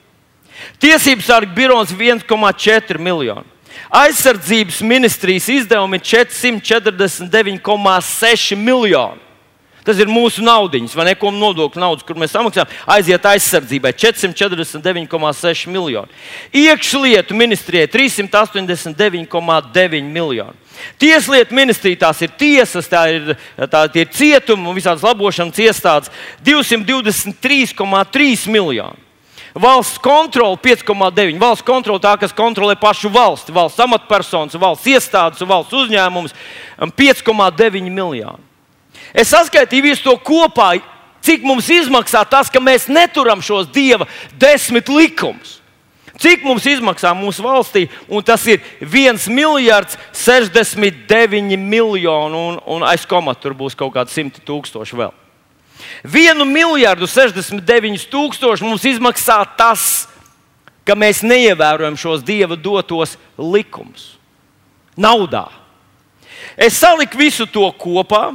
Tiesības 0.80 1.24
sarga 1.24 1.54
birojas 1.54 1.92
1,4 1.92 2.98
miljoni. 2.98 3.46
Aizsardzības 3.90 4.82
ministrijas 4.82 5.48
izdevumi 5.48 5.96
ir 5.96 6.02
449,6 6.02 8.56
miljoni. 8.56 9.20
Tas 9.86 10.00
ir 10.02 10.08
mūsu 10.10 10.42
naudiņas, 10.42 10.96
vai 10.98 11.04
ne? 11.06 11.14
Ko 11.14 11.30
nodokļu 11.30 11.78
naudas, 11.78 12.02
kur 12.02 12.18
mēs 12.18 12.34
samaksājam, 12.34 12.66
aiziet 12.90 13.22
aizsardzībai 13.30 13.94
449,6 13.94 15.70
miljoni. 15.70 16.10
Iekšlietu 16.50 17.30
ministrijai 17.38 17.86
389,9 17.92 20.10
miljoni. 20.10 20.58
Tieslietu 20.98 21.54
ministrijā 21.54 22.02
tās 22.02 22.18
ir 22.26 22.34
tiesas, 22.34 22.90
tā 22.90 23.06
ir, 23.14 23.38
tā, 23.70 23.86
ir 23.94 24.10
cietumi 24.10 24.66
un 24.66 24.74
visādas 24.76 25.06
labošanas 25.06 25.54
iestādes 25.62 26.10
223,3 26.44 28.50
miljoni. 28.50 29.05
Valsts 29.56 29.98
kontrole 29.98 30.58
5,9. 30.60 31.38
Valsts 31.40 31.64
kontrole 31.64 32.00
tā, 32.02 32.12
kas 32.20 32.34
kontrolē 32.36 32.74
pašu 32.76 33.08
valsti, 33.12 33.54
valsts 33.56 33.80
amatpersonas, 33.80 34.58
valsts 34.60 34.90
iestādes 34.92 35.40
un 35.40 35.48
valsts 35.48 35.76
uzņēmumus 35.80 36.36
5,9 36.98 37.88
miljoni. 37.88 38.44
Es 39.16 39.32
saskaitīju 39.32 39.88
visu 39.88 40.04
to 40.04 40.16
kopā, 40.20 40.74
cik 41.24 41.44
mums 41.48 41.70
izmaksā 41.72 42.26
tas, 42.28 42.52
ka 42.52 42.60
mēs 42.60 42.90
neturam 42.92 43.40
šos 43.40 43.70
dieva 43.72 44.04
desmit 44.36 44.92
likumus. 44.92 45.62
Cik 46.20 46.44
mums 46.44 46.64
izmaksā 46.68 47.12
mūsu 47.16 47.44
valstī? 47.44 47.86
Un 48.08 48.24
tas 48.24 48.44
ir 48.48 48.60
1 48.80 49.24
miljards 49.32 49.96
69 50.16 51.56
miljoni, 51.56 52.36
un, 52.36 52.60
un 52.60 52.84
aiz 52.88 53.04
komata 53.08 53.44
tur 53.44 53.56
būs 53.56 53.76
kaut 53.76 53.92
kādi 53.96 54.12
100 54.12 54.44
tūkstoši 54.44 55.00
vēl. 55.00 55.12
Vienu 56.04 56.46
miljardu 56.48 57.08
69 57.10 58.06
tūkstoši 58.12 58.64
mums 58.66 58.84
izmaksā 58.86 59.40
tas, 59.58 60.06
ka 60.86 60.94
mēs 60.94 61.24
neievērojam 61.26 61.98
šos 61.98 62.24
dieva 62.26 62.56
dotos 62.56 63.16
likumus. 63.38 64.14
Naudā. 64.96 65.46
Es 66.56 66.78
saliku 66.80 67.18
visu 67.18 67.46
to 67.50 67.66
kopā. 67.76 68.30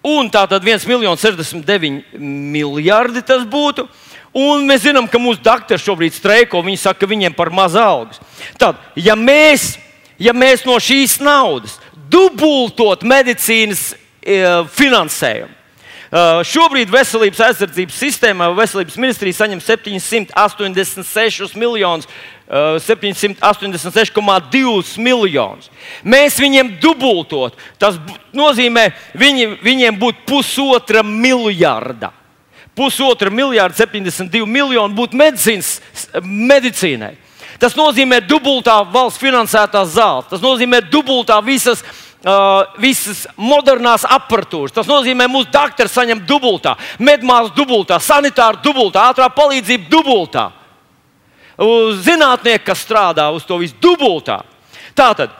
Un 0.00 0.30
tā 0.32 0.46
tad 0.48 0.64
1,69 0.64 2.16
miljardi 2.16 3.20
tas 3.26 3.42
būtu. 3.44 3.84
Un 4.32 4.62
mēs 4.68 4.86
zinām, 4.86 5.08
ka 5.10 5.18
mūsu 5.20 5.42
doktori 5.44 5.82
šobrīd 5.82 6.14
streiko. 6.16 6.62
Viņi 6.64 6.80
saka, 6.80 7.02
ka 7.02 7.10
viņiem 7.10 7.34
par 7.36 7.50
maz 7.52 7.76
algas. 7.76 8.22
Tad, 8.58 8.78
ja 8.96 9.16
mēs, 9.18 9.74
ja 10.22 10.32
mēs 10.32 10.64
no 10.64 10.78
šīs 10.80 11.18
naudas 11.20 11.76
dubultot 12.10 13.04
medicīnas 13.06 13.90
e, 13.92 14.40
finansējumu, 14.74 15.52
šobrīd 16.10 16.90
veselības 16.90 17.40
aizsardzības 17.46 17.98
sistēmā 18.02 18.48
veselības 18.58 18.96
ministrija 18.98 19.44
saņem 19.44 19.60
786 19.62 21.54
miljonus. 21.60 22.06
Uh, 22.06 22.40
786,2 22.50 24.98
miljonus. 24.98 25.70
Mēs 26.02 26.34
viņiem 26.42 26.82
dubultot. 26.82 27.54
Tas 27.78 27.94
nozīmē, 28.34 28.90
viņi, 29.14 29.62
viņiem 29.62 29.94
būtu 30.00 30.18
pusotra 30.26 31.02
miljarda. 31.06 32.10
Pusotra 32.74 33.30
miljarda, 33.30 33.76
72 33.84 34.46
miljoni 34.46 34.94
būtu 34.94 35.16
medicīnas, 35.18 35.80
medicīnai. 36.24 37.16
Tas 37.60 37.76
nozīmē 37.76 38.20
dubultā 38.24 38.80
valsts 38.88 39.20
finansētās 39.20 39.88
zāles, 39.94 40.28
tas 40.30 40.40
nozīmē 40.40 40.80
dubultā 40.90 41.44
visas 41.44 41.84
Uh, 42.20 42.66
visas 42.76 43.22
modernās 43.40 44.02
aparatūras. 44.04 44.74
Tas 44.76 44.88
nozīmē, 44.90 45.24
ka 45.24 45.32
mūsu 45.32 45.48
doktori 45.54 45.88
saņem 45.88 46.18
dubultā, 46.28 46.74
medmāsas 47.00 47.54
dubultā, 47.56 47.96
sanitāra 47.96 48.60
dubultā, 48.60 49.06
ātrā 49.08 49.30
palīdzība 49.32 49.88
dubultā. 49.88 50.50
Zinātnieki, 52.04 52.64
kas 52.66 52.84
strādā 52.84 53.24
uz 53.32 53.46
to 53.48 53.56
visu 53.62 53.72
dubultā. 53.80 54.42
Tātad 54.92 55.32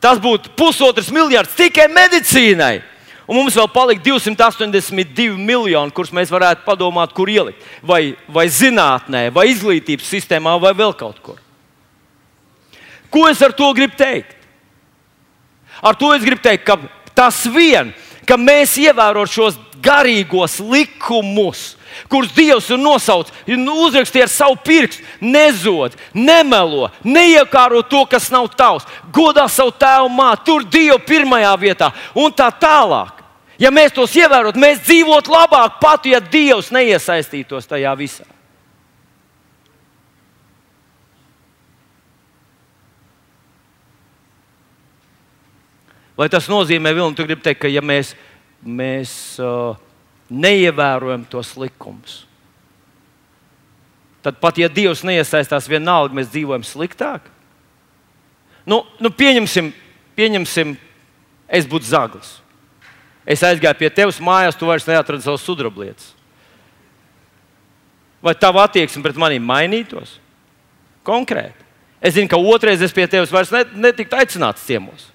tas 0.00 0.20
būtu 0.20 0.52
pusotrs 0.60 1.08
miljards 1.08 1.56
tikai 1.56 1.88
medicīnai. 1.88 2.82
Un 3.26 3.40
mums 3.40 3.56
vēl 3.56 3.72
palika 3.72 4.04
282 4.04 5.40
miljoni, 5.40 5.92
kurus 5.96 6.12
mēs 6.14 6.28
varētu 6.30 6.68
padomāt, 6.68 7.16
kur 7.16 7.32
ielikt. 7.32 7.64
Vai, 7.80 8.12
vai 8.28 8.44
zinātnē, 8.52 9.30
vai 9.32 9.48
izglītības 9.54 10.12
sistēmā, 10.12 10.54
vai 10.60 10.76
vēl 10.76 10.92
kaut 11.00 11.18
kur. 11.24 11.40
Ko 13.10 13.24
es 13.32 13.40
ar 13.42 13.56
to 13.56 13.72
gribu 13.72 13.96
teikt? 13.98 14.35
Ar 15.82 15.96
to 15.98 16.12
es 16.14 16.24
gribu 16.24 16.42
teikt, 16.42 16.66
ka 16.66 16.78
tas 17.16 17.44
vien, 17.52 17.92
ka 18.26 18.38
mēs 18.40 18.76
ievērojam 18.80 19.30
šos 19.30 19.58
garīgos 19.82 20.58
likumus, 20.60 21.74
kurus 22.10 22.32
Dievs 22.36 22.68
ir 22.72 22.80
nosaucis, 22.80 23.34
ir 23.48 23.60
uzrakstīts 23.60 24.26
ar 24.26 24.32
savu 24.32 24.58
pirkstu, 24.66 25.04
nezod, 25.22 25.96
nemelo, 26.12 26.90
neiekāro 27.04 27.82
to, 27.86 28.02
kas 28.10 28.28
nav 28.34 28.50
tavs, 28.58 28.86
godā 29.14 29.46
savu 29.52 29.74
tēvu 29.78 30.10
māti, 30.12 30.46
tur 30.48 30.66
Dievu 30.66 30.98
pirmajā 31.06 31.52
vietā 31.60 31.92
un 32.14 32.34
tā 32.34 32.50
tālāk. 32.60 33.22
Ja 33.58 33.70
mēs 33.72 33.94
tos 33.96 34.12
ievērotu, 34.18 34.60
mēs 34.60 34.82
dzīvotu 34.84 35.32
labāk, 35.32 35.78
pat 35.80 36.04
ja 36.08 36.20
Dievs 36.20 36.68
neiesaistītos 36.74 37.70
tajā 37.70 37.94
visā. 37.96 38.26
Vai 46.16 46.30
tas 46.32 46.48
nozīmē, 46.48 46.94
Vilni, 46.96 47.14
tu 47.16 47.26
gribi 47.26 47.44
teikt, 47.44 47.60
ka 47.60 47.68
ja 47.68 47.82
mēs, 47.84 48.14
mēs 48.64 49.10
uh, 49.42 49.76
neievērojam 50.32 51.26
tos 51.28 51.52
likumus, 51.60 52.22
tad 54.24 54.40
pat 54.40 54.56
ja 54.58 54.70
Dievs 54.72 55.04
neiesaistās, 55.06 55.68
vienalga 55.68 56.16
mēs 56.16 56.32
dzīvojam 56.32 56.64
sliktāk? 56.66 57.28
Nu, 58.66 58.80
nu 58.98 59.12
pieņemsim, 59.12 59.68
pieņemsim, 60.16 60.72
es 61.46 61.68
būtu 61.68 61.86
zaglis. 61.86 62.32
Es 63.28 63.44
aizgāju 63.44 63.78
pie 63.78 63.90
tevis 63.92 64.18
mājās, 64.22 64.56
tu 64.58 64.66
vairs 64.66 64.86
neatradi 64.88 65.26
savus 65.26 65.44
sudrablietas. 65.46 66.14
Vai 68.24 68.32
tava 68.34 68.64
attieksme 68.64 69.04
pret 69.04 69.18
maniem 69.20 69.44
mainītos? 69.46 70.16
Konkrēti. 71.06 71.62
Es 72.00 72.16
zinu, 72.16 72.30
ka 72.30 72.40
otrreiz 72.40 72.82
es 72.82 72.94
pie 72.94 73.04
tevis 73.10 73.30
vairs 73.34 73.52
netiktu 73.76 74.16
aicināts 74.18 74.64
ciemos 74.66 75.10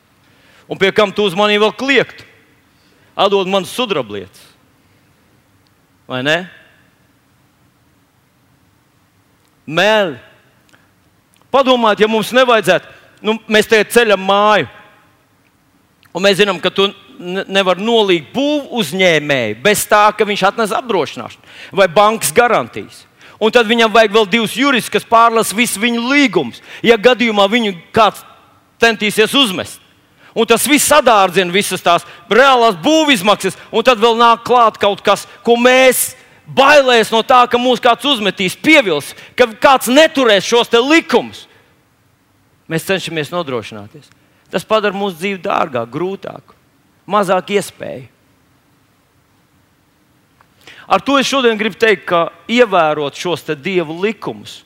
un 0.71 0.79
pie 0.79 0.93
kam 0.95 1.11
tu 1.11 1.25
uz 1.27 1.35
mani 1.35 1.59
vēl 1.59 1.73
kliegt. 1.75 2.23
Atdod 3.11 3.49
man 3.51 3.67
sudrablietas. 3.67 4.39
Vai 6.07 6.21
ne? 6.23 6.37
Mēli. 9.67 10.15
Padomājiet, 11.51 12.05
ja 12.05 12.07
mums 12.07 12.31
nevajadzētu, 12.31 12.87
nu, 13.27 13.35
mēs 13.51 13.67
te 13.67 13.81
ceļam 13.91 14.23
māju, 14.23 14.69
un 16.15 16.23
mēs 16.23 16.39
zinām, 16.39 16.61
ka 16.63 16.71
tu 16.71 16.87
nevar 17.19 17.79
nolīgt 17.79 18.31
būvu 18.33 18.71
uzņēmēju 18.79 19.59
bez 19.63 19.83
tā, 19.91 20.05
ka 20.15 20.25
viņš 20.25 20.45
atnes 20.47 20.73
apdrošināšanu 20.73 21.75
vai 21.77 21.89
bankas 21.91 22.31
garantijas. 22.33 23.03
Un 23.41 23.51
tad 23.53 23.67
viņam 23.67 23.91
vajag 23.91 24.15
vēl 24.15 24.27
divus 24.29 24.55
juristus, 24.55 24.93
kas 24.93 25.07
pārlasa 25.07 25.55
visu 25.57 25.81
viņu 25.81 26.07
līgumus. 26.07 26.61
Ja 26.85 26.95
gadījumā 26.97 27.47
viņu 27.51 27.75
kāds 27.93 28.23
centīsies 28.81 29.33
uzmest, 29.37 29.81
Un 30.31 30.47
tas 30.47 30.63
viss 30.67 30.87
sadārdzina 30.87 31.51
visas 31.51 31.83
tās 31.83 32.05
reālās 32.31 32.77
būvizmaksas, 32.79 33.57
un 33.71 33.83
tad 33.83 33.99
vēl 33.99 34.15
nāk 34.19 34.45
klāt 34.47 34.79
kaut 34.79 35.03
kas, 35.03 35.25
ko 35.43 35.57
mēs 35.59 36.13
bailēs 36.47 37.11
no 37.11 37.19
tā, 37.27 37.43
ka 37.51 37.59
mūs 37.59 37.83
kāds 37.83 38.07
uzmetīs, 38.07 38.55
pievils, 38.55 39.11
ka 39.35 39.49
kāds 39.59 39.91
neturēs 39.91 40.47
šos 40.47 40.71
likumus. 40.87 41.47
Mēs 42.71 42.87
cenšamies 42.87 43.33
nodrošināties. 43.33 44.07
Tas 44.51 44.67
padara 44.67 44.95
mūsu 44.95 45.19
dzīvi 45.19 45.41
dārgāku, 45.43 45.91
grūtāku, 45.91 46.55
mazāk 47.07 47.51
iespēju. 47.57 48.07
Ar 50.91 51.03
to 51.03 51.15
es 51.19 51.27
šodien 51.27 51.59
gribu 51.59 51.77
teikt, 51.79 52.03
ka 52.07 52.31
ievērot 52.51 53.15
šos 53.15 53.45
dievu 53.63 53.95
likumus 54.03 54.61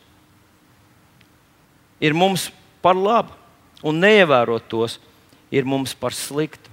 ir 2.02 2.14
mums 2.18 2.48
par 2.82 2.98
labu, 2.98 3.34
un 3.86 4.02
neievērot 4.02 4.66
tos 4.70 4.98
ir 5.56 5.68
mums 5.68 5.96
par 5.96 6.16
sliktu. 6.16 6.72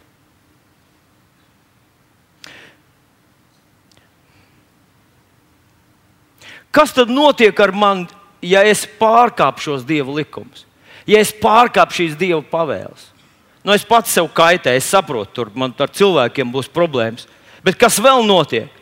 Kas 6.73 6.95
tad 6.97 7.13
notiek 7.13 7.59
ar 7.61 7.71
mani, 7.77 8.09
ja 8.41 8.63
es 8.65 8.87
pārkāpu 8.99 9.61
šos 9.61 9.83
dievu 9.85 10.17
likumus? 10.17 10.65
Ja 11.07 11.21
es 11.21 11.31
pārkāpu 11.37 11.99
šīs 11.99 12.17
dievu 12.17 12.41
pavēles? 12.49 13.11
Nu, 13.63 13.75
es 13.77 13.85
pats 13.87 14.11
sev 14.11 14.31
kaitēju, 14.35 14.81
es 14.81 14.89
saprotu, 14.91 15.31
tur 15.37 15.53
man 15.55 15.75
ar 15.79 15.93
cilvēkiem 15.93 16.49
būs 16.51 16.71
problēmas. 16.73 17.29
Bet 17.63 17.77
kas 17.79 18.01
vēl 18.03 18.25
notiek? 18.27 18.73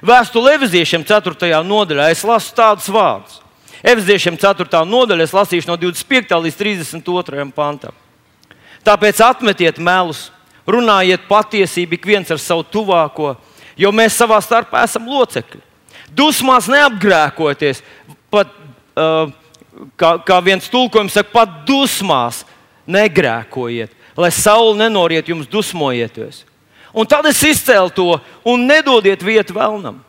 Vēstule 0.00 0.54
Eviziešiem 0.56 1.02
4. 1.04 1.50
nodaļā 1.66 2.08
es 2.14 2.22
lasu 2.24 2.54
tādus 2.56 2.86
vārdus. 2.92 3.40
Eviziešiem 3.82 4.38
4. 4.38 4.84
nodaļā 4.86 5.26
es 5.26 5.34
lasīšu 5.34 5.72
no 5.72 5.76
25. 5.80 6.38
līdz 6.46 6.60
32. 6.62 7.50
pantam. 7.54 7.96
Tāpēc 8.88 9.18
atmetiet 9.20 9.76
melus, 9.84 10.30
runājiet 10.64 11.26
patiesību 11.28 11.98
ik 11.98 12.06
viens 12.08 12.30
ar 12.32 12.40
savu 12.40 12.64
tuvāko, 12.64 13.34
jo 13.76 13.90
mēs 13.92 14.16
savā 14.16 14.38
starpā 14.40 14.86
esam 14.86 15.08
locekļi. 15.10 15.60
Dusmās 16.16 16.70
neapgrēkoties, 16.72 17.82
pat, 18.32 18.54
uh, 18.96 19.28
kā, 20.00 20.14
kā 20.24 20.38
viens 20.44 20.70
tulkojums 20.72 21.18
saka, 21.18 21.34
pat 21.34 21.60
dusmās 21.68 22.46
negrēkojiet, 22.88 23.92
lai 24.16 24.32
saule 24.32 24.78
nenoriet 24.80 25.28
jums 25.28 25.50
dusmojieties. 25.52 26.46
Un 26.96 27.06
tad 27.06 27.28
es 27.28 27.42
izcēlu 27.44 27.92
to 27.92 28.14
un 28.48 28.64
nedodiet 28.66 29.20
vietu 29.22 29.58
vēlnam. 29.58 30.00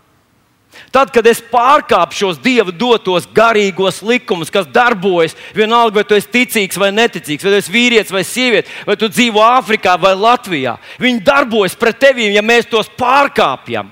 Tad, 0.94 1.12
kad 1.14 1.26
es 1.30 1.42
pārkāpu 1.52 2.16
šos 2.18 2.40
dieva 2.42 2.74
dotos 2.74 3.28
garīgos 3.36 4.00
likumus, 4.06 4.50
kas 4.54 4.68
darbojas, 4.70 5.36
vienalga, 5.54 6.00
vai 6.00 6.06
tu 6.08 6.18
esi 6.18 6.30
ticīgs 6.34 6.80
vai 6.82 6.90
neticīgs, 6.94 7.46
vai 7.46 7.54
tu 7.54 7.60
esi 7.60 7.74
vīrietis 7.74 8.14
vai 8.14 8.24
sieviete, 8.26 8.74
vai 8.88 8.96
tu 8.98 9.10
dzīvo 9.10 9.44
Āfrikā 9.44 9.98
vai 10.02 10.16
Latvijā, 10.18 10.78
viņi 11.02 11.24
darbojas 11.26 11.78
pret 11.78 12.00
tevi, 12.02 12.32
ja 12.34 12.46
mēs 12.46 12.70
tos 12.70 12.90
pārkāpjam. 12.98 13.92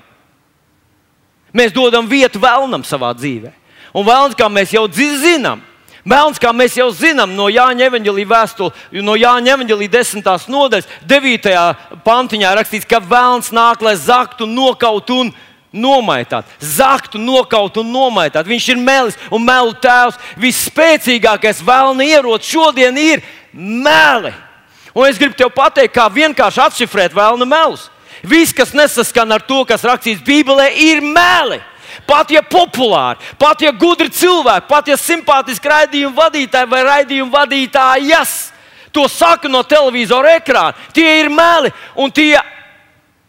Mēs 1.54 1.74
dodam 1.74 2.08
vietu 2.10 2.42
vēlnam 2.42 2.84
savā 2.86 3.14
dzīvē. 3.16 3.54
Un 3.96 4.04
vēlams, 4.06 4.36
kā 4.38 4.50
mēs 4.52 4.74
jau 4.74 4.84
zinām, 4.90 5.62
Melns, 6.08 6.38
kā 6.40 6.54
mēs 6.56 6.76
jau 6.78 6.86
zinām, 6.94 7.34
no 7.36 7.50
Jāņa 7.52 7.88
evanģelīja 7.90 8.28
vēstule, 8.30 9.02
no 9.04 9.16
Jāņa 9.18 9.56
evanģelīja 9.58 9.92
desmitās 9.98 10.46
nodaļas, 10.48 10.86
devītajā 11.10 11.64
pantiņā 12.06 12.52
rakstīts, 12.56 12.88
ka 12.88 13.02
vēlns 13.04 13.50
nāk, 13.52 13.82
lai 13.84 13.92
zaktu, 13.98 14.46
nokautu 14.48 15.18
un 15.24 15.32
nomaitāt, 15.72 16.48
zaktu, 16.60 17.18
nokaut 17.20 17.76
un 17.80 17.92
nomaitāt. 17.92 18.48
Viņš 18.48 18.68
ir 18.72 18.80
melis 18.80 19.18
un 19.30 19.44
melu 19.44 19.74
tēvs. 19.82 20.18
Visspēcīgākais 20.40 21.62
vēlna 21.64 22.06
ierocis 22.08 22.50
šodien 22.50 22.96
ir 23.00 23.24
meli. 23.52 24.32
Un 24.94 25.06
es 25.06 25.18
gribu 25.20 25.36
te 25.36 25.46
pateikt, 25.52 25.94
kā 25.94 26.08
vienkārši 26.10 26.64
atšifrēt 26.64 27.16
vēlna 27.16 27.46
melus. 27.48 27.88
Viss, 28.26 28.54
kas 28.56 28.74
nesaskan 28.74 29.30
ar 29.36 29.44
to, 29.46 29.62
kas 29.68 29.84
rakstīts 29.86 30.24
Bībelē, 30.26 30.72
ir 30.74 31.04
meli. 31.04 31.60
Pat 32.08 32.30
ja 32.32 32.40
populāri, 32.44 33.20
pat 33.40 33.62
ja 33.64 33.72
gudri 33.72 34.08
cilvēki, 34.12 34.68
pat 34.68 34.88
ja 34.88 34.96
simpātiski 34.96 35.68
raidījumu 35.68 36.16
vadītāji 36.16 36.70
vai 36.70 36.82
raidījumu 36.86 37.32
vadītājas 37.32 38.34
to 38.92 39.04
saka 39.08 39.48
no 39.48 39.62
televizora 39.66 40.36
ekrāna, 40.38 40.76
tie 40.96 41.20
ir 41.20 41.28
meli 41.32 41.72
un 41.96 42.12
tie 42.12 42.38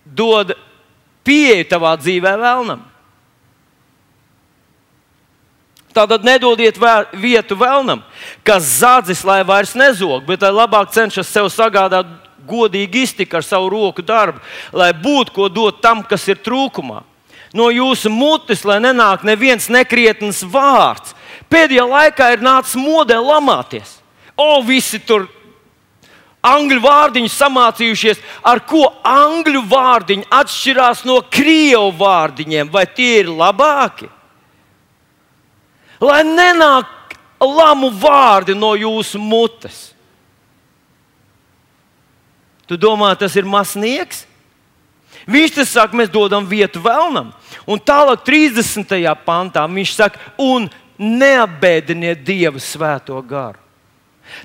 dod 0.03 0.53
pieeju 1.27 1.67
tavā 1.69 1.95
dzīvē 1.99 2.35
vēlnam. 2.39 2.85
Tātad 5.93 6.23
nedodiet 6.23 6.77
vēl, 6.77 7.07
vietu 7.17 7.57
vēlnam, 7.57 8.03
kas 8.45 8.67
zādzis, 8.79 9.23
lai 9.25 9.41
vairs 9.43 9.73
nezog, 9.77 10.21
bet 10.27 10.43
lai 10.45 10.51
labāk 10.53 10.93
cenšas 10.93 11.31
sev 11.33 11.49
sagādāt 11.49 12.07
godīgi 12.49 13.03
iztiku 13.07 13.39
ar 13.39 13.45
savu 13.45 13.71
roku 13.73 14.05
darbu, 14.05 14.41
lai 14.73 14.91
būtu 14.93 15.33
ko 15.33 15.49
dot 15.49 15.81
tam, 15.81 16.03
kas 16.05 16.27
ir 16.29 16.41
trūkumā. 16.45 17.01
No 17.53 17.71
jūsu 17.73 18.11
mutes, 18.13 18.61
lai 18.65 18.77
nenāk 18.83 19.25
neviens 19.25 19.65
nekrietns 19.73 20.43
vārds. 20.45 21.15
Pēdējā 21.49 21.85
laikā 21.89 22.27
ir 22.35 22.45
nācis 22.45 22.77
modē 22.77 23.17
lamāties. 23.17 23.97
O, 24.37 24.61
visi 24.61 25.01
tur 25.01 25.25
angļu 26.45 26.79
vārdiņu 26.83 27.31
samācījušies, 27.33 28.21
ar 28.47 28.61
ko 28.67 28.85
angļu 29.03 29.63
vārdiņi 29.69 30.29
atšķirās 30.31 31.03
no 31.07 31.19
krievu 31.31 31.91
vārdiņiem, 31.99 32.71
vai 32.71 32.85
tie 32.87 33.19
ir 33.23 33.31
labāki? 33.33 34.09
Lai 35.99 36.21
nenāk 36.23 37.17
lamu 37.43 37.91
vārdi 37.91 38.55
no 38.55 38.71
jūsu 38.75 39.19
mutes. 39.19 39.89
Tu 42.69 42.77
domā, 42.79 43.11
tas 43.19 43.35
ir 43.35 43.47
masnieks? 43.49 44.25
Viņš 45.29 45.55
te 45.55 45.65
saka, 45.67 45.97
mēs 45.97 46.11
dodam 46.13 46.45
vietu 46.47 46.81
vēlnam. 46.83 47.33
Un 47.67 47.81
tālāk, 47.81 48.23
30. 48.25 48.93
pantā, 49.25 49.65
viņš 49.67 49.95
saka, 49.97 50.21
un 50.39 50.69
neapbēdiniet 50.99 52.23
Dieva 52.23 52.61
svēto 52.61 53.19
garu. 53.25 53.59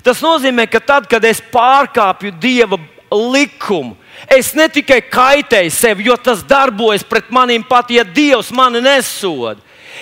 Tas 0.05 0.21
nozīmē, 0.23 0.67
ka 0.69 0.79
tad, 0.79 1.09
kad 1.09 1.23
es 1.25 1.41
pārkāpju 1.53 2.33
Dieva 2.41 2.79
likumu, 3.11 3.95
es 4.31 4.53
ne 4.57 4.67
tikai 4.71 5.01
kaitēju 5.11 5.71
sev, 5.73 6.01
jo 6.03 6.15
tas 6.17 6.43
darbojas 6.45 7.05
pret 7.07 7.31
maniem 7.33 7.63
pat, 7.65 7.91
ja 7.93 8.03
Dievs 8.03 8.51
mani 8.55 8.81
nesoda. 8.83 9.61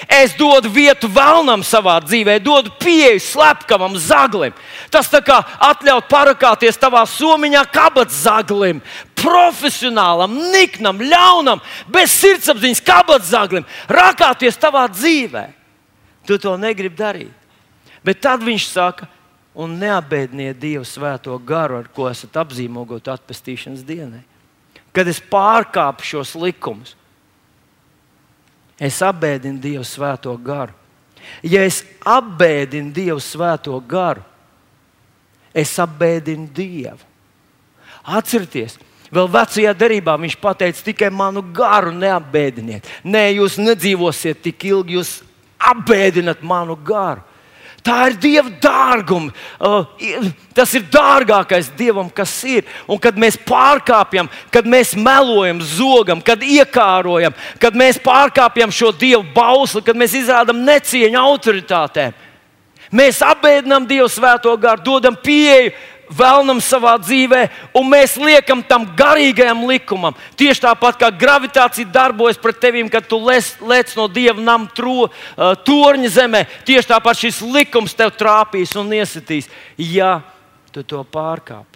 Es 0.10 0.34
dodu 0.36 0.72
vietu 0.74 1.08
vēlnam 1.12 1.62
savā 1.66 2.00
dzīvē, 2.04 2.40
dodu 2.44 2.72
pieeju 2.82 3.22
slepkavam 3.24 3.96
zaglim. 4.02 4.54
Tas 4.92 5.10
tā 5.12 5.22
kā 5.24 5.38
atļaut 5.70 6.10
parakāties 6.12 6.80
tavā 6.82 7.04
somiņā, 7.08 7.62
kabatas 7.72 8.24
zaglim, 8.26 8.82
profesionālam, 9.18 10.34
niknam, 10.54 11.02
ļaunam, 11.02 11.62
bez 11.94 12.16
sirdsapziņas 12.18 12.84
kabatas 12.84 13.32
zaglim, 13.32 13.68
rakāties 13.88 14.60
tavā 14.60 14.88
dzīvē. 14.92 15.48
Tu 16.28 16.40
to 16.42 16.58
negribi 16.58 16.98
darīt. 16.98 17.34
Bet 18.04 18.20
tad 18.24 18.44
viņš 18.44 18.68
saka, 18.68 19.08
un 19.54 19.78
neapbēdiniet 19.82 20.58
Dievu 20.60 20.86
svēto 20.88 21.38
garu, 21.46 21.82
ar 21.84 21.90
ko 21.94 22.10
esat 22.10 22.40
apzīmogot 22.42 23.08
atpestīšanas 23.14 23.86
dienai. 23.86 24.24
Kad 24.94 25.10
es 25.10 25.22
pārkāpu 25.22 26.06
šos 26.06 26.36
likumus, 26.38 26.96
Es 28.84 29.02
apbēdinu 29.06 29.62
Dievu 29.62 29.86
svēto 29.86 30.34
garu. 30.42 30.74
Ja 31.46 31.64
es 31.64 31.84
apbēdinu 32.04 32.92
Dievu 32.94 33.22
svēto 33.24 33.78
garu, 33.88 34.24
es 35.54 35.72
apbēdinu 35.80 36.50
Dievu. 36.52 37.00
Atcerieties, 38.04 38.76
vēl 39.14 39.30
vecajā 39.32 39.72
derībā 39.78 40.18
viņš 40.20 40.36
teica, 40.36 40.82
tikai 40.90 41.12
manu 41.14 41.46
garu 41.56 41.94
neapbēdiniet. 41.96 42.90
Nē, 43.06 43.30
jūs 43.38 43.56
nedzīvosiet 43.62 44.42
tik 44.44 44.66
ilgi, 44.68 44.98
jūs 44.98 45.22
apbēdinat 45.60 46.44
manu 46.44 46.76
garu. 46.76 47.22
Tā 47.84 47.98
ir 48.08 48.14
Dieva 48.16 48.52
dārguma. 48.64 49.34
Uh, 49.60 50.30
tas 50.56 50.72
ir 50.78 50.86
dārgākais 50.92 51.68
Dievam, 51.76 52.08
kas 52.08 52.32
ir. 52.48 52.64
Un 52.88 53.00
kad 53.02 53.18
mēs 53.20 53.36
pārkāpjam, 53.44 54.30
kad 54.54 54.68
mēs 54.70 54.94
melojam, 54.96 55.60
zogam, 55.60 56.22
kad 56.24 56.44
iekārojam, 56.48 57.36
kad 57.60 57.76
mēs 57.76 58.00
pārkāpjam 58.04 58.72
šo 58.72 58.94
Dieva 58.96 59.24
bausli, 59.36 59.84
kad 59.84 60.00
mēs 60.00 60.16
izrādām 60.16 60.64
necieņu 60.64 61.20
autoritātēm, 61.20 62.16
mēs 62.96 63.20
apbēdinām 63.26 63.90
Dievu 63.90 64.08
svēto 64.12 64.56
garu, 64.62 64.86
dodam 64.88 65.20
pieeju 65.20 65.76
vēlnam 66.18 66.62
savā 66.64 66.96
dzīvē, 67.02 67.42
un 67.78 67.90
mēs 67.92 68.16
liekam 68.22 68.64
tam 68.66 68.86
garīgajam 68.98 69.66
likumam. 69.70 70.16
Tieši 70.40 70.66
tāpat 70.66 71.00
kā 71.02 71.10
gravitācija 71.12 71.90
darbojas 71.94 72.40
pret 72.42 72.62
tevi, 72.64 72.86
kad 72.92 73.08
tu 73.10 73.20
lec 73.24 73.96
no 73.98 74.08
dieva 74.08 74.40
nama 74.42 74.70
tro, 74.76 75.10
uh, 75.10 75.54
torņa 75.66 76.14
zemē, 76.16 76.46
tieši 76.68 76.92
tāpat 76.94 77.26
šis 77.26 77.42
likums 77.46 77.96
tev 77.98 78.14
trāpīs 78.18 78.76
un 78.80 78.92
iesitīs, 78.94 79.50
ja 79.78 80.22
tu 80.74 80.84
to 80.84 81.04
pārkāp. 81.04 81.68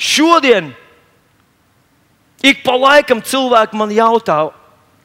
Šodien 0.00 0.72
ik 2.40 2.62
pa 2.64 2.76
laikam 2.78 3.20
cilvēki 3.20 3.76
man 3.76 3.92
jautā, 3.92 4.46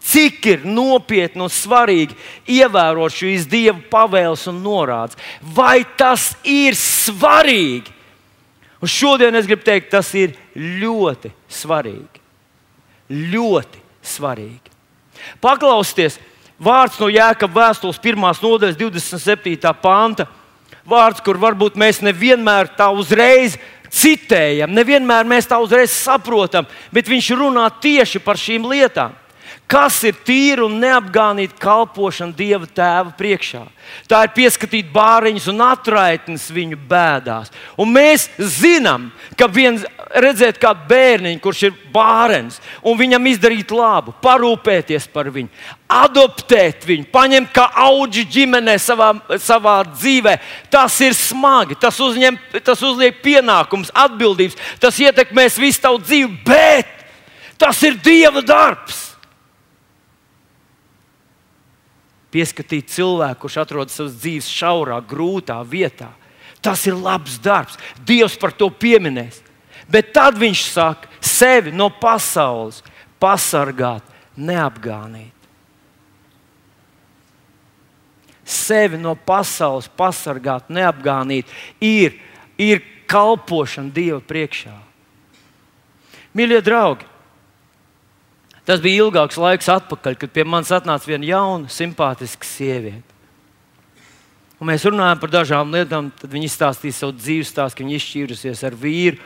cik 0.05 0.45
ir 0.51 0.65
nopietni 0.69 1.43
un 1.43 1.51
svarīgi 1.51 2.15
ievērot 2.59 3.13
šīs 3.13 3.47
dieva 3.49 3.79
pavēles 3.91 4.45
un 4.51 4.61
norādes. 4.63 5.17
Vai 5.41 5.81
tas 5.97 6.33
ir 6.45 6.77
svarīgi? 6.77 7.94
Un 8.85 8.89
šodien 8.91 9.33
es 9.33 9.47
gribu 9.49 9.65
teikt, 9.65 9.87
tas 9.89 10.11
ir 10.13 10.35
ļoti 10.53 11.31
svarīgi. 11.49 12.19
Ļoti 13.33 13.79
svarīgi. 14.05 14.73
Paklausieties, 15.41 16.19
vārds 16.61 16.99
no 17.01 17.09
Jēkabas 17.09 17.55
vēstules 17.55 17.97
1. 17.97 18.21
nodaļas 18.45 18.77
27. 18.77 19.73
panta. 19.81 20.27
Vārds, 20.85 21.23
kur 21.25 21.39
varbūt 21.41 21.79
mēs 21.81 22.03
nevienmēr 22.05 22.69
tā 22.77 22.91
uzreiz 22.93 23.57
citējam, 23.89 24.69
nevienmēr 24.69 25.25
mēs 25.25 25.49
tā 25.49 25.57
uzreiz 25.57 25.89
saprotam, 25.89 26.69
bet 26.93 27.09
viņš 27.09 27.31
runā 27.39 27.65
tieši 27.81 28.21
par 28.21 28.37
šīm 28.37 28.69
lietām. 28.69 29.17
Kas 29.65 29.97
ir 30.05 30.13
tīra 30.21 30.67
un 30.67 30.75
neapgānīta 30.77 31.57
kalpošana 31.57 32.35
Dieva 32.37 32.67
tēva 32.69 33.09
priekšā? 33.17 33.63
Tā 34.05 34.19
ir 34.27 34.33
pieskatīt 34.35 34.91
bāriņus 34.93 35.47
un 35.49 35.63
atraitnes 35.65 36.45
viņu 36.53 36.77
bēdās. 36.89 37.49
Un 37.81 37.89
mēs 37.95 38.27
zinām, 38.37 39.07
ka 39.37 39.47
viens 39.49 39.81
redzēt 40.21 40.59
kādu 40.61 40.85
bērniņu, 40.89 41.39
kurš 41.41 41.63
ir 41.65 41.79
bārens, 41.93 42.59
un 42.85 42.99
viņam 42.99 43.25
izdarīt 43.31 43.73
labu, 43.73 44.13
parūpēties 44.21 45.09
par 45.13 45.31
viņu, 45.33 45.49
adoptēt 45.89 46.85
viņu, 46.85 47.09
paņemt 47.13 47.49
kā 47.55 47.65
auģi 47.87 48.27
ģimenē 48.37 48.77
savā, 48.81 49.09
savā 49.41 49.79
dzīvē. 49.95 50.35
Tas 50.69 50.99
ir 51.01 51.17
smagi, 51.17 51.79
tas, 51.81 51.97
uzņem, 52.05 52.37
tas 52.61 52.85
uzliek 52.85 53.17
pienākums, 53.25 53.89
atbildības, 54.05 54.61
tas 54.83 55.01
ietekmēs 55.01 55.57
visu 55.57 55.81
tavu 55.87 56.03
dzīvi, 56.05 56.31
bet 56.45 56.93
tas 57.57 57.81
ir 57.81 57.97
Dieva 58.05 58.45
darbs. 58.45 59.14
Pieskatīt 62.35 62.91
cilvēku, 62.91 63.45
kurš 63.45 63.61
atrodas 63.63 63.95
savas 63.95 64.17
dzīves 64.19 64.51
šaurā, 64.51 64.99
grūtā 65.07 65.61
vietā. 65.63 66.11
Tas 66.63 66.83
ir 66.89 66.97
labs 66.97 67.37
darbs. 67.39 67.77
Dievs 68.03 68.35
par 68.41 68.51
to 68.51 68.67
pieminēs. 68.73 69.39
Bet 69.87 70.11
tad 70.15 70.39
viņš 70.41 70.65
saka, 70.73 71.09
sevi 71.21 71.71
no 71.71 71.91
pasaules 72.01 72.81
pasargāt, 73.21 74.03
neapgānīt. 74.35 75.31
Sevi 78.45 78.97
no 79.01 79.15
pasaules 79.15 79.87
pasargāt, 79.97 80.67
neapgānīt, 80.69 81.49
ir, 81.81 82.17
ir 82.61 82.81
kalpošana 83.09 83.93
Dieva 83.93 84.19
priekšā. 84.21 84.73
Mīļie 86.35 86.59
draugi, 86.65 87.07
Tas 88.65 88.81
bija 88.81 89.05
ilgāks 89.05 89.37
laiks 89.37 89.69
atpakaļ, 89.69 90.15
kad 90.17 90.31
pie 90.33 90.45
manis 90.47 90.73
atnāca 90.73 91.05
viena 91.05 91.27
jauna, 91.29 91.69
simpātiska 91.69 92.47
sieviete. 92.49 93.13
Un 94.55 94.71
mēs 94.71 94.85
runājām 94.87 95.19
par 95.21 95.33
dažām 95.33 95.73
lietām, 95.75 96.09
tad 96.15 96.31
viņa 96.31 96.47
izstāstīja 96.47 96.95
savu 96.95 97.13
dzīves 97.19 97.51
stāstu, 97.51 97.77
ka 97.77 97.85
viņa 97.85 97.99
izšķīrusies 97.99 98.63
ar 98.65 98.77
vīru. 98.79 99.19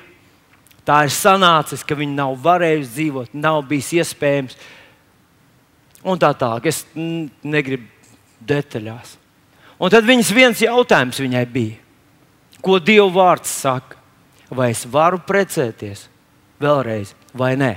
Tā 0.84 1.04
ir 1.06 1.14
sanācis, 1.14 1.86
ka 1.86 1.96
viņa 1.96 2.18
nav 2.18 2.34
varējusi 2.44 2.92
dzīvot, 2.96 3.36
nav 3.38 3.62
bijis 3.70 3.94
iespējams. 4.02 4.58
Un 6.04 6.20
tā 6.20 6.32
tālāk. 6.34 6.68
Es 6.72 6.82
negribu 6.96 7.86
detaļās. 8.50 9.16
Un 9.80 9.94
tad 9.94 10.08
viņas 10.08 10.32
viens 10.36 10.64
jautājums 10.66 11.22
viņai 11.22 11.46
bija, 11.54 11.78
ko 12.66 12.80
Dieva 12.84 13.08
vārds 13.14 13.54
saka? 13.62 13.96
Vai 14.50 14.72
es 14.74 14.82
varu 14.90 15.22
precēties 15.22 16.08
vēlreiz 16.60 17.14
vai 17.38 17.54
nē? 17.60 17.76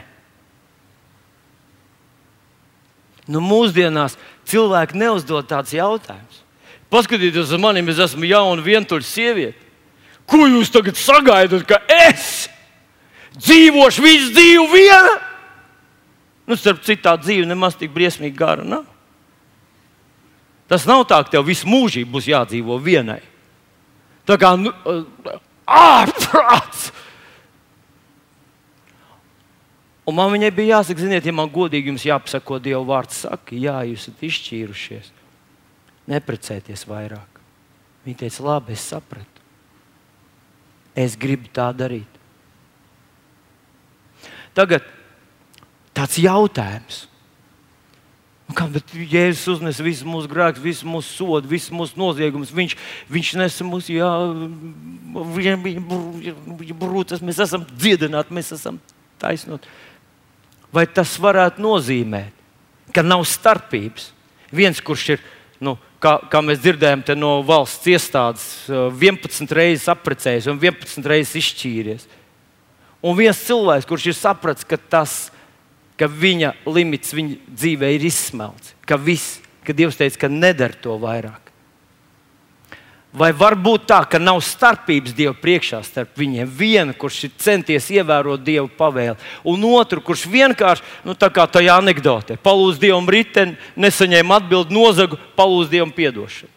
Nu, 3.30 3.42
mūsdienās 3.44 4.16
cilvēki 4.50 4.98
neuzdod 4.98 5.46
tādus 5.50 5.76
jautājumus. 5.76 6.40
Paskatieties 6.92 7.52
uz 7.52 7.60
mani, 7.60 7.84
es 7.88 8.00
esmu 8.02 8.26
jauna, 8.28 8.62
vientuļa 8.64 9.06
sieviete. 9.06 9.58
Ko 10.28 10.46
jūs 10.46 10.70
tagad 10.72 10.98
sagaidat, 10.98 11.64
ka 11.68 11.78
es 12.08 12.48
dzīvošu 13.38 14.04
visu 14.04 14.32
dzīvi 14.34 14.66
viena? 14.72 15.14
Nu, 16.48 16.58
starp 16.58 16.82
citu, 16.84 17.04
tā 17.06 17.14
dzīve 17.20 17.46
nemaz 17.48 17.78
tik 17.78 17.94
briesmīgi 17.94 18.36
gara 18.36 18.64
nav. 18.66 18.84
Tas 20.70 20.86
nav 20.88 21.04
tā, 21.08 21.20
ka 21.22 21.36
tev 21.36 21.46
visu 21.46 21.68
mūžību 21.68 22.10
būs 22.14 22.30
jādzīvo 22.32 22.78
vienai. 22.82 23.20
Tā 24.28 24.38
kā 24.40 24.54
nu, 24.58 24.72
ārprāts! 25.68 26.90
Un 30.02 30.16
man 30.18 30.32
viņai 30.34 30.50
bija 30.54 30.78
jāsaka, 30.78 31.04
ziniet, 31.04 31.26
ja 31.26 31.34
man 31.34 31.50
godīgi 31.50 31.92
jums 31.92 32.04
jāpasaka, 32.06 32.46
ko 32.46 32.58
Dieva 32.62 32.82
vārds 32.86 33.20
saka, 33.22 33.54
jā, 33.54 33.76
jūs 33.86 34.08
esat 34.08 34.24
izšķīrušies. 34.26 35.12
Neprecēties 36.10 36.82
vairāk. 36.90 37.38
Viņa 38.02 38.24
teica, 38.24 38.42
labi, 38.48 38.74
es 38.74 38.82
sapratu. 38.90 39.44
Es 40.98 41.14
gribu 41.16 41.46
tā 41.54 41.68
darīt. 41.76 42.18
Tagad 44.58 44.82
tāds 45.94 46.18
jautājums. 46.18 47.04
Nu, 48.50 48.56
kā, 48.58 48.66
bet 48.74 48.90
Jēzus 48.90 49.46
uznes 49.54 49.78
visu 49.80 50.08
mūsu 50.10 50.28
grēkus, 50.28 50.64
visu 50.66 50.90
mūsu 50.90 51.14
sodu, 51.14 51.48
visu 51.48 51.72
mūsu 51.78 51.96
noziegumus. 51.96 52.50
Viņš, 52.52 52.74
viņš 53.08 53.30
nesa 53.38 53.64
mūs, 53.64 53.86
jā, 53.94 54.10
viņa 55.38 56.76
brūces, 56.82 57.22
mēs 57.22 57.38
esam 57.46 57.64
dziedināti, 57.70 58.34
mēs 58.34 58.50
esam 58.58 58.82
taisnoti 59.22 59.70
vai 60.72 60.86
tas 60.88 61.14
varētu 61.20 61.62
nozīmēt, 61.62 62.32
ka 62.94 63.04
nav 63.04 63.24
starpības. 63.28 64.10
Viens, 64.52 64.80
kurš 64.84 65.04
ir, 65.14 65.22
nu, 65.64 65.76
kā, 66.02 66.16
kā 66.32 66.42
mēs 66.44 66.60
dzirdējām, 66.64 67.04
no 67.20 67.38
valsts 67.46 67.88
iestādes 67.92 68.48
11 68.68 69.54
reizes 69.56 69.88
apprecējis 69.92 70.50
un 70.52 70.60
11 70.60 71.08
reizes 71.08 71.38
izšķīries. 71.40 72.08
Un 73.02 73.16
viens 73.18 73.44
cilvēks, 73.48 73.88
kurš 73.88 74.10
ir 74.12 74.18
sapratis, 74.18 74.66
ka, 74.68 74.78
tas, 74.78 75.30
ka 75.98 76.06
viņa 76.06 76.54
limits 76.70 77.14
viņa 77.16 77.38
dzīvē 77.50 77.94
ir 77.96 78.04
izsmelts, 78.06 78.76
ka 78.86 78.98
viss, 79.00 79.40
ka 79.66 79.74
Dievs 79.74 79.98
teica, 79.98 80.24
ka 80.24 80.30
nedara 80.30 80.76
to 80.78 80.94
vairāk. 81.02 81.41
Vai 83.12 83.28
var 83.36 83.52
būt 83.60 83.84
tā, 83.90 83.98
ka 84.08 84.16
nav 84.16 84.38
starpības 84.40 85.12
Dieva 85.12 85.34
priekšā 85.36 85.82
starp 85.84 86.16
viņiem? 86.16 86.48
Viena, 86.48 86.94
kurš 86.96 87.26
ir 87.26 87.34
centies 87.44 87.90
ievērot 87.92 88.40
Dieva 88.40 88.64
pavēli, 88.78 89.18
un 89.44 89.66
otru, 89.68 90.00
kurš 90.00 90.24
vienkārši, 90.32 90.86
nu, 91.04 91.12
tā 91.12 91.28
kā 91.28 91.44
tajā 91.44 91.76
anekdotē, 91.76 92.38
palūdz 92.40 92.80
Dievam 92.80 93.10
riteni, 93.12 93.58
nesaņēma 93.76 94.40
atbildi 94.40 94.72
nozagu, 94.72 95.20
palūdz 95.36 95.68
Dievam 95.74 95.92
piedošanu. 95.92 96.48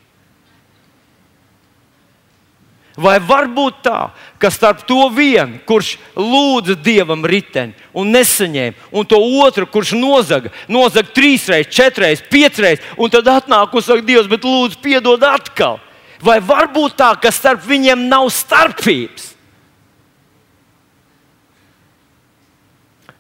Vai 2.95 3.17
var 3.19 3.49
būt 3.51 3.81
tā, 3.83 3.97
ka 4.39 4.47
starp 4.47 4.85
to 4.87 5.09
vienu, 5.11 5.59
kurš 5.67 5.97
lūdza 6.15 6.77
dievam 6.79 7.25
riteni 7.27 7.75
un 7.91 8.13
nesaņēma, 8.15 8.87
un 8.95 9.03
to 9.03 9.19
otru, 9.43 9.67
kurš 9.67 9.91
nozaga, 9.99 10.53
nozaga 10.71 11.11
trīs 11.11 11.49
reizes, 11.51 11.73
četras 11.75 12.05
reizes, 12.05 12.29
piecas 12.31 12.61
reizes, 12.63 12.85
un 12.95 13.11
tad 13.11 13.27
atnāk 13.27 13.75
un 13.75 13.83
saka, 13.83 14.05
Dievs, 14.07 14.31
bet 14.31 14.47
lūdzu, 14.47 14.79
piedod 14.79 15.27
atkal. 15.27 15.81
Vai 16.23 16.39
var 16.43 16.69
būt 16.71 16.95
tā, 16.99 17.09
ka 17.19 17.31
starp 17.33 17.65
viņiem 17.67 18.05
nav 18.11 18.29
starpības? 18.31 19.31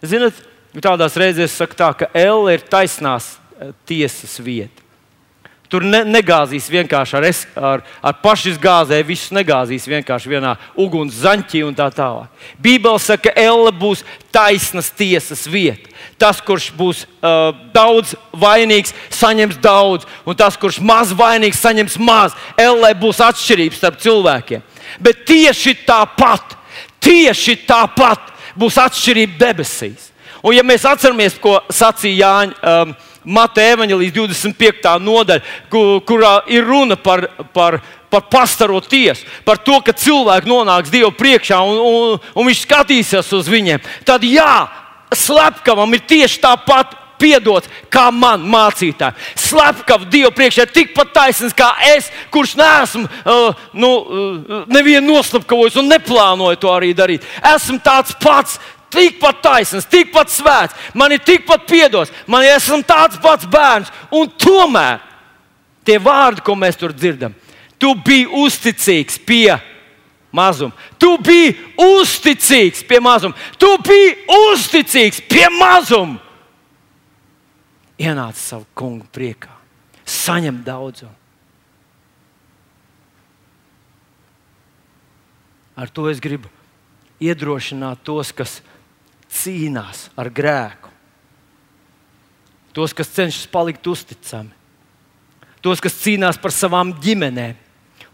Ziniet, 0.05 0.37
tādās 0.83 1.17
reizēs 1.17 1.55
saka 1.57 1.79
tā, 1.79 1.91
ka 1.99 2.09
Elle 2.13 2.55
ir 2.55 2.65
taisnās 2.69 3.35
eh, 3.57 3.73
tiesas 3.89 4.37
vieta. 4.43 4.84
Tur 5.69 5.81
ne, 5.81 6.03
negāzīs 6.05 6.67
vienkārši 6.69 7.15
ar, 7.17 7.25
es, 7.25 7.41
ar, 7.57 7.81
ar 8.05 8.17
pašizgāzēju, 8.21 9.07
visus 9.07 9.33
negāzīs 9.33 9.87
vienkārši 9.89 10.29
vienā 10.29 10.53
uguns 10.77 11.17
zaņķī 11.23 11.63
un 11.65 11.77
tā 11.77 11.87
tālāk. 11.93 12.29
Bībeli 12.61 13.01
saka, 13.01 13.31
ka 13.31 13.33
Elle 13.41 13.71
būs 13.73 14.03
taisnas 14.33 14.91
tiesas 14.93 15.45
vieta. 15.49 15.89
Tas, 16.21 16.37
kurš 16.43 16.69
būs 16.77 17.01
uh, 17.05 17.49
daudz 17.73 18.13
vainīgs, 18.37 18.93
saņems 19.17 19.57
daudz, 19.63 20.05
un 20.25 20.37
tas, 20.37 20.57
kurš 20.59 20.77
maz 20.85 21.11
vainīgs, 21.17 21.59
saņems 21.63 21.97
maz. 21.97 22.37
Elle 22.61 22.93
būs 23.01 23.23
atšķirības 23.25 23.81
starp 23.81 23.99
cilvēkiem. 24.05 24.63
Bet 25.01 25.25
tieši 25.25 25.79
tāpat, 25.87 26.53
tieši 27.03 27.57
tāpat 27.65 28.31
būs 28.55 28.77
atšķirība 28.85 29.41
debesīs. 29.41 30.11
Un, 30.45 30.53
ja 30.53 30.61
mēs 30.61 30.85
atceramies, 30.85 31.39
ko 31.41 31.57
sacīja 31.73 32.29
Jāņa. 32.29 32.61
Um, 32.61 32.95
Mateja 33.25 33.75
evanģelijas 33.75 34.13
25. 34.15 34.95
nodaļa, 35.01 35.53
kur, 35.73 35.99
kurā 36.07 36.33
ir 36.53 36.65
runa 36.65 36.97
par, 36.97 37.25
par, 37.53 37.79
par 38.09 38.27
pastaro 38.31 38.79
tiesu, 38.85 39.25
par 39.45 39.57
to, 39.65 39.79
ka 39.85 39.95
cilvēki 39.97 40.49
nonāks 40.49 40.93
Dieva 40.93 41.11
priekšā 41.15 41.61
un, 41.65 41.79
un, 41.81 42.19
un 42.35 42.49
viņš 42.49 42.65
skatīsies 42.67 43.33
uz 43.35 43.49
viņiem. 43.49 43.81
Tad 44.07 44.23
jā, 44.27 44.67
slepkavam 45.15 45.97
ir 45.97 46.05
tieši 46.05 46.43
tāpat 46.43 47.01
piedots, 47.19 47.69
kā 47.91 48.09
man 48.13 48.43
mācītāji. 48.51 49.17
Slepkava 49.39 50.07
Dieva 50.11 50.31
priekšā 50.35 50.65
ir 50.65 50.73
tikpat 50.75 51.13
taisnīgs 51.15 51.55
kā 51.57 51.71
es, 51.95 52.09
kurš 52.33 52.55
neesmu 52.59 53.05
uh, 53.07 53.65
nu, 53.77 53.91
uh, 53.91 54.63
nevienu 54.71 55.15
noslapkavojis 55.15 55.79
un 55.81 55.91
neplānoju 55.91 56.61
to 56.61 56.71
arī 56.73 56.91
darīt. 56.97 57.25
Esmu 57.55 57.79
tāds 57.85 58.15
pats 58.21 58.59
tikpat 58.95 59.41
taisns, 59.43 59.87
tikpat 59.91 60.31
svēts, 60.33 60.75
man 60.95 61.13
ir 61.13 61.21
tikpat 61.23 61.67
piedots, 61.69 62.13
man 62.27 62.45
ir 62.45 62.59
tāds 62.87 63.19
pats 63.21 63.45
bērns. 63.45 63.91
Un 64.11 64.31
tomēr 64.31 65.03
tie 65.85 65.99
vārdi, 66.01 66.43
ko 66.45 66.55
mēs 66.55 66.79
tur 66.79 66.93
dzirdam, 66.95 67.35
tu 67.77 67.93
biji 67.95 68.27
uzticīgs 68.31 69.19
pie 69.27 69.57
mazuma. 70.35 70.73
Tu 70.99 71.11
biji 71.23 71.55
uzticīgs 71.79 72.83
pie 72.87 72.99
mazuma. 72.99 73.35
Tu 73.59 73.69
biji 73.85 74.15
uzticīgs 74.51 75.21
pie 75.29 75.47
mazuma. 75.59 76.19
Ienāc 77.95 78.35
savu 78.35 78.65
kungu 78.75 79.05
priekā, 79.15 79.53
saņem 80.03 80.57
daudzumu. 80.65 81.13
Ar 85.75 85.91
to 85.91 86.07
es 86.07 86.19
gribu 86.23 86.47
iedrošināt 87.23 88.03
tos, 88.03 88.31
kas 88.35 88.59
cīnās 89.35 90.07
ar 90.17 90.31
grēku. 90.33 90.91
Tos, 92.75 92.95
kas 92.95 93.11
cenšas 93.15 93.47
palikt 93.51 93.87
uzticami, 93.87 94.51
tos, 95.63 95.79
kas 95.83 95.95
cīnās 96.01 96.39
par 96.41 96.51
savām 96.51 96.91
ģimenēm. 97.03 97.61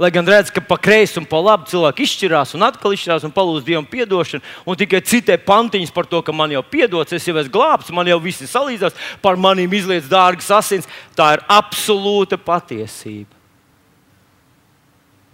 Lai 0.02 0.10
gan 0.10 0.26
redz, 0.26 0.50
ka 0.50 0.62
pa 0.66 0.80
kreisi 0.82 1.20
un 1.20 1.28
pa 1.30 1.38
labi 1.38 1.68
cilvēki 1.70 2.06
izšķirās 2.08 2.56
un 2.58 2.64
atkal 2.66 2.96
izšķirās 2.96 3.26
un 3.28 3.34
palūdz 3.36 3.66
Dievam 3.68 3.86
atdošanu, 3.86 4.42
un 4.66 4.78
tikai 4.80 5.02
citē 5.06 5.36
pantiņas 5.46 5.92
par 5.94 6.08
to, 6.10 6.24
ka 6.26 6.34
man 6.34 6.50
jau 6.50 6.64
piedots, 6.66 7.14
es 7.14 7.28
jau 7.28 7.36
esmu 7.38 7.54
glābts, 7.54 7.92
man 7.94 8.10
jau 8.10 8.18
viss 8.24 8.42
ir 8.42 8.50
salīdzināts, 8.50 8.98
par 9.22 9.38
maniem 9.38 9.70
izlietas 9.78 10.10
dārgas 10.10 10.50
asins. 10.58 10.90
Tā 11.14 11.36
ir 11.36 11.46
absolūta 11.46 12.40
patiesība. 12.42 13.36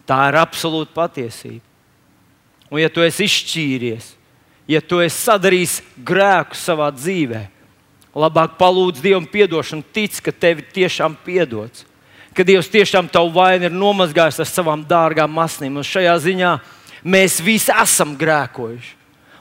Tā 0.08 0.20
ir 0.34 0.40
absolūta 0.42 0.92
patiesība. 0.96 1.64
Un, 2.68 2.82
ja 2.82 2.92
tu 2.92 3.06
esi 3.06 3.24
izšķīries, 3.24 4.17
ja 4.68 4.82
tu 4.84 5.00
esi 5.04 5.18
sadarījis 5.24 5.80
grēku 6.06 6.58
savā 6.60 6.90
dzīvē, 6.94 7.46
labāk 8.18 8.58
palūdz 8.60 9.02
Dievam 9.04 9.28
atdošanu, 9.28 9.86
tic, 9.94 10.20
ka 10.22 10.32
tev 10.32 10.62
tiešām 10.74 11.16
piedots, 11.26 11.86
ka 12.36 12.46
Dievs 12.46 12.70
tiešām 12.70 13.10
tavu 13.10 13.32
vainu 13.34 13.70
ir 13.70 13.74
nomazgājis 13.74 14.42
ar 14.44 14.50
savām 14.50 14.84
dārgām 14.86 15.40
asnīm. 15.42 15.80
Un 15.80 15.86
šajā 15.86 16.14
ziņā 16.22 16.54
mēs 17.04 17.40
visi 17.42 17.74
esam 17.74 18.14
grēkojuši. 18.20 18.94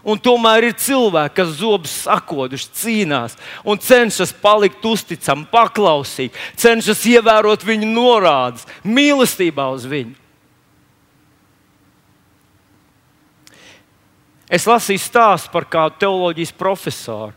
Un 0.07 0.21
tomēr 0.23 0.69
ir 0.69 0.77
cilvēki, 0.79 1.35
kas 1.35 1.57
zobus 1.59 1.97
sakoduši, 2.05 2.69
cīnās 2.79 3.35
un 3.67 3.81
cenšas 3.83 4.31
palikt 4.39 4.85
uzticami, 4.87 5.49
paklausīgi, 5.51 6.31
cenšas 6.63 7.03
ievērot 7.11 7.67
viņa 7.67 7.89
norādes, 7.91 8.69
mīlestībā 8.87 9.67
uz 9.75 9.89
viņu. 9.91 10.15
Es 14.47 14.67
lasīju 14.69 15.03
stāstu 15.03 15.51
par 15.51 15.67
kādu 15.67 15.99
teoloģijas 16.05 16.53
profesoru, 16.55 17.35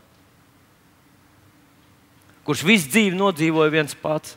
kurš 2.46 2.62
visu 2.66 2.90
dzīvi 2.92 3.18
nodzīvoja 3.18 3.74
viens 3.74 3.96
pats. 3.98 4.36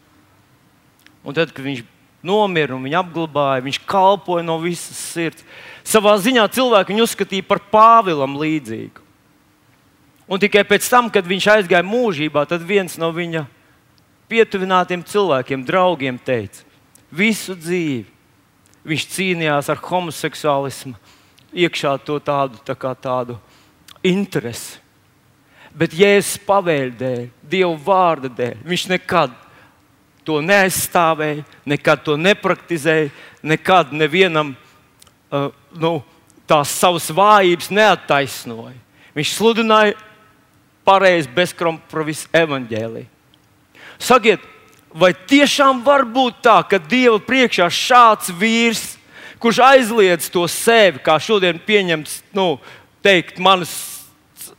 Un 1.23 1.37
tad, 1.37 1.53
kad 1.53 1.65
viņš 1.65 1.85
nomira 2.25 2.75
un 2.75 2.83
viņa 2.87 3.03
apglabāja, 3.03 3.65
viņš 3.67 3.79
kalpoja 3.89 4.45
no 4.47 4.57
visas 4.63 4.99
sirds. 5.13 5.45
Savā 5.85 6.15
ziņā 6.19 6.47
cilvēki 6.55 6.95
viņu 6.95 7.07
uzskatīja 7.07 7.47
par 7.47 7.61
Pāvilam 7.73 8.39
līdzīgu. 8.41 9.05
Un 10.33 10.41
tikai 10.41 10.63
pēc 10.65 10.87
tam, 10.89 11.11
kad 11.13 11.27
viņš 11.29 11.49
aizgāja 11.59 11.85
mūžībā, 11.85 12.47
tad 12.49 12.63
viens 12.65 12.95
no 12.97 13.11
viņa 13.13 13.45
pietuvinātiem 14.33 15.03
cilvēkiem, 15.05 15.65
draugiem, 15.69 16.17
teica, 16.17 16.63
visu 17.13 17.53
dzīvi 17.59 18.07
viņš 18.89 19.09
cīnījās 19.13 19.69
ar 19.69 19.83
homoseksuālismu 19.83 20.97
iekšā 21.53 21.97
to 22.05 22.19
tādu, 22.23 22.61
tā 22.65 22.77
kā 22.79 22.95
tādu 22.97 23.39
interesi. 24.05 24.81
Bet 25.73 25.95
Jēzus 25.97 26.41
pavēļ 26.45 26.91
dēļ, 27.01 27.23
Dieva 27.49 27.77
vārda 27.87 28.29
dēļ, 28.29 28.59
viņš 28.69 28.87
nekad 28.91 29.33
to 30.27 30.41
neaizstāvēja, 30.45 31.45
nekad 31.67 32.03
to 32.05 32.17
nepraktizēja, 32.21 33.11
nekad 33.43 33.95
nevienam 33.97 34.53
uh, 34.53 35.49
nu, 35.73 35.97
tās 36.47 36.75
savas 36.77 37.09
vājības 37.15 37.71
neattaisnoja. 37.73 38.77
Viņš 39.17 39.35
sludināja 39.39 39.97
pareizi 40.85 41.31
bezkompromisu 41.33 42.31
evaņģēlī. 42.37 43.07
Sakiet, 44.03 44.43
vai 44.93 45.13
tiešām 45.15 45.83
var 45.85 46.05
būt 46.05 46.43
tā, 46.45 46.59
ka 46.69 46.81
Dieva 46.81 47.21
priekšā 47.23 47.69
šāds 47.73 48.33
vīrs 48.37 48.97
kurš 49.43 49.63
aizliedz 49.67 50.31
to 50.33 50.47
sevi, 50.51 51.03
kā 51.03 51.19
šodien 51.23 51.59
pieņemts, 51.67 52.21
nu, 52.37 52.55
teikt, 53.03 53.41
manas 53.43 53.73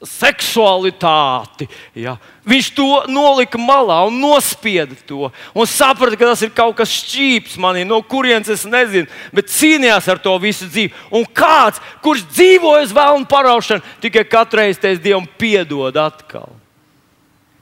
seksualitāti. 0.04 1.68
Ja. 1.96 2.18
Viņš 2.48 2.70
to 2.76 2.88
nolika 3.12 3.60
malā 3.62 4.02
un 4.08 4.18
nospieda 4.20 4.96
to. 5.08 5.30
Un 5.56 5.70
saprata, 5.70 6.18
ka 6.20 6.32
tas 6.34 6.44
ir 6.44 6.52
kaut 6.56 6.76
kas 6.80 6.92
šķīps 6.92 7.56
manī, 7.62 7.86
no 7.88 8.02
kurienes 8.04 8.52
es 8.52 8.66
nezinu, 8.68 9.08
bet 9.36 9.52
cīnījās 9.54 10.10
ar 10.12 10.20
to 10.24 10.36
visu 10.44 10.68
dzīvi. 10.68 10.92
Un 11.16 11.24
kāds, 11.26 11.80
kurš 12.04 12.26
dzīvoja 12.34 12.90
uz 12.90 12.96
vēlnu 12.96 13.30
paraušanu, 13.32 13.86
tikai 14.04 14.26
katru 14.28 14.64
reizi 14.64 14.82
teiks, 14.84 15.04
Dievam, 15.04 15.28
piedod 15.40 15.96
atkal. 16.00 16.52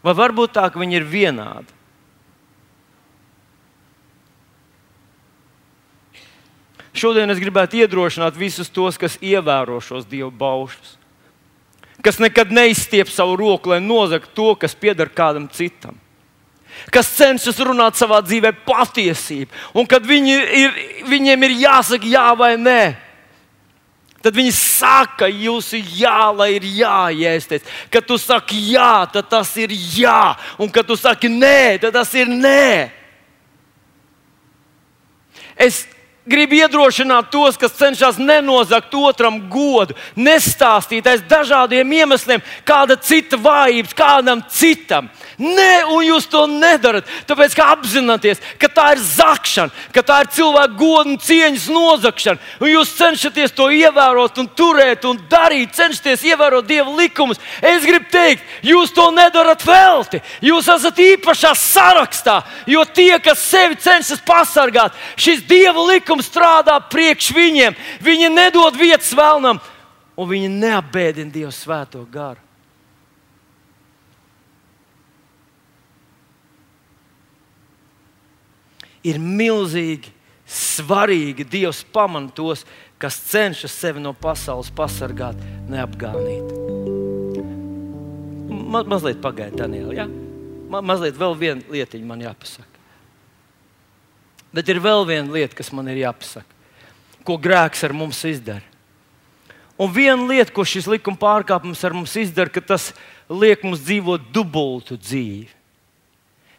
Vai 0.01 0.17
varbūt 0.17 0.57
tā, 0.57 0.65
ka 0.73 0.81
viņi 0.81 0.97
ir 0.97 1.05
vienādi? 1.05 1.80
Šodien 6.91 7.31
es 7.31 7.39
gribētu 7.39 7.79
iedrošināt 7.79 8.35
visus 8.35 8.71
tos, 8.71 8.97
kas 8.99 9.15
ievēro 9.23 9.79
šos 9.83 10.03
dievu 10.11 10.31
baušļus, 10.35 10.97
kas 12.03 12.19
nekad 12.19 12.51
neizstiep 12.51 13.11
savu 13.11 13.37
roku, 13.39 13.71
lai 13.71 13.79
nozagtu 13.83 14.33
to, 14.35 14.49
kas 14.59 14.75
pieder 14.75 15.07
kādam 15.07 15.47
citam, 15.55 15.95
kas 16.91 17.13
cenšas 17.15 17.61
runāt 17.63 17.99
savā 17.99 18.19
dzīvē 18.25 18.51
patiesību, 18.67 19.51
un 19.79 19.87
kad 19.87 20.03
viņi 20.03 20.35
ir, 20.63 20.75
viņiem 21.07 21.47
ir 21.47 21.57
jāsaka 21.63 22.11
jā 22.11 22.27
vai 22.35 22.57
nē, 22.59 22.83
Tad 24.21 24.35
viņi 24.37 24.51
saka, 24.53 25.25
jūsu 25.25 25.79
jā, 25.97 26.29
lai 26.37 26.51
ir 26.59 26.65
jāiesties. 26.77 27.65
Kad 27.89 28.05
tu 28.05 28.19
saki 28.21 28.59
jā, 28.75 29.07
tad 29.09 29.31
tas 29.31 29.49
ir 29.57 29.73
jā, 29.73 30.35
un 30.61 30.69
kad 30.69 30.85
tu 30.85 30.93
saki 30.93 31.29
nē, 31.31 31.81
tad 31.81 31.95
tas 31.97 32.11
ir 32.13 32.29
nē. 32.29 32.91
Es 35.57 35.81
gribu 36.31 36.57
iedrošināt 36.61 37.31
tos, 37.33 37.57
kas 37.59 37.75
cenšas 37.77 38.19
nenozagt 38.21 38.93
otram 38.95 39.41
godu, 39.51 39.95
nestāstīt 40.15 41.07
aiz 41.07 41.23
dažādiem 41.29 41.97
iemesliem, 42.01 42.43
kāda 42.67 42.97
cita 43.01 43.39
vājības, 43.41 43.97
kādam 43.97 44.43
citam. 44.49 45.09
Nē, 45.41 45.87
un 45.89 46.03
jūs 46.05 46.27
to 46.29 46.43
nedarat. 46.45 47.07
Tāpēc, 47.25 47.55
ka 47.57 47.71
apzināties, 47.73 48.41
ka 48.61 48.69
tā 48.69 48.91
ir 48.93 48.99
zakšana, 49.01 49.73
ka 49.95 50.03
tā 50.05 50.19
ir 50.21 50.29
cilvēku 50.35 50.77
godu 50.77 51.15
un 51.15 51.17
cieņas 51.21 51.65
nozagšana. 51.73 52.41
Un 52.61 52.69
jūs 52.69 52.91
cenšaties 52.99 53.55
to 53.57 53.71
ievērot, 53.73 54.37
un 54.37 54.49
turēt 54.57 55.07
un 55.09 55.17
darīt, 55.31 55.73
cenšaties 55.77 56.27
ievērot 56.29 56.67
Dieva 56.69 56.93
likumus. 56.93 57.41
Es 57.57 57.81
gribu 57.87 58.05
teikt, 58.13 58.45
jūs 58.65 58.93
to 58.93 59.07
nedarat 59.15 59.65
velti. 59.65 60.21
Jūs 60.45 60.69
esat 60.75 61.01
īpašā 61.01 61.55
sarakstā, 61.57 62.37
jo 62.69 62.85
tie, 62.85 63.15
kas 63.23 63.41
sevi 63.41 63.79
cenšas 63.81 64.21
pasargāt, 64.27 64.93
šis 65.17 65.41
Dieva 65.49 65.87
likums 65.89 66.20
strādā 66.25 66.77
priekš 66.91 67.31
viņiem. 67.35 67.75
Viņi 68.03 68.31
nedod 68.33 68.77
vietas 68.79 69.11
vēlnam, 69.17 69.59
un 70.15 70.31
viņi 70.31 70.53
neapbēdina 70.55 71.33
Dieva 71.33 71.51
svēto 71.55 72.05
garu. 72.11 72.41
ir 79.03 79.19
milzīgi 79.21 80.11
svarīgi. 80.45 81.45
Dievs 81.47 81.83
pamana 81.93 82.31
tos, 82.35 82.65
kas 83.01 83.17
cenšas 83.31 83.73
sevi 83.73 84.01
no 84.03 84.13
pasaules 84.13 84.71
pasargāt, 84.75 85.39
neapgānīt. 85.71 86.57
Ma 88.71 88.83
mazliet 88.87 89.19
pagaidiet, 89.23 89.59
Daniela. 89.59 89.95
Ja? 89.95 90.07
Ma 90.71 90.83
mazliet 90.85 91.17
vēl 91.19 91.35
viena 91.39 91.73
lietiņa 91.73 92.07
man 92.07 92.23
jāpasaka. 92.23 92.70
Bet 94.55 94.67
ir 94.71 94.81
vēl 94.83 95.05
viena 95.07 95.31
lieta, 95.31 95.55
kas 95.55 95.71
man 95.75 95.87
ir 95.91 96.01
jāpasaka, 96.01 96.47
ko 97.27 97.37
grēks 97.39 97.85
ar 97.87 97.95
mums 97.95 98.19
izdara. 98.27 98.65
Un 99.81 99.89
viena 99.93 100.27
lieta, 100.27 100.51
ko 100.53 100.65
šis 100.67 100.89
likuma 100.91 101.17
pārkāpums 101.17 101.81
ar 101.87 101.95
mums 101.95 102.13
izdara, 102.19 102.51
ka 102.53 102.61
tas 102.61 102.91
liek 103.31 103.63
mums 103.65 103.81
dzīvot 103.81 104.27
dubultu 104.33 104.97
dzīvi. 104.99 105.47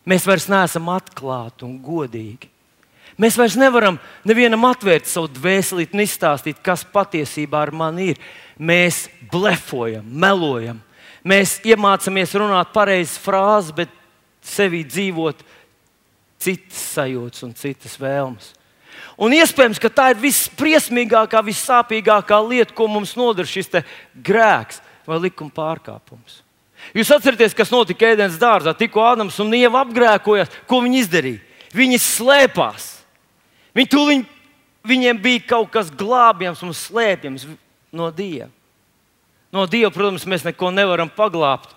Mēs 0.09 0.25
vairs 0.27 0.49
neesam 0.51 0.89
atklāti 0.91 1.63
un 1.69 1.77
godīgi. 1.85 2.49
Mēs 3.21 3.37
vairs 3.39 3.55
nevaram 3.61 3.99
nevienam 4.27 4.65
atvērt 4.67 5.07
savu 5.07 5.29
dvēseli 5.31 5.87
un 5.93 6.03
izstāstīt, 6.03 6.63
kas 6.65 6.83
patiesībā 6.83 7.61
ar 7.67 7.71
mani 7.77 8.13
ir. 8.15 8.23
Mēs 8.59 9.05
blefojam, 9.31 10.07
melojam. 10.07 10.81
Mēs 11.23 11.61
iemācāmies 11.63 12.35
runāt 12.35 12.73
pareizas 12.75 13.21
frāzes, 13.23 13.71
bet 13.77 13.93
sevī 14.43 14.83
dzīvot 14.89 15.45
citas 16.43 16.83
sajūtas 16.97 17.47
un 17.47 17.55
citas 17.59 17.97
vēlmes. 18.01 18.53
Un 19.23 19.35
iespējams, 19.37 19.81
ka 19.83 19.91
tā 19.93 20.09
ir 20.13 20.23
visbriesmīgākā, 20.23 21.43
vissāpīgākā 21.47 22.39
lieta, 22.47 22.75
ko 22.75 22.89
mums 22.91 23.15
nodara 23.19 23.49
šis 23.49 23.71
grēks 24.15 24.81
vai 25.07 25.19
likuma 25.27 25.53
pārkāpums. 25.55 26.41
Jūs 26.97 27.13
atcerieties, 27.15 27.55
kas 27.55 27.71
notika 27.71 28.09
ēdienas 28.11 28.41
dārzā. 28.41 28.75
Tikko 28.75 29.05
Ādams 29.07 29.39
un 29.43 29.53
Ieva 29.55 29.85
apgrēkojās, 29.85 30.51
ko 30.67 30.81
viņi 30.83 31.05
izdarīja? 31.05 31.43
Viņi 31.73 32.01
slēpās. 32.03 32.89
Viņi 33.77 33.91
tūliņ, 33.93 34.25
viņiem 34.91 35.21
bija 35.23 35.45
kaut 35.55 35.71
kas 35.73 35.93
glābjams 35.95 36.65
un 36.67 36.75
slēpjams 36.77 37.47
no 37.95 38.11
Dieva. 38.13 38.51
No 39.53 39.69
Dieva, 39.69 39.93
protams, 39.95 40.27
mēs 40.29 40.45
neko 40.49 40.73
nevaram 40.75 41.11
paglābt. 41.13 41.77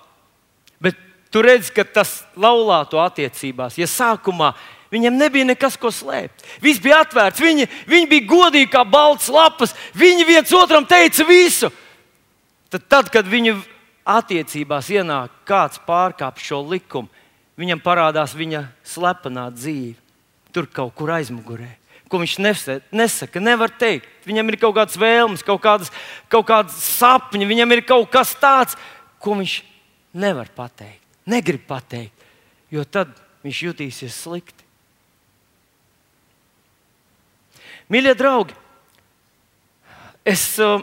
Tu 1.35 1.43
redz, 1.43 1.67
ka 1.75 1.83
tas 1.83 2.21
laulāto 2.39 3.01
attiecībās, 3.03 3.75
ja 3.75 3.89
sākumā 3.91 4.53
Viņam 4.93 5.17
nebija 5.17 5.43
nekas, 5.47 5.75
ko 5.81 5.89
slēpt. 5.91 6.45
Viss 6.63 6.79
bija 6.79 7.01
atvērts, 7.03 7.41
viņi, 7.41 7.65
viņi 7.89 8.07
bija 8.07 8.27
godīgi 8.29 8.69
kā 8.71 8.85
balts 8.87 9.27
lapas. 9.33 9.73
Viņi 9.97 10.27
viens 10.27 10.53
otram 10.55 10.85
teica 10.87 11.25
visu. 11.27 11.71
Tad, 12.71 12.85
tad 12.87 13.09
kad 13.11 13.27
viņi 13.27 13.57
attiecībās 14.05 14.91
ienāk 14.93 15.33
kāds 15.49 15.81
pārkāpj 15.87 16.45
šo 16.45 16.61
likumu, 16.69 17.09
viņam 17.59 17.81
parādās 17.83 18.35
viņa 18.37 18.67
slepenā 18.87 19.49
dzīve. 19.55 19.97
Tur 20.55 20.69
kaut 20.71 20.93
kur 20.95 21.11
aizmugurē. 21.17 21.73
Ko 22.07 22.21
viņš 22.21 22.37
nesaka, 22.93 23.41
nevar 23.41 23.73
teikt. 23.73 24.07
Viņam 24.29 24.51
ir 24.53 24.59
kaut 24.61 24.75
kādas 24.77 24.99
vēlmes, 25.01 25.43
kaut 25.43 25.63
kādas, 25.65 25.89
kaut 26.31 26.45
kādas 26.47 26.77
sapņi, 26.95 27.49
viņam 27.49 27.73
ir 27.73 27.81
kaut 27.89 28.07
kas 28.13 28.35
tāds, 28.39 28.77
ko 29.19 29.33
viņš 29.41 29.57
nevar 30.15 30.47
pateikt, 30.55 31.01
negrib 31.29 31.65
pateikt, 31.67 32.13
jo 32.71 32.83
tad 32.85 33.11
viņš 33.45 33.61
jutīsies 33.69 34.21
slikti. 34.25 34.65
Mīļie 37.91 38.15
draugi, 38.17 38.55
es 40.25 40.55
uh, 40.57 40.81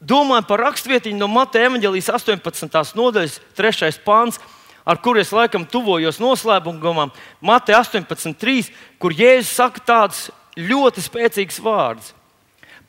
domāju 0.00 0.44
par 0.50 0.60
rakstvietiņu 0.66 1.20
no 1.20 1.28
Mateja 1.32 1.70
evanģelijas 1.70 2.10
18. 2.12 2.96
nodaļas, 2.96 3.38
3. 3.56 3.92
pāns, 4.04 4.40
ar 4.84 5.00
kuru 5.00 5.22
es 5.22 5.32
laikam 5.32 5.64
tuvojos 5.68 6.20
noslēpumam, 6.20 7.12
Mateja 7.40 7.80
18.3, 7.80 8.68
kur 9.00 9.16
Jēzus 9.16 9.54
saka 9.56 9.84
tādus 9.84 10.28
ļoti 10.60 11.04
spēcīgus 11.04 11.60
vārdus. 11.64 12.12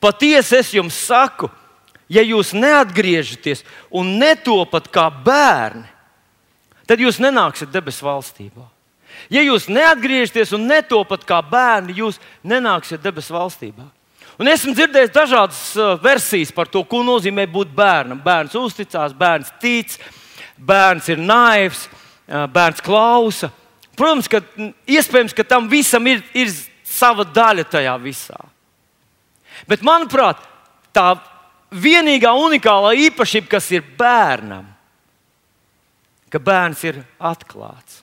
Patiesi 0.02 0.58
es 0.58 0.72
jums 0.74 0.96
saku, 0.98 1.48
ja 2.10 2.24
jūs 2.26 2.52
neatgriežaties 2.56 3.62
un 3.94 4.16
netopat 4.20 4.88
kā 4.92 5.06
bērni, 5.24 5.86
tad 6.92 7.00
jūs 7.00 7.16
nenāksiet 7.24 7.72
debesu 7.72 8.04
valstībā. 8.04 8.66
Ja 9.32 9.40
jūs 9.40 9.64
neatgriežaties 9.72 10.52
un 10.52 10.66
netopat 10.68 11.24
kā 11.24 11.38
bērni, 11.40 11.96
jūs 11.96 12.18
nenāksiet 12.44 13.00
debesu 13.00 13.32
valstībā. 13.32 13.86
Un 14.40 14.48
esmu 14.48 14.74
dzirdējis 14.76 15.12
dažādas 15.14 15.60
uh, 15.76 15.94
versijas 16.02 16.52
par 16.52 16.68
to, 16.68 16.82
ko 16.84 17.00
nozīmē 17.04 17.46
būt 17.48 17.72
bērnam. 17.76 18.20
Bērns 18.20 18.56
uzticās, 18.58 19.14
bērns 19.16 19.52
tic, 19.62 19.94
bērns 20.56 21.08
ir 21.12 21.20
naivs, 21.20 21.86
uh, 22.28 22.44
bērns 22.52 22.84
klausa. 22.84 23.52
Protams, 23.96 24.28
ka 24.28 24.40
iespējams, 24.88 25.36
ka 25.36 25.44
tam 25.48 25.68
visam 25.72 26.06
ir, 26.08 26.20
ir 26.36 26.52
sava 26.84 27.24
daļa 27.28 27.66
tajā 27.72 27.96
visā. 28.02 28.40
Bet, 29.68 29.84
manuprāt, 29.84 30.40
tā 30.96 31.12
vienīgā 31.72 32.32
unikālā 32.36 32.96
īpašība, 33.08 33.52
kas 33.56 33.68
ir 33.76 33.84
bērnam, 34.00 34.71
ka 36.32 36.40
bērns 36.40 36.82
ir 36.88 37.02
atklāts, 37.20 38.00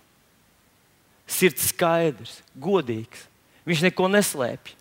sirds 1.29 1.71
skaidrs, 1.73 2.39
godīgs. 2.53 3.25
Viņš 3.69 3.83
neko 3.89 4.07
neslēpj. 4.09 4.75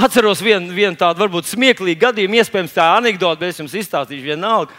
Atceros 0.00 0.42
vienu 0.42 0.70
vien 0.74 0.94
tādu 0.94 1.24
varbūt 1.24 1.48
smieklīgu 1.50 1.98
gadījumu, 2.04 2.38
iespējams, 2.38 2.76
tā 2.76 2.86
anekdote, 2.94 3.40
bet 3.40 3.50
es 3.52 3.58
jums 3.58 3.74
izstāstīšu 3.74 4.28
vienalga. 4.28 4.76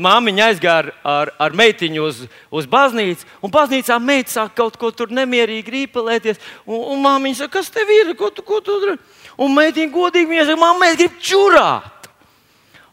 Māmiņa 0.00 0.46
aizgāja 0.48 0.92
ar, 1.04 1.30
ar, 1.40 1.54
meitiņu 1.56 2.04
uz, 2.04 2.20
uz 2.56 2.68
baznīcu, 2.68 3.26
un 3.44 3.52
baznīcā 3.52 3.96
meita 4.00 4.32
sāk 4.32 4.54
kaut 4.56 4.76
ko 4.80 4.92
tur 4.96 5.12
nemierīgi 5.12 5.74
rīpelēties. 5.74 6.40
Un, 6.64 6.84
un 6.94 7.02
māmiņa 7.04 7.42
saka, 7.42 7.58
kas 7.58 7.72
tev 7.72 7.88
ir? 7.92 8.12
Ko 8.16 8.30
tu, 8.32 8.44
ko 8.44 8.60
tu 8.64 8.78
dari? 8.84 8.96
Un 9.40 9.52
meitiņa 9.56 9.92
godīgi 9.92 10.30
viņa 10.30 10.46
saka, 10.48 10.60
mamma, 10.60 10.88
es 10.92 11.00
gribu 11.00 11.24
čurāt. 11.24 11.99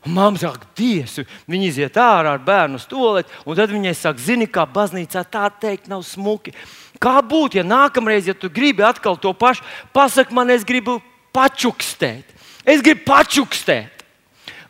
Mamma 0.08 0.39
saka, 0.39 0.68
Dievs, 0.78 1.20
viņa 1.49 1.68
iziet 1.68 1.99
ārā 1.99 2.36
ar 2.38 2.41
bērnu 2.43 2.80
stolēt, 2.82 3.30
un 3.45 3.58
tad 3.58 3.74
viņai 3.74 3.93
saka, 3.97 4.24
zini, 4.24 4.47
kā 4.47 4.64
baznīcā 4.70 5.24
tā 5.32 5.47
teikt, 5.62 5.89
nav 5.91 6.05
smuki. 6.08 6.53
Kā 7.01 7.20
būtu, 7.22 7.60
ja 7.60 7.66
nākamreiz, 7.68 8.30
ja 8.30 8.36
tu 8.38 8.49
gribi 8.49 8.86
atkal 8.86 9.20
to 9.22 9.34
pašu, 9.38 9.66
pasak 9.93 10.32
man, 10.34 10.49
es 10.53 10.66
gribu 10.66 10.97
pačukstēt. 11.36 12.34
Es 12.66 12.82
gribu 12.84 13.05
pačukstēt. 13.08 14.05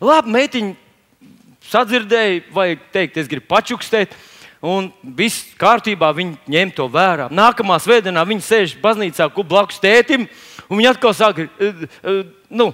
Labi, 0.04 0.34
meitiņa 0.34 0.74
sadzirdēja, 1.68 2.42
vai 2.54 2.72
teikt, 2.92 3.20
es 3.20 3.30
gribu 3.30 3.48
pačukstēt. 3.50 4.16
Un 4.58 4.88
viss 5.14 5.52
kārtībā, 5.58 6.10
viņi 6.16 6.50
ņem 6.50 6.72
to 6.74 6.88
vērā. 6.90 7.28
Nākamā 7.30 7.76
svētdienā 7.78 8.24
viņi 8.26 8.42
sēž 8.42 8.74
baznīcā, 8.82 9.28
blakus 9.46 9.78
tētim, 9.78 10.26
un 10.66 10.80
viņi 10.80 10.90
atkal 10.90 11.14
sāk 11.14 11.44
uh, 11.44 11.84
uh, 12.02 12.24
nu, 12.50 12.72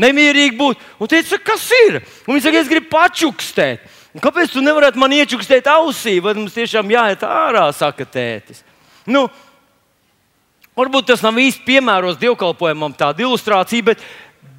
nemierīgi 0.00 0.56
būt. 0.58 0.86
Un 0.98 1.10
teica, 1.10 1.40
kas 1.50 1.66
ir? 1.86 2.00
Un 2.26 2.36
viņi 2.36 2.46
saka, 2.46 2.62
es 2.62 2.70
gribu 2.70 2.90
pačukstēt. 2.92 3.84
Un 4.16 4.24
kāpēc 4.24 4.54
tu 4.54 4.62
nevarētu 4.64 4.98
man 4.98 5.12
iečukstēt 5.14 5.68
ausī, 5.70 6.16
vai 6.24 6.32
mums 6.38 6.56
tiešām 6.56 6.88
jāiet 6.90 7.26
ārā, 7.26 7.68
saka 7.76 8.06
tētis? 8.08 8.64
Nu, 9.06 9.26
Varbūt 10.78 11.08
tas 11.10 11.24
nav 11.24 11.34
īsti 11.42 11.64
piemērots 11.66 12.20
dievkalpojumam, 12.20 12.92
tāda 12.94 13.24
ilustrācija, 13.24 13.82
bet 13.88 14.02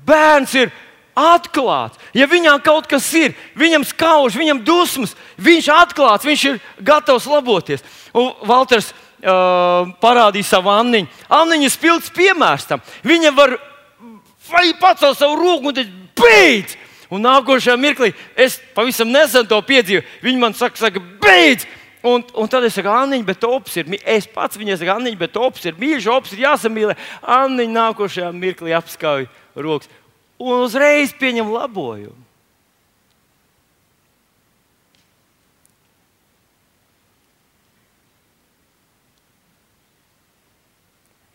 bērns 0.08 0.52
ir 0.60 0.74
atklāts. 1.16 2.00
Ja 2.16 2.28
viņam 2.28 2.60
kaut 2.64 2.90
kas 2.92 3.08
ir, 3.16 3.38
viņam 3.60 3.86
skauž, 3.88 4.36
viņam 4.36 4.60
dusmas, 4.68 5.16
viņš 5.40 5.70
ir 5.70 5.76
atklāts, 5.78 6.28
viņš 6.28 6.44
ir 6.50 6.60
gatavs 6.84 7.28
laboties. 7.30 7.86
Un 8.12 8.34
Valters 8.48 8.92
uh, 8.92 9.88
parādīja 10.04 10.50
savu 10.50 10.74
Anniņu. 10.74 11.08
Anniņa 11.40 11.72
spilgts 11.72 12.12
piemērs 12.16 12.68
tam. 12.68 12.84
Viņa 13.08 13.32
var 13.38 13.56
vai 14.52 14.70
pacēl 14.80 15.16
savu 15.18 15.40
roku 15.40 15.72
un 15.72 15.78
teica, 15.78 15.92
beidz! 16.20 16.78
Un 17.10 17.24
nākošajā 17.26 17.74
mirklī 17.82 18.12
es 18.38 18.60
pavisam 18.76 19.10
nesen 19.10 19.48
to 19.50 19.58
piedzīvoju. 19.66 20.06
Viņi 20.22 20.42
man 20.42 20.54
saka, 20.58 20.78
saka 20.78 21.02
beidz! 21.22 21.66
Un, 22.06 22.24
un 22.38 22.48
tad 22.48 22.64
es 22.64 22.78
saku, 22.78 22.88
Anniņa, 22.94 23.26
bet 23.28 23.44
ops 23.44 23.76
ir. 23.82 23.90
Es 24.08 24.28
pats 24.30 24.60
viņai 24.60 24.78
saku, 24.80 24.94
Anniņa, 24.94 25.20
bet 25.20 25.40
ops 25.40 25.66
ir 25.68 25.80
mīļš, 25.80 26.08
ops 26.14 26.36
ir 26.36 26.46
jāsamīlē. 26.46 26.96
Anniņa 27.26 27.76
nākošajā 27.76 28.30
mirklī 28.38 28.76
apskauj 28.78 29.28
rokas 29.60 29.90
un 30.40 30.64
uzreiz 30.64 31.12
pieņem 31.20 31.52
labojumu. 31.52 32.29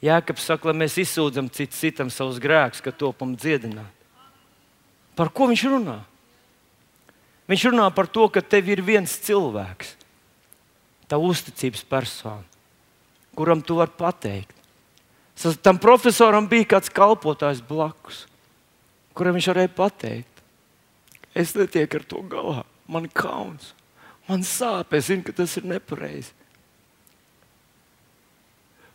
Jēkabs 0.05 0.45
saka, 0.45 0.69
lai 0.69 0.83
mēs 0.83 0.99
izsūdzam 1.01 1.49
citu 1.49 1.79
citam 1.79 2.11
savus 2.13 2.41
grēkus, 2.43 2.83
ka 2.85 2.93
topam 2.93 3.33
dziedināt. 3.39 3.89
Par 5.17 5.31
ko 5.33 5.49
viņš 5.49 5.63
runā? 5.71 6.01
Viņš 7.49 7.65
runā 7.71 7.87
par 7.95 8.09
to, 8.09 8.27
ka 8.33 8.43
tev 8.45 8.69
ir 8.73 8.83
viens 8.85 9.15
cilvēks, 9.25 9.95
tā 11.09 11.21
uzticības 11.21 11.85
persona, 11.89 12.45
kuram 13.37 13.63
tu 13.65 13.79
vari 13.81 13.97
pateikt. 13.97 14.55
Tam 15.65 15.81
profesoram 15.83 16.47
bija 16.49 16.75
kāds 16.77 16.93
kalpotājs 16.95 17.65
blakus, 17.65 18.25
kuram 19.17 19.37
viņš 19.37 19.51
varēja 19.51 19.73
pateikt, 19.77 20.45
es 21.35 21.57
netieku 21.57 22.01
ar 22.01 22.07
to 22.09 22.23
galā, 22.31 22.61
man 22.89 23.09
ir 23.09 23.17
kauns, 23.17 23.73
man 24.29 24.45
sāp, 24.47 24.95
es 24.97 25.09
zinu, 25.11 25.25
ka 25.27 25.35
tas 25.37 25.57
ir 25.61 25.69
nepareizi. 25.69 26.33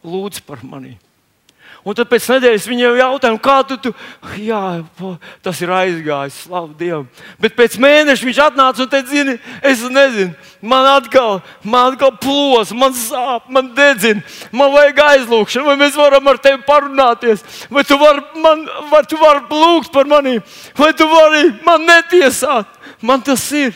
Lūdzu 0.05 0.45
par 0.47 0.63
mani! 0.63 0.97
Un 1.87 1.95
tad 1.95 2.09
pēc 2.11 2.25
nedēļas 2.27 2.65
viņam 2.67 2.97
jautāja, 2.99 3.37
kā 3.39 3.55
tu, 3.63 3.77
tu 3.79 3.91
jā, 4.43 4.81
tas 5.45 5.61
ir 5.63 5.71
aizgājis, 5.71 6.39
slavu 6.43 6.73
Dievam. 6.75 7.05
Bet 7.39 7.55
pēc 7.55 7.77
mēneša 7.79 8.27
viņš 8.27 8.41
atnāca 8.43 8.83
un 8.83 8.89
teica, 8.91 9.07
zini, 9.07 9.35
es 9.63 9.85
nezinu, 9.87 10.33
man 10.59 10.89
atkal, 10.97 11.39
man 11.63 11.93
atkal 11.93 12.11
plos, 12.19 12.73
man 12.75 12.91
sāp, 12.97 13.47
man 13.47 13.71
dedzina, 13.77 14.19
man 14.51 14.73
vajag 14.75 14.99
aizlūgšanu, 15.05 15.69
vai 15.69 15.77
mēs 15.79 15.95
varam 15.99 16.27
ar 16.27 16.41
tevi 16.43 16.59
parunāties, 16.67 17.45
vai 17.71 17.85
tu 17.87 17.99
vari 18.01 18.25
man, 18.43 18.67
vai 18.91 19.01
tu 19.07 19.21
vari 19.23 19.45
lūgt 19.47 19.93
par 19.95 20.09
mani, 20.09 20.35
vai 20.75 20.91
tu 20.91 21.07
vari 21.07 21.47
man 21.63 21.87
netiesāt. 21.87 22.75
Man 22.99 23.23
tas 23.23 23.45
ir. 23.55 23.71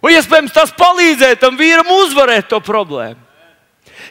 Un 0.00 0.14
iespējams 0.14 0.56
tas 0.56 0.72
palīdzēja 0.72 1.42
tam 1.42 1.60
vīram 1.60 1.92
uzvarēt 2.00 2.48
to 2.48 2.62
problēmu. 2.64 3.25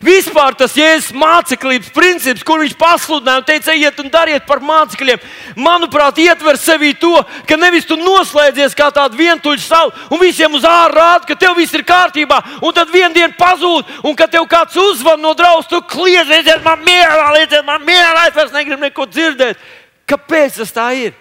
Vispār 0.03 0.55
tas 0.59 0.73
Jēzus 0.76 1.13
māceklības 1.15 1.91
princips, 1.95 2.43
kur 2.43 2.59
viņš 2.59 2.73
pasludināja 2.78 3.39
un 3.39 3.45
teica, 3.47 3.71
ejiet 3.71 3.99
un 4.01 4.09
dariet 4.11 4.43
par 4.47 4.59
mācekļiem, 4.63 5.21
manuprāt, 5.55 6.19
ietver 6.19 6.59
sevī 6.59 6.91
to, 6.99 7.13
ka 7.47 7.55
nevis 7.59 7.88
tu 7.88 7.95
noslēdzies 7.99 8.76
kā 8.76 8.89
tāda 8.93 9.15
vientuļa 9.15 9.63
saule 9.63 9.93
un 10.11 10.19
visiem 10.19 10.57
uz 10.57 10.67
ārā 10.67 10.89
rāda, 10.91 11.30
ka 11.30 11.38
tev 11.39 11.55
viss 11.59 11.73
ir 11.73 11.86
kārtībā, 11.88 12.41
un 12.59 12.76
tad 12.76 12.91
vienā 12.91 13.13
dienā 13.15 13.38
pazūd, 13.39 13.93
un 14.03 14.17
kad 14.19 14.34
tev 14.34 14.49
kāds 14.51 14.76
uzvan 14.80 15.21
no 15.23 15.32
draugs, 15.38 15.69
tu 15.71 15.80
kliedz, 15.88 16.28
lieciet 16.28 16.65
man 16.65 16.84
mierā, 16.84 17.32
lieciet 17.38 17.63
man 17.65 17.86
mierā, 17.88 18.28
es 18.28 18.36
vairs 18.36 18.53
negribu 18.55 18.84
neko 18.84 19.07
dzirdēt. 19.07 19.63
Kāpēc 20.09 20.59
tas 20.59 20.76
tā 20.76 20.89
ir? 20.97 21.15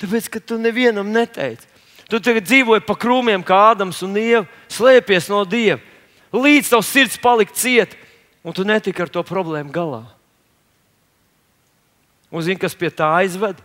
Tāpēc, 0.00 0.30
ka 0.32 0.40
tu 0.40 0.56
nevienam 0.58 1.12
neteici. 1.12 1.66
Tu 2.08 2.16
tagad 2.24 2.46
dzīvoji 2.48 2.86
pa 2.86 2.96
krūmiem, 2.96 3.42
kā 3.44 3.58
Ādams 3.74 4.00
un 4.06 4.16
Ieva, 4.16 4.46
slēpies 4.72 5.28
no 5.28 5.42
Dieva 5.44 5.82
līdz 6.34 6.70
tavs 6.72 6.92
sirds 6.92 7.18
palika 7.20 7.54
ciet, 7.56 7.96
un 8.44 8.54
tu 8.56 8.64
netiki 8.66 9.02
ar 9.02 9.12
to 9.12 9.22
problēmu 9.26 9.72
galā. 9.74 10.04
Un 12.28 12.44
zini, 12.44 12.60
kas 12.60 12.76
pie 12.76 12.90
tā 12.92 13.08
aizved? 13.22 13.60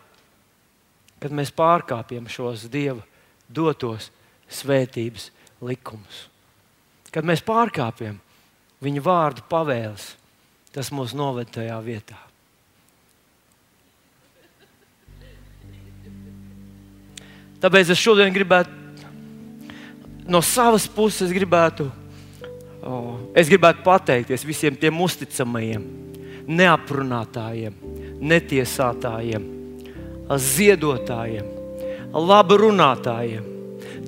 Kad 1.20 1.36
mēs 1.36 1.51
pārkāpjam 1.55 2.28
šos 2.32 2.68
Dieva 2.72 3.03
dotos 3.51 4.09
svētības 4.51 5.30
likumus. 5.64 6.28
Kad 7.14 7.28
mēs 7.28 7.43
pārkāpjam 7.45 8.20
viņa 8.84 9.03
vārdu 9.03 9.43
pavēles, 9.49 10.14
tas 10.76 10.91
mūs 10.95 11.14
noved 11.16 11.51
tajā 11.53 11.78
vietā. 11.84 12.18
Tāpēc 17.64 17.93
es 17.93 17.99
šodien 18.01 18.34
gribētu 18.36 18.82
no 20.28 20.41
savas 20.43 20.88
puses 20.91 21.32
gribētu 21.32 21.88
Oh, 22.84 23.15
es 23.31 23.47
gribētu 23.47 23.79
pateikties 23.86 24.43
visiem 24.43 24.75
tiem 24.75 24.97
uzticamajiem, 25.05 25.86
neaprunātājiem, 26.51 27.77
netiesātājiem, 28.19 29.45
ziedotājiem, 30.27 31.47
labi 32.11 32.59
runātājiem, 32.59 33.47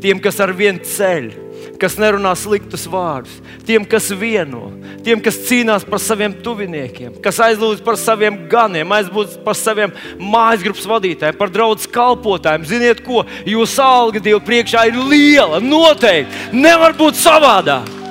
tiem, 0.04 0.20
kas 0.20 0.44
ar 0.44 0.52
vienu 0.60 0.84
ceļu, 0.84 1.46
kas 1.80 1.96
nerunā 2.02 2.36
sliktus 2.36 2.84
vārdus, 2.92 3.40
tiem, 3.64 3.88
kas 3.88 4.12
vieno, 4.12 4.68
tiem, 5.08 5.24
kas 5.24 5.40
cīnās 5.48 5.88
par 5.88 6.04
saviem 6.04 6.36
tuviniekiem, 6.44 7.16
kas 7.24 7.40
aizlūdz 7.48 7.80
par 7.86 7.96
saviem 8.00 8.44
ganiem, 8.52 8.92
aizlūdz 8.92 9.40
par 9.46 9.56
saviem 9.56 9.96
mājas 10.20 10.68
grupas 10.68 10.88
vadītājiem, 10.98 11.40
par 11.40 11.52
draugu 11.54 11.88
kalpotājiem. 11.96 12.68
Ziniet, 12.76 13.06
ko 13.08 13.24
jūsu 13.48 13.88
alga 13.88 14.20
Dieva 14.20 14.44
priekšā 14.44 14.90
ir 14.92 15.00
liela, 15.00 15.64
noteikti 15.64 16.60
nevar 16.60 16.98
būt 17.00 17.24
savādāk. 17.24 18.05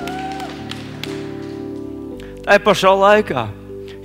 Tā 2.45 2.59
pašā 2.61 2.91
laikā, 2.93 3.47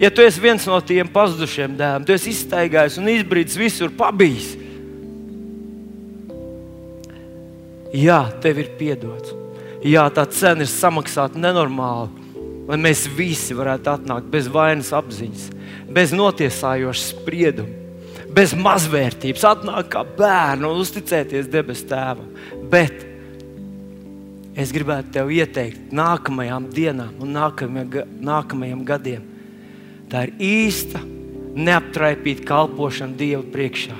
ja 0.00 0.08
tu 0.08 0.24
esi 0.24 0.40
viens 0.40 0.64
no 0.64 0.78
tiem 0.80 1.08
pazudušiem 1.12 1.74
dēliem, 1.76 2.06
tu 2.08 2.14
esi 2.14 2.32
iztaigājis 2.32 2.96
un 2.96 3.10
izbrīdis 3.12 3.58
visur, 3.60 3.92
pabijis. 3.92 4.54
Jā, 7.92 8.22
tev 8.40 8.62
ir 8.62 8.70
piedots. 8.78 9.34
Jā, 9.84 10.06
tā 10.14 10.24
cena 10.32 10.64
ir 10.64 10.70
samaksāta 10.72 11.40
nenormāli, 11.40 12.32
lai 12.68 12.78
mēs 12.80 13.04
visi 13.12 13.56
varētu 13.56 13.92
atnākt 13.92 14.32
bez 14.32 14.48
vainas 14.52 14.92
apziņas, 14.96 15.46
bez 15.92 16.16
notiesājoša 16.16 17.06
sprieduma, 17.10 17.76
bez 18.32 18.56
mazvērtības, 18.56 19.46
atnākt 19.52 19.92
kā 19.92 20.06
bērnu 20.16 20.70
un 20.70 20.80
uzticēties 20.80 21.52
debes 21.52 21.84
tēvam. 21.90 22.28
Bet 22.72 23.09
es 24.58 24.72
gribētu 24.74 25.14
tev 25.14 25.30
ieteikt 25.34 25.92
nākamajām 25.94 26.68
dienām 26.74 27.22
un 27.22 27.34
nākamajam 27.36 28.84
gadiem. 28.86 29.26
Tā 30.10 30.26
ir 30.26 30.32
īsta, 30.42 31.02
neaptraipīta 31.54 32.46
kalpošana 32.48 33.16
Dieva 33.18 33.44
priekšā. 33.52 33.96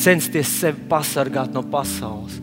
Censties 0.00 0.48
sevi 0.60 0.84
pasargāt 0.90 1.52
no 1.56 1.62
pasaules, 1.64 2.36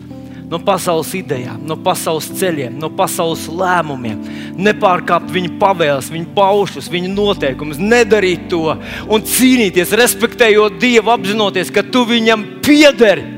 no 0.49 0.57
pasaules 0.61 1.11
idejām, 1.17 1.59
no 1.69 1.77
pasaules 1.85 2.31
ceļiem, 2.39 2.79
no 2.81 2.89
pasaules 2.93 3.45
lēmumiem, 3.49 4.23
nepārkāpt 4.57 5.29
viņa 5.33 5.53
pavēles, 5.61 6.09
viņa 6.13 6.31
paušus, 6.33 6.89
viņa 6.93 7.11
noteikumus, 7.13 7.81
nedarīt 7.81 8.47
to 8.49 8.73
un 8.73 9.25
cīnīties, 9.25 9.93
respektējot 10.01 10.79
Dievu, 10.81 11.13
apzinoties, 11.13 11.73
ka 11.73 11.85
tu 11.85 12.05
viņam 12.09 12.45
piederi. 12.65 13.29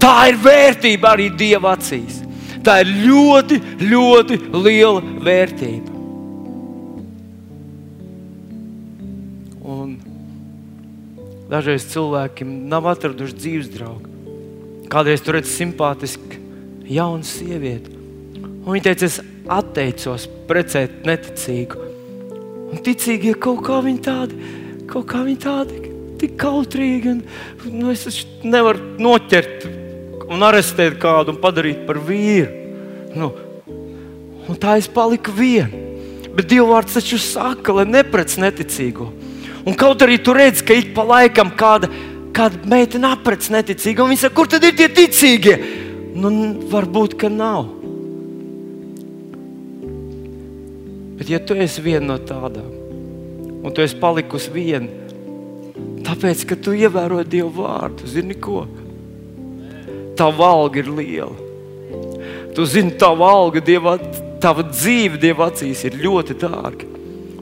Tā 0.00 0.16
ir 0.30 0.40
vērtība 0.42 1.14
arī 1.14 1.30
Dieva 1.38 1.76
acīs. 1.76 2.22
Tā 2.64 2.80
ir 2.82 2.90
ļoti, 3.06 3.56
ļoti 3.88 4.36
liela 4.52 5.00
vērtība. 5.24 5.96
Un 9.70 9.94
dažreiz 11.50 11.86
cilvēki 11.92 12.44
nav 12.44 12.88
atraduši 12.92 13.38
dzīves 13.38 13.70
draugu. 13.72 14.10
Kādreiz 14.90 15.22
tur 15.22 15.38
redzat 15.38 15.54
simpātisku 15.54 16.40
jaunu 16.90 17.26
sievieti. 17.26 17.94
Un 18.60 18.74
viņa 18.74 18.90
teica, 18.90 19.08
es 19.08 19.20
atteicos 19.50 20.26
precēt 20.48 21.06
neticīgu. 21.08 21.86
Un 22.70 22.82
ticīgie 22.84 23.34
kaut 23.40 23.62
kā 23.66 23.80
viņi 23.84 24.02
tādi, 24.04 24.50
kaut 24.90 25.08
kā 25.10 25.22
viņi 25.26 25.40
tādi, 25.42 25.80
tik 26.20 26.36
kautrīgi. 26.40 27.14
Un, 27.14 27.22
nu, 27.72 27.94
es 27.94 28.24
nevaru 28.44 28.98
noķert 29.00 29.59
un 30.30 30.46
arestēt 30.46 30.98
kādu 31.02 31.34
un 31.34 31.40
padarīt 31.42 31.84
par 31.88 31.98
vīru. 32.06 32.50
Nu, 33.18 33.32
un 34.46 34.58
tā 34.60 34.76
es 34.78 34.88
paliku 34.90 35.34
viena. 35.34 35.88
Bet 36.30 36.46
Dieva 36.50 36.76
vārds 36.76 36.94
taču 36.94 37.18
saka, 37.18 37.74
lai 37.74 37.88
neprec 37.88 38.36
neticīgo. 38.38 39.08
Un 39.66 39.74
kaut 39.76 40.02
arī 40.04 40.20
tu 40.22 40.32
redz, 40.32 40.62
ka 40.64 40.76
ik 40.78 40.92
pa 40.94 41.02
laikam 41.04 41.50
kāda, 41.58 41.90
kāda 42.36 42.62
meitene 42.70 43.10
aprec 43.10 43.50
neticīgo, 43.50 44.06
un 44.06 44.14
viņa 44.14 44.24
saka, 44.24 44.36
kur 44.38 44.48
tad 44.48 44.64
ir 44.64 44.76
tie 44.78 44.88
ticīgie? 44.94 45.56
Nu, 46.14 46.30
varbūt, 46.70 47.18
ka 47.18 47.28
nav. 47.32 47.66
Bet, 51.18 51.28
ja 51.28 51.42
tu 51.44 51.58
esi 51.58 51.82
viena 51.84 52.14
no 52.14 52.16
tādām, 52.24 52.70
un 53.60 53.74
tu 53.74 53.82
esi 53.84 53.98
palikusi 54.00 54.54
viena, 54.54 54.88
tāpēc, 56.06 56.46
ka 56.48 56.56
tu 56.56 56.72
ievēro 56.78 57.20
Dieva 57.26 57.50
vārdu, 57.58 58.08
zini 58.08 58.38
ko? 58.40 58.64
Tā 60.20 60.28
valga 60.36 60.82
ir 60.82 60.90
liela. 60.92 61.32
Tu 62.52 62.64
zini, 62.68 62.92
tava 63.00 63.30
alga, 63.32 63.62
dieva, 63.64 63.94
tava 64.42 64.66
dzīve 64.66 65.16
Dieva 65.20 65.48
acīs 65.48 65.80
ir 65.88 65.96
ļoti 66.02 66.36
dārga. 66.42 66.88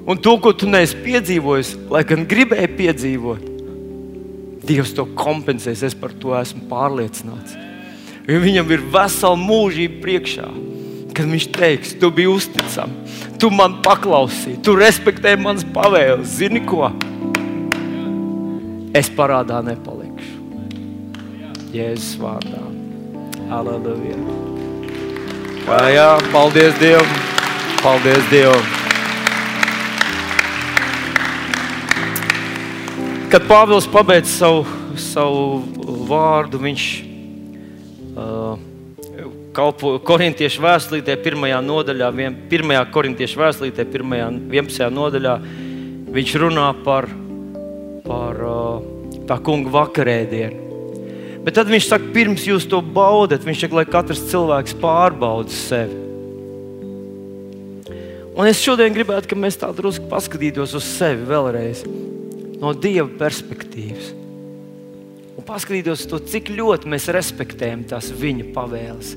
Un 0.08 0.20
to, 0.22 0.36
ko 0.40 0.52
tu 0.56 0.68
neesi 0.70 0.96
piedzīvojis, 1.02 1.74
lai 1.90 2.04
gan 2.06 2.22
gribēji 2.28 2.70
piedzīvot, 2.78 3.48
Dievs 4.68 4.92
to 4.92 5.06
kompensēs. 5.16 5.82
Es 5.86 5.94
par 5.96 6.12
to 6.20 6.34
esmu 6.36 6.66
pārliecināts. 6.68 7.56
Jo 8.28 8.40
viņam 8.42 8.72
ir 8.74 8.84
vesela 8.92 9.38
mūžība 9.40 10.02
priekšā. 10.04 10.48
Kad 11.16 11.30
viņš 11.32 11.46
teiks, 11.56 11.94
tu 11.98 12.12
biji 12.14 12.30
uzticams, 12.30 13.22
tu 13.40 13.48
man 13.50 13.78
paklausīji, 13.82 14.60
tu 14.62 14.76
respektēji 14.78 15.40
manas 15.40 15.64
pavēles. 15.74 16.36
Zini 16.36 16.62
ko? 16.68 16.92
Es 18.94 19.08
parādā 19.16 19.64
nepalikšu. 19.64 19.97
Jēzus 21.68 22.16
vārdā. 22.20 22.60
Aleluja. 23.52 24.16
Jā, 25.68 25.80
jā, 25.92 26.06
paldies 26.32 26.76
Dievam! 26.80 27.10
Paldies 27.82 28.22
Dievam! 28.30 28.62
Kad 33.28 33.44
Pāvils 33.44 33.84
pabeidz 33.92 34.30
savu, 34.32 34.62
savu 34.96 35.98
vārdu, 36.08 36.60
viņš 36.62 36.84
uh, 38.16 38.54
kalpo 39.52 39.98
korintiešu 40.08 40.64
vēstulītē, 40.64 41.18
pirmajā 41.20 41.58
nodaļā, 41.66 42.08
vien, 42.16 42.38
pirmajā 42.48 42.86
korintiešu 42.94 43.42
vēstulītē, 43.42 43.84
pirmajā, 43.92 44.30
11. 44.48 44.88
nodaļā, 44.96 45.34
viņš 46.16 46.32
runā 46.44 46.70
par, 46.86 47.10
par 48.08 48.40
uh, 48.54 48.88
tā 49.28 49.36
kunga 49.44 49.76
vakarēdienu. 49.76 50.67
Bet 51.48 51.56
tad 51.56 51.70
viņš 51.72 51.86
saka, 51.88 52.10
pirms 52.12 52.42
jūs 52.44 52.66
to 52.68 52.82
baudat, 52.84 53.40
viņš 53.40 53.62
saka, 53.62 53.76
lai 53.78 53.86
katrs 53.88 54.18
cilvēks 54.28 54.74
pārbauda 54.82 55.48
sevi. 55.48 55.96
Un 58.36 58.50
es 58.50 58.60
šodien 58.60 58.92
gribētu, 58.92 59.30
lai 59.30 59.38
mēs 59.40 59.56
tā 59.56 59.70
drusku 59.72 60.10
paskatītos 60.10 60.76
uz 60.76 60.84
sevi 60.84 61.24
vēlreiz 61.24 61.86
no 62.60 62.74
Dieva 62.76 63.08
perspektīvas. 63.22 64.12
Un 65.40 65.48
paskatīties 65.48 66.04
to, 66.12 66.20
cik 66.20 66.52
ļoti 66.52 66.92
mēs 66.92 67.08
respektējam 67.16 67.88
tās 67.94 68.12
viņa 68.12 68.50
pavēles, 68.52 69.16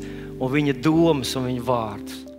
viņa 0.56 0.80
domas 0.80 1.36
un 1.36 1.50
viņa 1.52 1.68
vārdus. 1.68 2.31